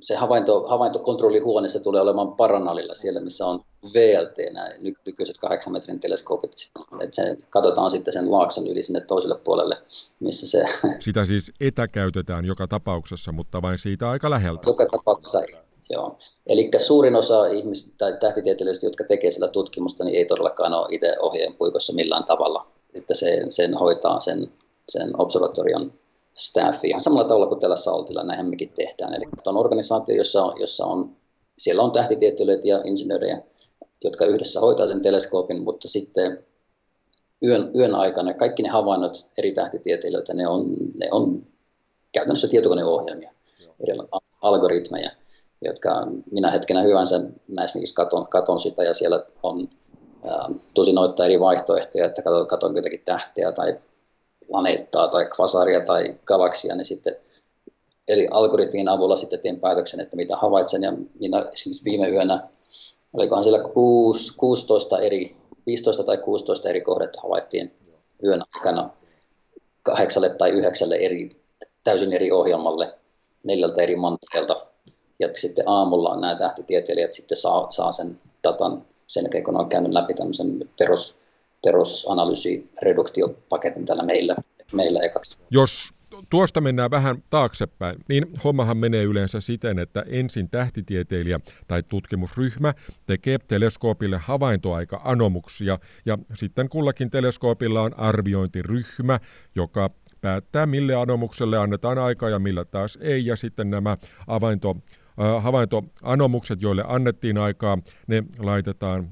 se 0.00 0.14
havainto, 0.16 0.68
havaintokontrollihuoneessa 0.68 1.80
tulee 1.80 2.00
olemaan 2.00 2.32
Paranalilla, 2.32 2.94
siellä 2.94 3.20
missä 3.20 3.46
on 3.46 3.60
VLT, 3.94 4.52
nämä 4.52 4.68
nykyiset 5.06 5.38
kahdeksan 5.38 5.72
metrin 5.72 6.00
teleskoopit. 6.00 6.52
Että 7.00 7.16
se, 7.16 7.36
katsotaan 7.50 7.90
sitten 7.90 8.12
sen 8.12 8.30
laakson 8.30 8.66
yli 8.66 8.82
sinne 8.82 9.00
toiselle 9.00 9.38
puolelle, 9.44 9.76
missä 10.20 10.46
se... 10.46 10.64
Sitä 10.98 11.24
siis 11.24 11.52
etäkäytetään 11.60 12.44
joka 12.44 12.68
tapauksessa, 12.68 13.32
mutta 13.32 13.62
vain 13.62 13.78
siitä 13.78 14.10
aika 14.10 14.30
läheltä. 14.30 14.70
Joka 14.70 14.86
tapauksessa, 14.86 15.42
joo. 15.90 16.18
Eli 16.46 16.70
suurin 16.76 17.16
osa 17.16 17.46
ihmisistä 17.46 17.94
tai 17.98 18.16
tähtitieteilijöistä, 18.20 18.86
jotka 18.86 19.04
tekee 19.04 19.30
sillä 19.30 19.48
tutkimusta, 19.48 20.04
niin 20.04 20.16
ei 20.16 20.24
todellakaan 20.24 20.74
ole 20.74 20.86
itse 20.90 21.16
ohjeen 21.20 21.54
puikossa 21.54 21.92
millään 21.92 22.24
tavalla. 22.24 22.66
Että 22.94 23.14
se, 23.14 23.42
sen 23.48 23.74
hoitaa 23.74 24.20
sen, 24.20 24.52
sen 24.88 25.20
observatorion 25.20 25.92
staffi 26.38 26.88
ihan 26.88 27.00
samalla 27.00 27.28
tavalla 27.28 27.46
kuin 27.46 27.60
tällä 27.60 27.76
Saltilla, 27.76 28.24
näinhän 28.24 28.50
mekin 28.50 28.72
tehdään. 28.76 29.14
Eli 29.14 29.24
on 29.46 29.56
organisaatio, 29.56 30.16
jossa 30.16 30.44
on, 30.44 30.60
jossa 30.60 30.86
on 30.86 31.16
siellä 31.58 31.82
on 31.82 31.92
tähtitieteilijöitä 31.92 32.68
ja 32.68 32.80
insinöörejä, 32.84 33.42
jotka 34.04 34.24
yhdessä 34.24 34.60
hoitaa 34.60 34.88
sen 34.88 35.02
teleskoopin, 35.02 35.62
mutta 35.62 35.88
sitten 35.88 36.44
yön, 37.42 37.70
yön 37.74 37.94
aikana 37.94 38.34
kaikki 38.34 38.62
ne 38.62 38.68
havainnot 38.68 39.26
eri 39.38 39.52
tähtitieteilijöitä, 39.52 40.34
ne 40.34 40.48
on, 40.48 40.70
ne 41.00 41.08
on 41.10 41.46
käytännössä 42.12 42.48
tietokoneohjelmia, 42.48 43.32
eri 43.80 43.98
algoritmeja, 44.42 45.10
jotka 45.64 46.06
minä 46.30 46.50
hetkenä 46.50 46.82
hyvänsä, 46.82 47.20
mä 47.48 47.64
esimerkiksi 47.64 47.94
katon, 47.94 48.28
katon 48.28 48.60
sitä 48.60 48.84
ja 48.84 48.94
siellä 48.94 49.24
on 49.42 49.68
ää, 50.24 50.48
noita 50.92 51.24
eri 51.24 51.40
vaihtoehtoja, 51.40 52.06
että 52.06 52.22
katon, 52.22 52.46
katon 52.46 52.76
jotakin 52.76 53.02
tähteä 53.04 53.52
tai 53.52 53.78
planeettaa 54.48 55.08
tai 55.08 55.26
kvasaria 55.26 55.80
tai 55.80 56.16
galaksia, 56.24 56.74
niin 56.74 56.84
sitten 56.84 57.16
eli 58.08 58.28
algoritmien 58.30 58.88
avulla 58.88 59.16
sitten 59.16 59.40
teen 59.40 59.60
päätöksen, 59.60 60.00
että 60.00 60.16
mitä 60.16 60.36
havaitsen. 60.36 60.82
Ja 60.82 60.92
minä 61.20 61.46
siis 61.54 61.84
viime 61.84 62.08
yönä, 62.08 62.48
olikohan 63.12 63.44
siellä 63.44 63.68
6, 63.74 64.32
16 64.36 64.98
eri, 64.98 65.36
15 65.66 66.04
tai 66.04 66.18
16 66.18 66.68
eri 66.68 66.80
kohdetta 66.80 67.20
havaittiin 67.22 67.74
yön 68.24 68.42
aikana 68.54 68.90
kahdeksalle 69.82 70.30
tai 70.30 70.50
yhdeksälle 70.50 70.96
eri, 70.96 71.30
täysin 71.84 72.12
eri 72.12 72.32
ohjelmalle 72.32 72.94
neljältä 73.42 73.82
eri 73.82 73.96
mantereelta. 73.96 74.66
Ja 75.18 75.28
sitten 75.34 75.64
aamulla 75.68 76.20
nämä 76.20 76.34
tähtitieteilijät 76.34 77.14
sitten 77.14 77.36
saa, 77.36 77.70
saa 77.70 77.92
sen 77.92 78.20
datan 78.44 78.84
sen 79.06 79.22
jälkeen, 79.22 79.44
kun 79.44 79.56
on 79.56 79.68
käynyt 79.68 79.92
läpi 79.92 80.14
tämmöisen 80.14 80.70
perus, 80.78 81.14
perusanalyysi 81.64 82.70
reduktiopaketin 82.82 83.86
täällä 83.86 84.02
meillä, 84.02 84.36
meillä 84.72 85.00
ekaksi. 85.00 85.40
Jos 85.50 85.88
tuosta 86.30 86.60
mennään 86.60 86.90
vähän 86.90 87.22
taaksepäin, 87.30 87.96
niin 88.08 88.26
hommahan 88.44 88.76
menee 88.76 89.04
yleensä 89.04 89.40
siten, 89.40 89.78
että 89.78 90.04
ensin 90.08 90.50
tähtitieteilijä 90.50 91.40
tai 91.68 91.82
tutkimusryhmä 91.82 92.74
tekee 93.06 93.38
teleskoopille 93.38 94.16
havaintoaika-anomuksia 94.16 95.78
ja 96.06 96.18
sitten 96.34 96.68
kullakin 96.68 97.10
teleskoopilla 97.10 97.82
on 97.82 97.98
arviointiryhmä, 97.98 99.20
joka 99.54 99.90
päättää 100.20 100.66
mille 100.66 100.94
anomukselle 100.94 101.58
annetaan 101.58 101.98
aikaa 101.98 102.28
ja 102.28 102.38
millä 102.38 102.64
taas 102.64 102.98
ei 103.00 103.26
ja 103.26 103.36
sitten 103.36 103.70
nämä 103.70 103.96
avainto 104.26 104.76
havaintoanomukset, 105.40 106.62
joille 106.62 106.84
annettiin 106.86 107.38
aikaa, 107.38 107.78
ne 108.06 108.24
laitetaan 108.38 109.10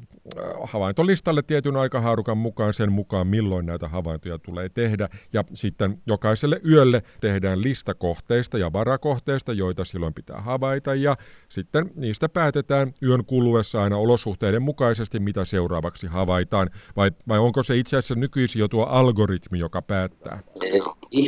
havaintolistalle 0.63 1.43
tietyn 1.43 1.77
aikahaarukan 1.77 2.39
mukaan 2.39 2.75
sen 2.75 2.93
mukaan, 2.93 3.27
milloin 3.27 3.67
näitä 3.67 3.89
havaintoja 3.89 4.39
tulee 4.39 4.69
tehdä. 4.69 5.09
Ja 5.33 5.45
sitten 5.55 6.03
jokaiselle 6.07 6.61
yölle 6.71 7.03
tehdään 7.21 7.63
lista 7.63 7.95
kohteista 7.95 8.59
ja 8.59 8.73
varakohteista, 8.73 9.53
joita 9.53 9.85
silloin 9.85 10.15
pitää 10.15 10.41
havaita. 10.41 10.95
Ja 10.95 11.17
sitten 11.49 11.91
niistä 11.95 12.29
päätetään 12.29 12.95
yön 13.03 13.25
kuluessa 13.25 13.83
aina 13.83 13.97
olosuhteiden 13.97 14.63
mukaisesti, 14.63 15.21
mitä 15.21 15.45
seuraavaksi 15.45 16.07
havaitaan. 16.07 16.71
Vai, 16.97 17.11
vai 17.29 17.39
onko 17.39 17.63
se 17.63 17.77
itse 17.77 17.97
asiassa 17.97 18.15
nykyisin 18.15 18.61
jo 18.61 18.69
tuo 18.69 18.85
algoritmi, 18.85 19.59
joka 19.59 19.83
päättää? 19.83 20.41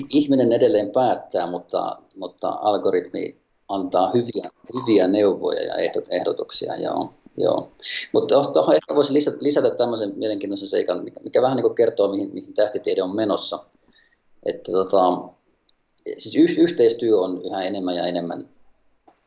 Ihminen 0.08 0.52
edelleen 0.52 0.90
päättää, 0.90 1.46
mutta, 1.46 1.98
mutta 2.16 2.48
algoritmi 2.48 3.38
antaa 3.68 4.10
hyviä, 4.14 4.50
hyviä 4.74 5.08
neuvoja 5.08 5.62
ja 5.62 5.74
ehdot, 5.74 6.04
ehdotuksia. 6.10 6.76
Joo. 6.76 7.14
Joo, 7.40 7.72
mutta 8.12 8.42
tuohon 8.52 8.74
ehkä 8.74 8.94
voisi 8.94 9.12
lisätä, 9.12 9.36
lisätä 9.40 9.70
tämmöisen 9.70 10.12
mielenkiintoisen 10.16 10.68
seikan, 10.68 11.04
mikä, 11.04 11.20
mikä 11.24 11.42
vähän 11.42 11.56
niin 11.56 11.74
kertoo, 11.74 12.08
mihin, 12.08 12.34
mihin 12.34 12.54
tähtitiede 12.54 13.02
on 13.02 13.16
menossa. 13.16 13.64
Että 14.46 14.72
tota, 14.72 15.28
siis 16.18 16.36
yh, 16.36 16.58
yhteistyö 16.58 17.20
on 17.20 17.42
yhä 17.44 17.62
enemmän 17.62 17.96
ja 17.96 18.06
enemmän 18.06 18.48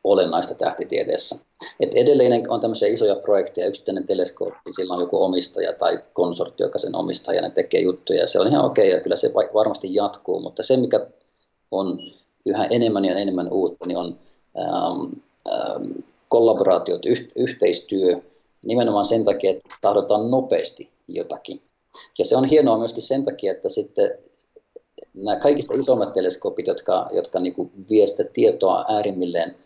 olennaista 0.04 0.54
tähtitieteessä. 0.54 1.36
Et 1.80 1.94
edelleen 1.94 2.50
on 2.50 2.60
tämmöisiä 2.60 2.88
isoja 2.88 3.16
projekteja, 3.16 3.66
yksittäinen 3.66 4.06
teleskooppi, 4.06 4.72
sillä 4.72 4.94
on 4.94 5.00
joku 5.00 5.22
omistaja 5.22 5.72
tai 5.72 5.98
konsortti, 6.12 6.62
joka 6.62 6.78
sen 6.78 6.96
omistaa 6.96 7.34
ja 7.34 7.42
ne 7.42 7.50
tekee 7.50 7.80
juttuja. 7.80 8.20
Ja 8.20 8.26
se 8.26 8.40
on 8.40 8.48
ihan 8.48 8.64
okei 8.64 8.88
okay, 8.88 8.98
ja 8.98 9.02
kyllä 9.02 9.16
se 9.16 9.32
varmasti 9.54 9.94
jatkuu, 9.94 10.40
mutta 10.40 10.62
se 10.62 10.76
mikä 10.76 11.06
on 11.70 11.98
yhä 12.46 12.64
enemmän 12.64 13.04
ja 13.04 13.16
enemmän 13.16 13.52
uutta, 13.52 13.86
niin 13.86 13.98
on 13.98 14.18
ähm, 14.60 15.12
ähm, 15.48 15.90
kollaboraatiot, 16.32 17.02
yhteistyö, 17.36 18.20
nimenomaan 18.64 19.04
sen 19.04 19.24
takia, 19.24 19.50
että 19.50 19.68
tahdotaan 19.80 20.30
nopeasti 20.30 20.90
jotakin. 21.08 21.62
Ja 22.18 22.24
se 22.24 22.36
on 22.36 22.44
hienoa 22.44 22.78
myöskin 22.78 23.02
sen 23.02 23.24
takia, 23.24 23.52
että 23.52 23.68
sitten 23.68 24.18
nämä 25.14 25.36
kaikista 25.36 25.74
isommat 25.74 26.12
teleskoopit, 26.12 26.66
jotka, 26.66 27.08
jotka 27.12 27.40
niin 27.40 27.54
kuin 27.54 27.70
vie 27.90 28.06
sitä 28.06 28.24
tietoa 28.24 28.84
äärimmilleen 28.88 29.56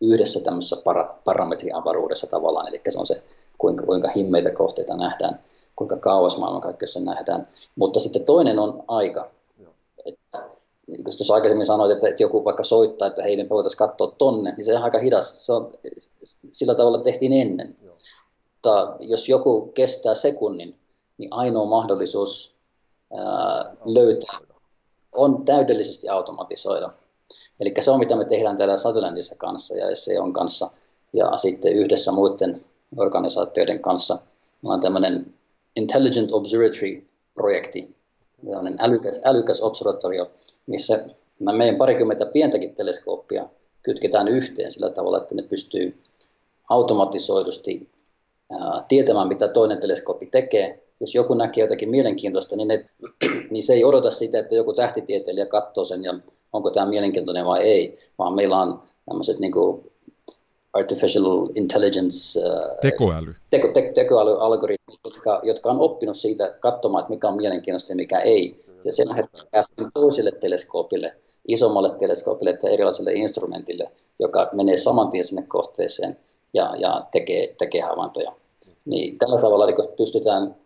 yhdessä 0.00 0.40
tämmöisessä 0.40 0.76
para, 0.84 1.14
parametriavaruudessa 1.24 2.26
tavallaan, 2.26 2.68
eli 2.68 2.80
se 2.88 2.98
on 2.98 3.06
se, 3.06 3.22
kuinka, 3.58 3.86
kuinka 3.86 4.08
himmeitä 4.16 4.50
kohteita 4.50 4.96
nähdään, 4.96 5.40
kuinka 5.76 5.96
kauas 5.96 6.38
maailmankaikkeudessa 6.38 7.00
nähdään. 7.00 7.48
Mutta 7.76 8.00
sitten 8.00 8.24
toinen 8.24 8.58
on 8.58 8.84
aika. 8.88 9.30
Että 10.84 10.92
niin 10.92 11.04
kuin 11.04 11.16
tuossa 11.16 11.34
aikaisemmin 11.34 11.66
sanoit, 11.66 11.92
että, 11.92 12.08
että 12.08 12.22
joku 12.22 12.44
vaikka 12.44 12.64
soittaa, 12.64 13.08
että 13.08 13.22
hei, 13.22 13.36
me 13.36 13.48
voitaisiin 13.48 13.78
katsoa 13.78 14.14
tonne, 14.18 14.54
niin 14.56 14.64
se 14.64 14.76
on 14.76 14.82
aika 14.82 14.98
hidas. 14.98 15.46
Se 15.46 15.52
on, 15.52 15.72
sillä 16.50 16.74
tavalla 16.74 16.98
tehtiin 16.98 17.32
ennen. 17.32 17.76
Joo. 17.82 17.94
mutta 18.54 18.96
jos 19.00 19.28
joku 19.28 19.66
kestää 19.66 20.14
sekunnin, 20.14 20.78
niin 21.18 21.32
ainoa 21.32 21.66
mahdollisuus 21.66 22.52
ää, 23.16 23.74
löytää 23.84 24.38
on 25.14 25.44
täydellisesti 25.44 26.08
automatisoida. 26.08 26.90
Eli 27.60 27.74
se 27.80 27.90
on 27.90 27.98
mitä 27.98 28.16
me 28.16 28.24
tehdään 28.24 28.56
täällä 28.56 28.76
Sutherlandissa 28.76 29.34
kanssa 29.38 29.76
ja 29.76 29.96
SEOn 29.96 30.32
kanssa 30.32 30.70
ja 31.12 31.38
sitten 31.38 31.72
yhdessä 31.72 32.12
muiden 32.12 32.64
organisaatioiden 32.96 33.80
kanssa. 33.80 34.18
Meillä 34.62 34.74
on 34.74 34.80
tämmöinen 34.80 35.34
Intelligent 35.76 36.32
Observatory-projekti, 36.32 37.96
tämmöinen 38.50 38.76
älykäs, 38.80 39.20
älykäs 39.24 39.60
observatorio, 39.60 40.30
missä 40.66 41.04
meidän 41.38 41.76
parikymmentä 41.76 42.26
pientäkin 42.26 42.74
teleskooppia 42.74 43.48
kytketään 43.82 44.28
yhteen 44.28 44.72
sillä 44.72 44.90
tavalla, 44.90 45.18
että 45.18 45.34
ne 45.34 45.42
pystyy 45.42 46.02
automatisoidusti 46.68 47.88
ää, 48.52 48.84
tietämään, 48.88 49.28
mitä 49.28 49.48
toinen 49.48 49.78
teleskooppi 49.78 50.26
tekee. 50.26 50.84
Jos 51.00 51.14
joku 51.14 51.34
näkee 51.34 51.64
jotakin 51.64 51.90
mielenkiintoista, 51.90 52.56
niin, 52.56 52.68
ne, 52.68 52.84
niin 53.50 53.62
se 53.62 53.72
ei 53.72 53.84
odota 53.84 54.10
sitä, 54.10 54.38
että 54.38 54.54
joku 54.54 54.72
tähtitieteilijä 54.72 55.46
katsoo 55.46 55.84
sen 55.84 56.04
ja 56.04 56.14
onko 56.52 56.70
tämä 56.70 56.86
mielenkiintoinen 56.86 57.46
vai 57.46 57.62
ei, 57.62 57.98
vaan 58.18 58.34
meillä 58.34 58.58
on 58.58 58.82
tämmöiset 59.06 59.38
niin 59.38 59.52
kuin 59.52 59.82
artificial 60.72 61.48
intelligence, 61.54 62.40
tekoäly, 62.80 63.34
teko, 63.50 63.68
te, 63.68 63.92
tekoälyalgoritmit, 63.94 65.00
jotka, 65.04 65.40
jotka 65.42 65.70
on 65.70 65.80
oppinut 65.80 66.16
siitä 66.16 66.54
katsomaan, 66.60 67.00
että 67.02 67.12
mikä 67.12 67.28
on 67.28 67.36
mielenkiintoista 67.36 67.92
ja 67.92 67.96
mikä 67.96 68.20
ei. 68.20 68.64
Ja 68.84 68.92
se 68.92 69.08
lähettää 69.08 69.62
toiselle 69.94 70.32
teleskoopille, 70.32 71.16
isommalle 71.48 71.98
teleskoopille 71.98 72.56
tai 72.56 72.72
erilaiselle 72.72 73.12
instrumentille, 73.12 73.90
joka 74.18 74.50
menee 74.52 74.76
saman 74.76 75.10
tien 75.10 75.24
sinne 75.24 75.42
kohteeseen 75.42 76.18
ja, 76.54 76.74
ja 76.78 77.06
tekee, 77.12 77.54
tekee 77.58 77.80
havaintoja. 77.80 78.32
Niin 78.84 79.18
tällä 79.18 79.40
tavalla 79.40 79.66
niin 79.66 79.96
pystytään 79.96 80.56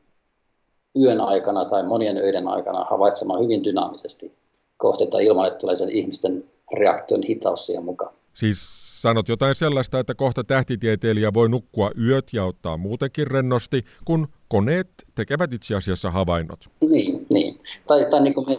yön 1.02 1.20
aikana 1.20 1.64
tai 1.64 1.82
monien 1.82 2.16
öiden 2.16 2.48
aikana 2.48 2.84
havaitsemaan 2.84 3.42
hyvin 3.42 3.64
dynaamisesti 3.64 4.32
kohteita 4.76 5.18
ilman, 5.18 5.46
että 5.46 5.58
tulee 5.58 5.76
sen 5.76 5.90
ihmisten 5.90 6.44
reaktion 6.72 7.22
hitaus 7.22 7.66
siihen 7.66 7.84
mukaan. 7.84 8.14
Siis 8.34 8.87
sanot 9.02 9.28
jotain 9.28 9.54
sellaista, 9.54 9.98
että 9.98 10.14
kohta 10.14 10.44
tähtitieteilijä 10.44 11.34
voi 11.34 11.48
nukkua 11.48 11.90
yöt 12.06 12.28
ja 12.32 12.44
ottaa 12.44 12.76
muutenkin 12.76 13.26
rennosti, 13.26 13.84
kun 14.04 14.28
koneet 14.48 14.88
tekevät 15.14 15.52
itse 15.52 15.74
asiassa 15.74 16.10
havainnot. 16.10 16.60
Niin, 16.90 17.26
niin. 17.30 17.60
Tai, 17.86 18.06
tai 18.10 18.20
niin 18.20 18.34
kuin 18.34 18.46
me, 18.48 18.56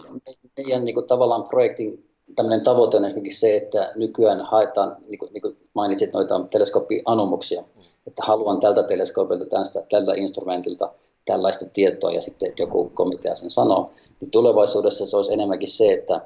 meidän 0.56 0.84
niin 0.84 0.94
kuin 0.94 1.06
tavallaan 1.06 1.44
projektin 1.44 2.10
tämmöinen 2.36 2.64
tavoite 2.64 2.96
on 2.96 3.04
esimerkiksi 3.04 3.40
se, 3.40 3.56
että 3.56 3.92
nykyään 3.96 4.40
haetaan, 4.40 4.96
niin 5.08 5.18
kuin, 5.18 5.32
niin 5.32 5.42
kuin 5.42 5.56
mainitsit 5.74 6.12
noita 6.12 6.40
teleskooppianomuksia, 6.50 7.64
että 8.06 8.22
haluan 8.24 8.60
tältä 8.60 8.82
teleskoopilta, 8.82 9.46
tästä, 9.46 9.82
tällä 9.90 10.14
instrumentilta 10.14 10.92
tällaista 11.24 11.64
tietoa 11.72 12.10
ja 12.10 12.20
sitten 12.20 12.52
joku 12.58 12.90
komitea 12.94 13.34
sen 13.34 13.50
sanoo, 13.50 13.90
niin 14.20 14.30
tulevaisuudessa 14.30 15.06
se 15.06 15.16
olisi 15.16 15.32
enemmänkin 15.32 15.68
se, 15.68 15.92
että 15.92 16.20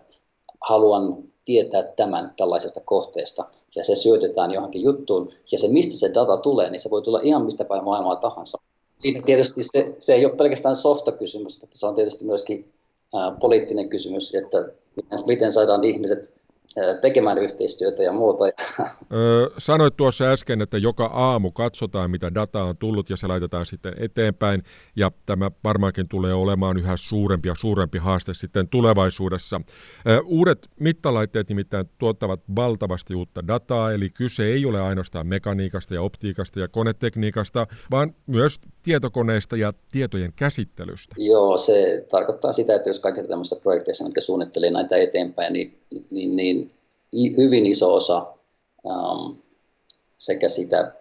haluan 0.61 1.19
tietää 1.45 1.83
tämän 1.83 2.33
tällaisesta 2.37 2.81
kohteesta 2.85 3.45
ja 3.77 3.85
se 3.85 3.95
syötetään 3.95 4.51
johonkin 4.51 4.83
juttuun 4.83 5.29
ja 5.53 5.59
se 5.59 5.69
mistä 5.69 5.97
se 5.97 6.15
data 6.15 6.37
tulee, 6.37 6.71
niin 6.71 6.81
se 6.81 6.91
voi 6.91 7.03
tulla 7.03 7.21
ihan 7.23 7.45
mistä 7.45 7.65
päin 7.65 7.85
maailmaa 7.85 8.17
tahansa. 8.17 8.59
Siinä 8.95 9.23
tietysti 9.27 9.63
se, 9.63 9.97
se 9.99 10.15
ei 10.15 10.27
ole 10.27 10.37
pelkästään 10.37 10.77
softa-kysymys, 10.77 11.61
mutta 11.61 11.79
se 11.79 11.87
on 11.87 11.95
tietysti 11.95 12.25
myöskin 12.25 12.73
ää, 13.15 13.37
poliittinen 13.41 13.89
kysymys, 13.89 14.35
että 14.35 14.69
miten, 14.97 15.19
miten 15.27 15.53
saadaan 15.53 15.85
ihmiset 15.85 16.35
tekemään 17.01 17.39
yhteistyötä 17.39 18.03
ja 18.03 18.13
muuta. 18.13 18.45
Sanoit 19.59 19.97
tuossa 19.97 20.25
äsken, 20.25 20.63
että 20.63 20.79
joka 20.79 21.07
aamu 21.07 21.51
katsotaan, 21.51 22.11
mitä 22.11 22.35
dataa 22.35 22.65
on 22.65 22.77
tullut 22.77 23.11
ja 23.11 23.17
se 23.17 23.27
laitetaan 23.27 23.67
sitten 23.67 23.95
eteenpäin. 23.99 24.63
Ja 24.97 25.11
tämä 25.27 25.51
varmaankin 25.65 26.09
tulee 26.09 26.35
olemaan 26.35 26.77
yhä 26.77 26.97
suurempi 26.97 27.49
ja 27.49 27.55
suurempi 27.59 27.99
haaste 27.99 28.35
sitten 28.35 28.69
tulevaisuudessa. 28.69 29.61
Uudet 30.25 30.71
mittalaitteet 30.81 31.49
nimittäin 31.49 31.87
tuottavat 31.99 32.41
valtavasti 32.57 33.15
uutta 33.15 33.47
dataa, 33.47 33.93
eli 33.93 34.11
kyse 34.11 34.45
ei 34.45 34.67
ole 34.67 34.81
ainoastaan 34.81 35.27
mekaniikasta 35.27 35.95
ja 35.95 36.03
optiikasta 36.03 36.61
ja 36.61 36.69
konetekniikasta, 36.69 37.67
vaan 37.91 38.15
myös 38.27 38.61
tietokoneista 38.85 39.57
ja 39.57 39.73
tietojen 39.93 40.33
käsittelystä. 40.37 41.15
Joo, 41.19 41.59
se 41.59 42.07
tarkoittaa 42.11 42.53
sitä, 42.53 42.75
että 42.75 42.91
jos 42.91 43.01
kaikista 43.01 43.29
tämmöistä 43.29 43.57
projekteista, 43.57 44.05
mitkä 44.05 44.21
suunnittelee 44.21 44.71
näitä 44.71 44.97
eteenpäin, 44.97 45.53
niin, 45.53 45.79
niin, 46.11 46.37
niin 46.37 46.75
hyvin 47.37 47.67
iso 47.67 47.95
osa 47.95 48.27
um, 48.85 49.37
sekä 50.19 50.49
sitä 50.49 50.93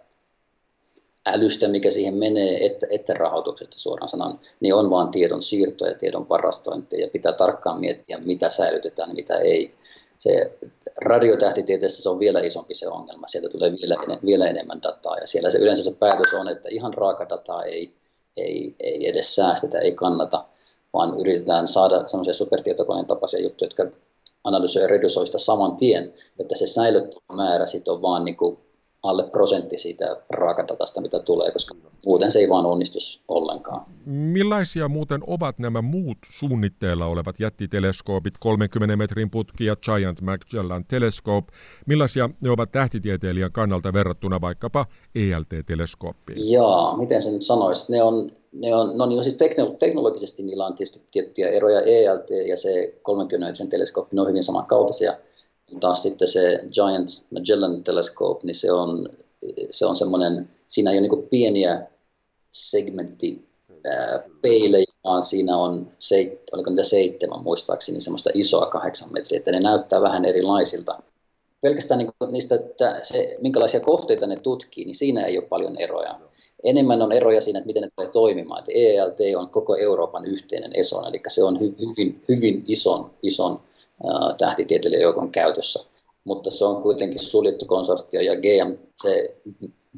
älystä, 1.26 1.68
mikä 1.68 1.90
siihen 1.90 2.14
menee, 2.14 2.66
että, 2.66 2.86
että 2.90 3.14
rahoituksesta 3.14 3.78
suoraan 3.78 4.08
sanan, 4.08 4.38
niin 4.60 4.74
on 4.74 4.90
vain 4.90 5.08
tiedon 5.08 5.42
siirto 5.42 5.86
ja 5.86 5.94
tiedon 5.94 6.28
varastointi 6.28 7.00
ja 7.00 7.08
pitää 7.08 7.32
tarkkaan 7.32 7.80
miettiä, 7.80 8.18
mitä 8.18 8.50
säilytetään 8.50 9.08
ja 9.08 9.14
mitä 9.14 9.38
ei. 9.38 9.74
Se 10.24 10.58
radiotähtitieteessä 11.00 12.02
se 12.02 12.08
on 12.08 12.18
vielä 12.18 12.40
isompi 12.40 12.74
se 12.74 12.88
ongelma, 12.88 13.26
sieltä 13.26 13.48
tulee 13.48 13.72
vielä, 13.72 13.96
vielä 14.24 14.46
enemmän 14.46 14.82
dataa. 14.82 15.18
Ja 15.18 15.26
siellä 15.26 15.50
se 15.50 15.58
yleensä 15.58 15.82
se 15.82 15.96
päätös 15.98 16.34
on, 16.34 16.48
että 16.48 16.68
ihan 16.68 16.94
raaka 16.94 17.28
dataa 17.28 17.62
ei, 17.62 17.94
ei, 18.36 18.74
ei 18.80 19.08
edes 19.08 19.34
säästetä, 19.34 19.78
ei 19.78 19.92
kannata, 19.92 20.44
vaan 20.92 21.20
yritetään 21.20 21.68
saada 21.68 22.08
semmoisia 22.08 22.34
supertietokoneen 22.34 23.06
tapaisia 23.06 23.40
juttuja, 23.40 23.66
jotka 23.66 23.98
analysoi 24.44 24.82
ja 24.82 24.88
redusoi 24.88 25.26
sitä 25.26 25.38
saman 25.38 25.76
tien, 25.76 26.14
että 26.38 26.54
se 26.58 26.66
säilyttävä 26.66 27.36
määrä 27.36 27.66
sit 27.66 27.88
on 27.88 28.02
vaan 28.02 28.24
niin 28.24 28.36
kuin 28.36 28.58
alle 29.04 29.30
prosentti 29.30 29.78
siitä 29.78 30.16
raakadatasta, 30.30 31.00
mitä 31.00 31.20
tulee, 31.20 31.52
koska 31.52 31.74
muuten 32.04 32.30
se 32.30 32.38
ei 32.38 32.48
vaan 32.48 32.66
onnistu 32.66 32.98
ollenkaan. 33.28 33.86
Millaisia 34.06 34.88
muuten 34.88 35.20
ovat 35.26 35.58
nämä 35.58 35.82
muut 35.82 36.18
suunnitteilla 36.30 37.06
olevat 37.06 37.40
jättiteleskoopit, 37.40 38.34
30 38.40 38.96
metrin 38.96 39.30
putki 39.30 39.64
ja 39.64 39.76
Giant 39.76 40.20
Magellan 40.20 40.84
Telescope, 40.84 41.52
millaisia 41.86 42.30
ne 42.40 42.50
ovat 42.50 42.72
tähtitieteilijän 42.72 43.52
kannalta 43.52 43.92
verrattuna 43.92 44.40
vaikkapa 44.40 44.86
ELT-teleskooppiin? 45.14 46.52
Joo, 46.52 46.96
miten 46.96 47.22
sen 47.22 47.42
sanoisi? 47.42 47.92
Ne 47.92 48.02
on, 48.02 48.30
ne 48.52 48.74
on, 48.74 48.98
no, 48.98 49.06
niin 49.06 49.16
on 49.16 49.24
siis 49.24 49.38
teknologisesti 49.78 50.42
niillä 50.42 50.66
on 50.66 50.74
tietysti 50.74 51.02
tiettyjä 51.10 51.48
eroja. 51.48 51.80
ELT 51.80 52.30
ja 52.48 52.56
se 52.56 52.98
30 53.02 53.50
metrin 53.50 53.70
teleskooppi, 53.70 54.16
ne 54.16 54.22
on 54.22 54.28
hyvin 54.28 54.44
samankaltaisia 54.44 55.16
taas 55.80 56.02
sitten 56.02 56.28
se 56.28 56.60
Giant 56.72 57.08
Magellan 57.30 57.84
Telescope, 57.84 58.46
niin 58.46 58.54
se 58.54 58.72
on, 58.72 59.08
se 59.70 59.86
on 59.86 59.96
semmoinen, 59.96 60.50
siinä 60.68 60.90
ei 60.90 60.98
ole 60.98 61.08
niin 61.08 61.28
pieniä 61.28 61.86
segmentti 62.50 63.48
peilejä, 64.42 64.92
vaan 65.04 65.24
siinä 65.24 65.56
on, 65.56 65.90
seit, 65.98 66.40
oliko 66.52 66.70
niitä 66.70 66.82
seitsemän 66.82 67.42
muistaakseni, 67.42 68.00
semmoista 68.00 68.30
isoa 68.34 68.66
kahdeksan 68.66 69.12
metriä, 69.12 69.38
että 69.38 69.52
ne 69.52 69.60
näyttää 69.60 70.00
vähän 70.00 70.24
erilaisilta. 70.24 71.02
Pelkästään 71.62 71.98
niin 71.98 72.10
niistä, 72.30 72.54
että 72.54 73.00
se, 73.02 73.36
minkälaisia 73.40 73.80
kohteita 73.80 74.26
ne 74.26 74.36
tutkii, 74.36 74.84
niin 74.84 74.94
siinä 74.94 75.24
ei 75.24 75.38
ole 75.38 75.46
paljon 75.46 75.76
eroja. 75.78 76.20
Enemmän 76.64 77.02
on 77.02 77.12
eroja 77.12 77.40
siinä, 77.40 77.58
että 77.58 77.66
miten 77.66 77.82
ne 77.82 77.88
tulee 77.96 78.10
toimimaan. 78.10 78.58
Että 78.58 78.72
ELT 78.74 79.18
on 79.36 79.48
koko 79.48 79.76
Euroopan 79.76 80.24
yhteinen 80.24 80.70
ESON, 80.74 81.08
eli 81.08 81.20
se 81.28 81.44
on 81.44 81.60
hyvin, 81.60 82.22
hyvin 82.28 82.64
ison, 82.68 83.10
ison 83.22 83.60
tähtitieteilijäjoukon 84.38 85.30
käytössä. 85.30 85.84
Mutta 86.24 86.50
se 86.50 86.64
on 86.64 86.82
kuitenkin 86.82 87.22
suljettu 87.22 87.66
konsortio 87.66 88.20
ja 88.20 88.36
GM, 88.36 88.74
se 89.02 89.36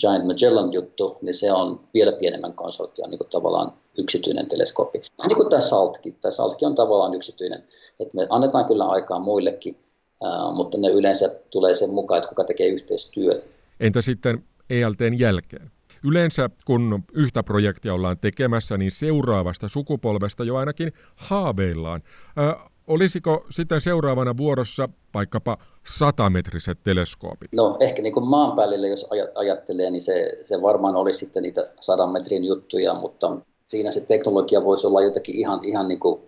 Giant 0.00 0.26
Magellan 0.26 0.72
juttu, 0.72 1.18
niin 1.22 1.34
se 1.34 1.52
on 1.52 1.80
vielä 1.94 2.12
pienemmän 2.12 2.52
konsortion 2.52 3.10
niin 3.10 3.18
kuin 3.18 3.30
tavallaan 3.30 3.72
yksityinen 3.98 4.48
teleskooppi. 4.48 5.02
Vähän 5.18 5.28
niin 5.28 5.36
kuin 5.36 5.50
tämä 5.50 5.60
SALTkin. 5.60 6.14
Tämä 6.20 6.32
SALTkin 6.32 6.68
on 6.68 6.74
tavallaan 6.74 7.14
yksityinen. 7.14 7.64
että 8.00 8.16
me 8.16 8.26
annetaan 8.30 8.64
kyllä 8.64 8.84
aikaa 8.84 9.20
muillekin, 9.20 9.76
ää, 10.22 10.50
mutta 10.54 10.78
ne 10.78 10.88
yleensä 10.88 11.34
tulee 11.50 11.74
sen 11.74 11.90
mukaan, 11.90 12.18
että 12.18 12.28
kuka 12.28 12.44
tekee 12.44 12.68
yhteistyötä. 12.68 13.44
Entä 13.80 14.02
sitten 14.02 14.44
ELTn 14.70 15.18
jälkeen? 15.18 15.70
Yleensä 16.04 16.50
kun 16.66 17.04
yhtä 17.12 17.42
projektia 17.42 17.94
ollaan 17.94 18.18
tekemässä, 18.18 18.78
niin 18.78 18.92
seuraavasta 18.92 19.68
sukupolvesta 19.68 20.44
jo 20.44 20.56
ainakin 20.56 20.92
haaveillaan. 21.16 22.02
Ää, 22.36 22.70
Olisiko 22.86 23.46
sitten 23.50 23.80
seuraavana 23.80 24.36
vuorossa 24.36 24.88
vaikkapa 25.14 25.58
satametriset 25.98 26.78
teleskoopit? 26.84 27.52
No 27.52 27.76
ehkä 27.80 28.02
niin 28.02 28.12
kuin 28.12 28.28
maanpäällille, 28.28 28.88
jos 28.88 29.06
ajattelee, 29.34 29.90
niin 29.90 30.02
se, 30.02 30.38
se 30.44 30.62
varmaan 30.62 30.96
olisi 30.96 31.18
sitten 31.18 31.42
niitä 31.42 31.70
sadan 31.80 32.10
metrin 32.10 32.44
juttuja, 32.44 32.94
mutta 32.94 33.36
siinä 33.66 33.90
se 33.90 34.00
teknologia 34.00 34.64
voisi 34.64 34.86
olla 34.86 35.02
jotakin 35.02 35.34
ihan, 35.34 35.64
ihan 35.64 35.88
niin 35.88 36.00
kuin 36.00 36.20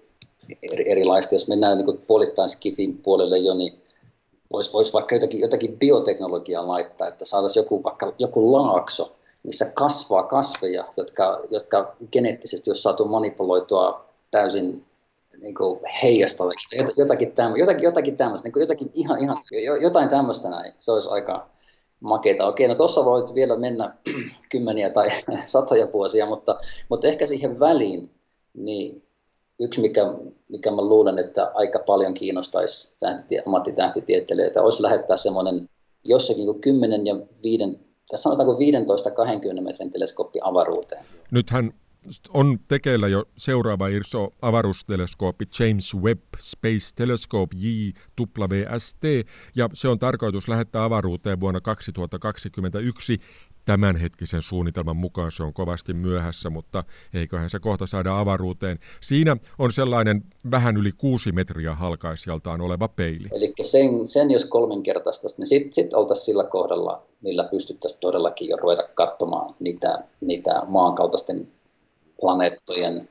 erilaista. 0.86 1.34
Jos 1.34 1.48
mennään 1.48 1.78
niin 1.78 1.84
kuin 1.84 2.00
puolittain 2.06 2.48
skifin 2.48 2.98
puolelle 2.98 3.38
jo, 3.38 3.54
niin 3.54 3.82
voisi 4.52 4.72
vois 4.72 4.92
vaikka 4.92 5.14
jotakin, 5.14 5.40
jotakin 5.40 5.78
bioteknologiaa 5.78 6.68
laittaa, 6.68 7.08
että 7.08 7.24
saataisiin 7.24 7.62
joku, 7.62 7.82
vaikka 7.82 8.14
joku 8.18 8.52
laakso, 8.52 9.16
missä 9.42 9.70
kasvaa 9.74 10.22
kasveja, 10.22 10.84
jotka, 10.96 11.40
jotka 11.50 11.96
geneettisesti 12.12 12.70
olisi 12.70 12.82
saatu 12.82 13.04
manipuloitua 13.04 14.04
täysin 14.30 14.84
niin 15.40 15.54
kuin 15.54 15.80
heijastaviksi. 16.02 16.76
Jotakin, 16.96 17.32
tämmö, 17.32 17.58
jotakin, 17.58 17.82
jotakin 17.82 18.16
tämmöistä, 18.16 18.48
niin 18.48 18.60
jotakin 18.60 18.90
ihan, 18.94 19.18
ihan, 19.22 19.36
jotain 19.80 20.08
tämmöistä 20.08 20.50
näin. 20.50 20.72
Se 20.78 20.92
olisi 20.92 21.08
aika, 21.08 21.48
makeita. 22.00 22.46
Okei, 22.46 22.68
no 22.68 22.74
tuossa 22.74 23.04
voit 23.04 23.34
vielä 23.34 23.56
mennä 23.56 23.94
kymmeniä 24.50 24.90
tai 24.90 25.08
satoja 25.46 25.88
vuosia, 25.92 26.26
mutta, 26.26 26.58
mutta 26.88 27.08
ehkä 27.08 27.26
siihen 27.26 27.60
väliin, 27.60 28.10
niin 28.54 29.02
yksi, 29.60 29.80
mikä, 29.80 30.02
mikä 30.48 30.70
mä 30.70 30.82
luulen, 30.82 31.18
että 31.18 31.50
aika 31.54 31.78
paljon 31.78 32.14
kiinnostaisi 32.14 32.92
tähti, 33.00 33.38
ammattitähtitieteilijöitä, 33.46 34.62
olisi 34.62 34.82
lähettää 34.82 35.16
semmoinen 35.16 35.68
jossakin 36.04 36.60
10 36.60 37.06
ja 37.06 37.14
5, 37.42 37.64
tai 38.08 38.18
sanotaanko 38.18 38.58
15-20 39.58 39.60
metrin 39.60 39.90
teleskooppi 39.90 40.38
avaruuteen. 40.42 41.04
Nythän 41.30 41.72
on 42.34 42.58
tekeillä 42.68 43.08
jo 43.08 43.24
seuraava 43.36 43.88
iso 43.88 44.28
avaruusteleskooppi 44.42 45.44
James 45.58 45.94
Webb 45.94 46.24
Space 46.38 46.94
Telescope 46.96 47.56
JWST, 47.58 49.04
ja 49.56 49.68
se 49.72 49.88
on 49.88 49.98
tarkoitus 49.98 50.48
lähettää 50.48 50.84
avaruuteen 50.84 51.40
vuonna 51.40 51.60
2021 51.60 53.20
tämänhetkisen 53.64 54.42
suunnitelman 54.42 54.96
mukaan 54.96 55.32
se 55.32 55.42
on 55.42 55.54
kovasti 55.54 55.94
myöhässä, 55.94 56.50
mutta 56.50 56.84
eiköhän 57.14 57.50
se 57.50 57.58
kohta 57.58 57.86
saada 57.86 58.18
avaruuteen. 58.18 58.78
Siinä 59.00 59.36
on 59.58 59.72
sellainen 59.72 60.22
vähän 60.50 60.76
yli 60.76 60.92
kuusi 60.92 61.32
metriä 61.32 61.74
halkaisijaltaan 61.74 62.60
oleva 62.60 62.88
peili. 62.88 63.28
Eli 63.32 63.52
sen, 63.62 64.06
sen 64.06 64.30
jos 64.30 64.44
kolminkertaista, 64.44 65.28
niin 65.38 65.46
sitten 65.46 65.72
sit 65.72 65.94
oltaisiin 65.94 66.24
sillä 66.24 66.44
kohdalla, 66.44 67.02
millä 67.22 67.44
pystyttäisiin 67.44 68.00
todellakin 68.00 68.48
jo 68.48 68.56
ruveta 68.56 68.82
katsomaan 68.94 69.54
niitä, 69.60 70.04
niitä 70.20 70.62
maankaltaisten 70.66 71.48
planeettojen, 72.20 73.08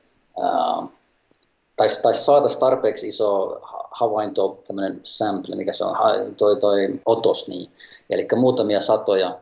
tai, 1.76 1.88
tai 2.02 2.14
saada 2.14 2.48
tarpeeksi 2.60 3.08
iso 3.08 3.60
havainto, 3.90 4.62
tämmöinen 4.66 5.00
sample, 5.02 5.56
mikä 5.56 5.72
se 5.72 5.84
on, 5.84 5.96
toi, 6.36 6.60
toi 6.60 7.00
otos, 7.06 7.48
niin. 7.48 7.70
eli 8.10 8.26
muutamia 8.36 8.80
satoja 8.80 9.38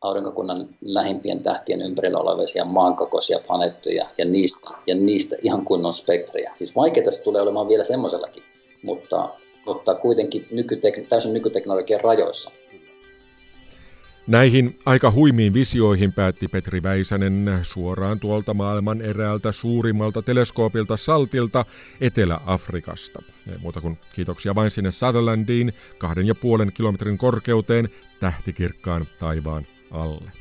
aurinkokunnan 0.00 0.68
lähimpien 0.80 1.42
tähtien 1.42 1.82
ympärillä 1.82 2.18
olevia 2.18 2.64
maankokoisia 2.64 3.40
planeettoja 3.46 4.08
ja 4.18 4.24
niistä, 4.24 4.70
ja 4.86 4.94
niistä 4.94 5.36
ihan 5.42 5.64
kunnon 5.64 5.94
spektrejä. 5.94 6.52
Siis 6.54 6.76
vaikeaa 6.76 7.10
se 7.10 7.22
tulee 7.22 7.42
olemaan 7.42 7.68
vielä 7.68 7.84
semmoisellakin, 7.84 8.42
mutta, 8.82 9.28
mutta 9.66 9.94
kuitenkin 9.94 10.48
nykytek- 10.50 11.06
täysin 11.08 11.32
nykyteknologian 11.32 12.00
rajoissa. 12.00 12.50
Näihin 14.28 14.78
aika 14.86 15.10
huimiin 15.10 15.54
visioihin 15.54 16.12
päätti 16.12 16.48
Petri 16.48 16.82
Väisänen 16.82 17.60
suoraan 17.62 18.20
tuolta 18.20 18.54
maailman 18.54 19.00
eräältä 19.00 19.52
suurimmalta 19.52 20.22
teleskoopilta 20.22 20.96
Saltilta 20.96 21.64
Etelä-Afrikasta. 22.00 23.22
Ei 23.52 23.58
muuta 23.58 23.80
kuin 23.80 23.98
kiitoksia 24.14 24.54
vain 24.54 24.70
sinne 24.70 24.90
Sutherlandiin 24.90 25.72
kahden 25.98 26.26
ja 26.26 26.34
puolen 26.34 26.72
kilometrin 26.72 27.18
korkeuteen 27.18 27.88
tähtikirkkaan 28.20 29.06
taivaan 29.18 29.66
alle. 29.90 30.37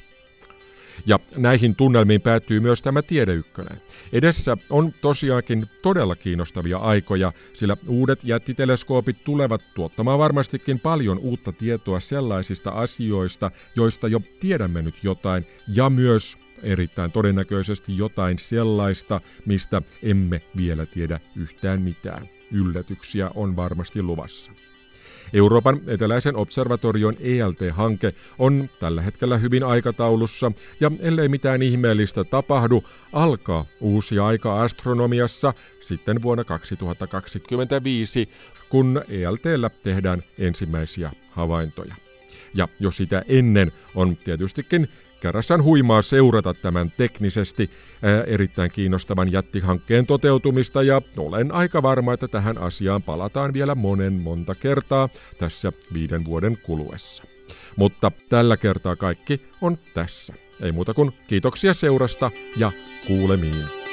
Ja 1.06 1.20
näihin 1.36 1.76
tunnelmiin 1.76 2.22
päättyy 2.22 2.60
myös 2.60 2.82
tämä 2.82 3.02
Tiedeykkönen. 3.02 3.82
Edessä 4.14 4.58
on 4.70 4.94
tosiaankin 5.02 5.66
todella 5.84 6.16
kiinnostavia 6.16 6.78
aikoja, 6.78 7.34
sillä 7.54 7.78
uudet 7.88 8.24
jättiteleskoopit 8.24 9.24
tulevat 9.24 9.62
tuottamaan 9.76 10.20
varmastikin 10.20 10.80
paljon 10.80 11.20
uutta 11.20 11.52
tietoa 11.52 12.00
sellaisista 12.00 12.70
asioista, 12.70 13.52
joista 13.76 14.08
jo 14.08 14.22
tiedämme 14.40 14.82
nyt 14.82 15.04
jotain, 15.04 15.46
ja 15.68 15.90
myös 15.90 16.38
erittäin 16.64 17.12
todennäköisesti 17.12 17.98
jotain 17.98 18.40
sellaista, 18.40 19.22
mistä 19.46 19.82
emme 20.04 20.42
vielä 20.58 20.86
tiedä 20.86 21.20
yhtään 21.36 21.82
mitään. 21.82 22.30
Yllätyksiä 22.52 23.32
on 23.36 23.56
varmasti 23.56 24.04
luvassa. 24.04 24.52
Euroopan 25.34 25.82
eteläisen 25.88 26.36
observatorion 26.36 27.16
ELT-hanke 27.20 28.14
on 28.40 28.70
tällä 28.80 29.02
hetkellä 29.02 29.38
hyvin 29.38 29.64
aikataulussa, 29.64 30.52
ja 30.80 30.92
ellei 31.00 31.30
mitään 31.30 31.62
ihmeellistä 31.62 32.24
tapahdu, 32.24 32.84
alkaa 33.14 33.66
uusi 33.80 34.20
aika 34.20 34.62
astronomiassa 34.62 35.54
sitten 35.80 36.22
vuonna 36.22 36.44
2025, 36.44 38.30
kun 38.70 39.02
ELTllä 39.10 39.70
tehdään 39.84 40.24
ensimmäisiä 40.38 41.12
havaintoja. 41.30 41.96
Ja 42.54 42.68
jo 42.80 42.92
sitä 42.92 43.24
ennen 43.28 43.72
on 43.96 44.18
tietystikin 44.18 44.88
Kerrassaan 45.20 45.64
huimaa 45.64 46.02
seurata 46.02 46.54
tämän 46.54 46.92
teknisesti 46.92 47.70
ää, 48.02 48.24
erittäin 48.24 48.72
kiinnostavan 48.72 49.32
jättihankkeen 49.32 50.06
toteutumista 50.06 50.84
ja 50.84 51.02
olen 51.18 51.52
aika 51.52 51.84
varma, 51.84 52.14
että 52.14 52.28
tähän 52.28 52.58
asiaan 52.58 53.04
palataan 53.04 53.54
vielä 53.54 53.76
monen 53.76 54.14
monta 54.14 54.56
kertaa 54.56 55.10
tässä 55.38 55.72
viiden 55.94 56.26
vuoden 56.26 56.58
kuluessa. 56.64 57.24
Mutta 57.76 58.12
tällä 58.30 58.58
kertaa 58.58 58.96
kaikki 58.96 59.42
on 59.62 59.78
tässä. 59.94 60.34
Ei 60.62 60.72
muuta 60.72 60.94
kuin 60.94 61.12
kiitoksia 61.28 61.74
seurasta 61.74 62.32
ja 62.58 62.72
kuulemiin. 63.08 63.87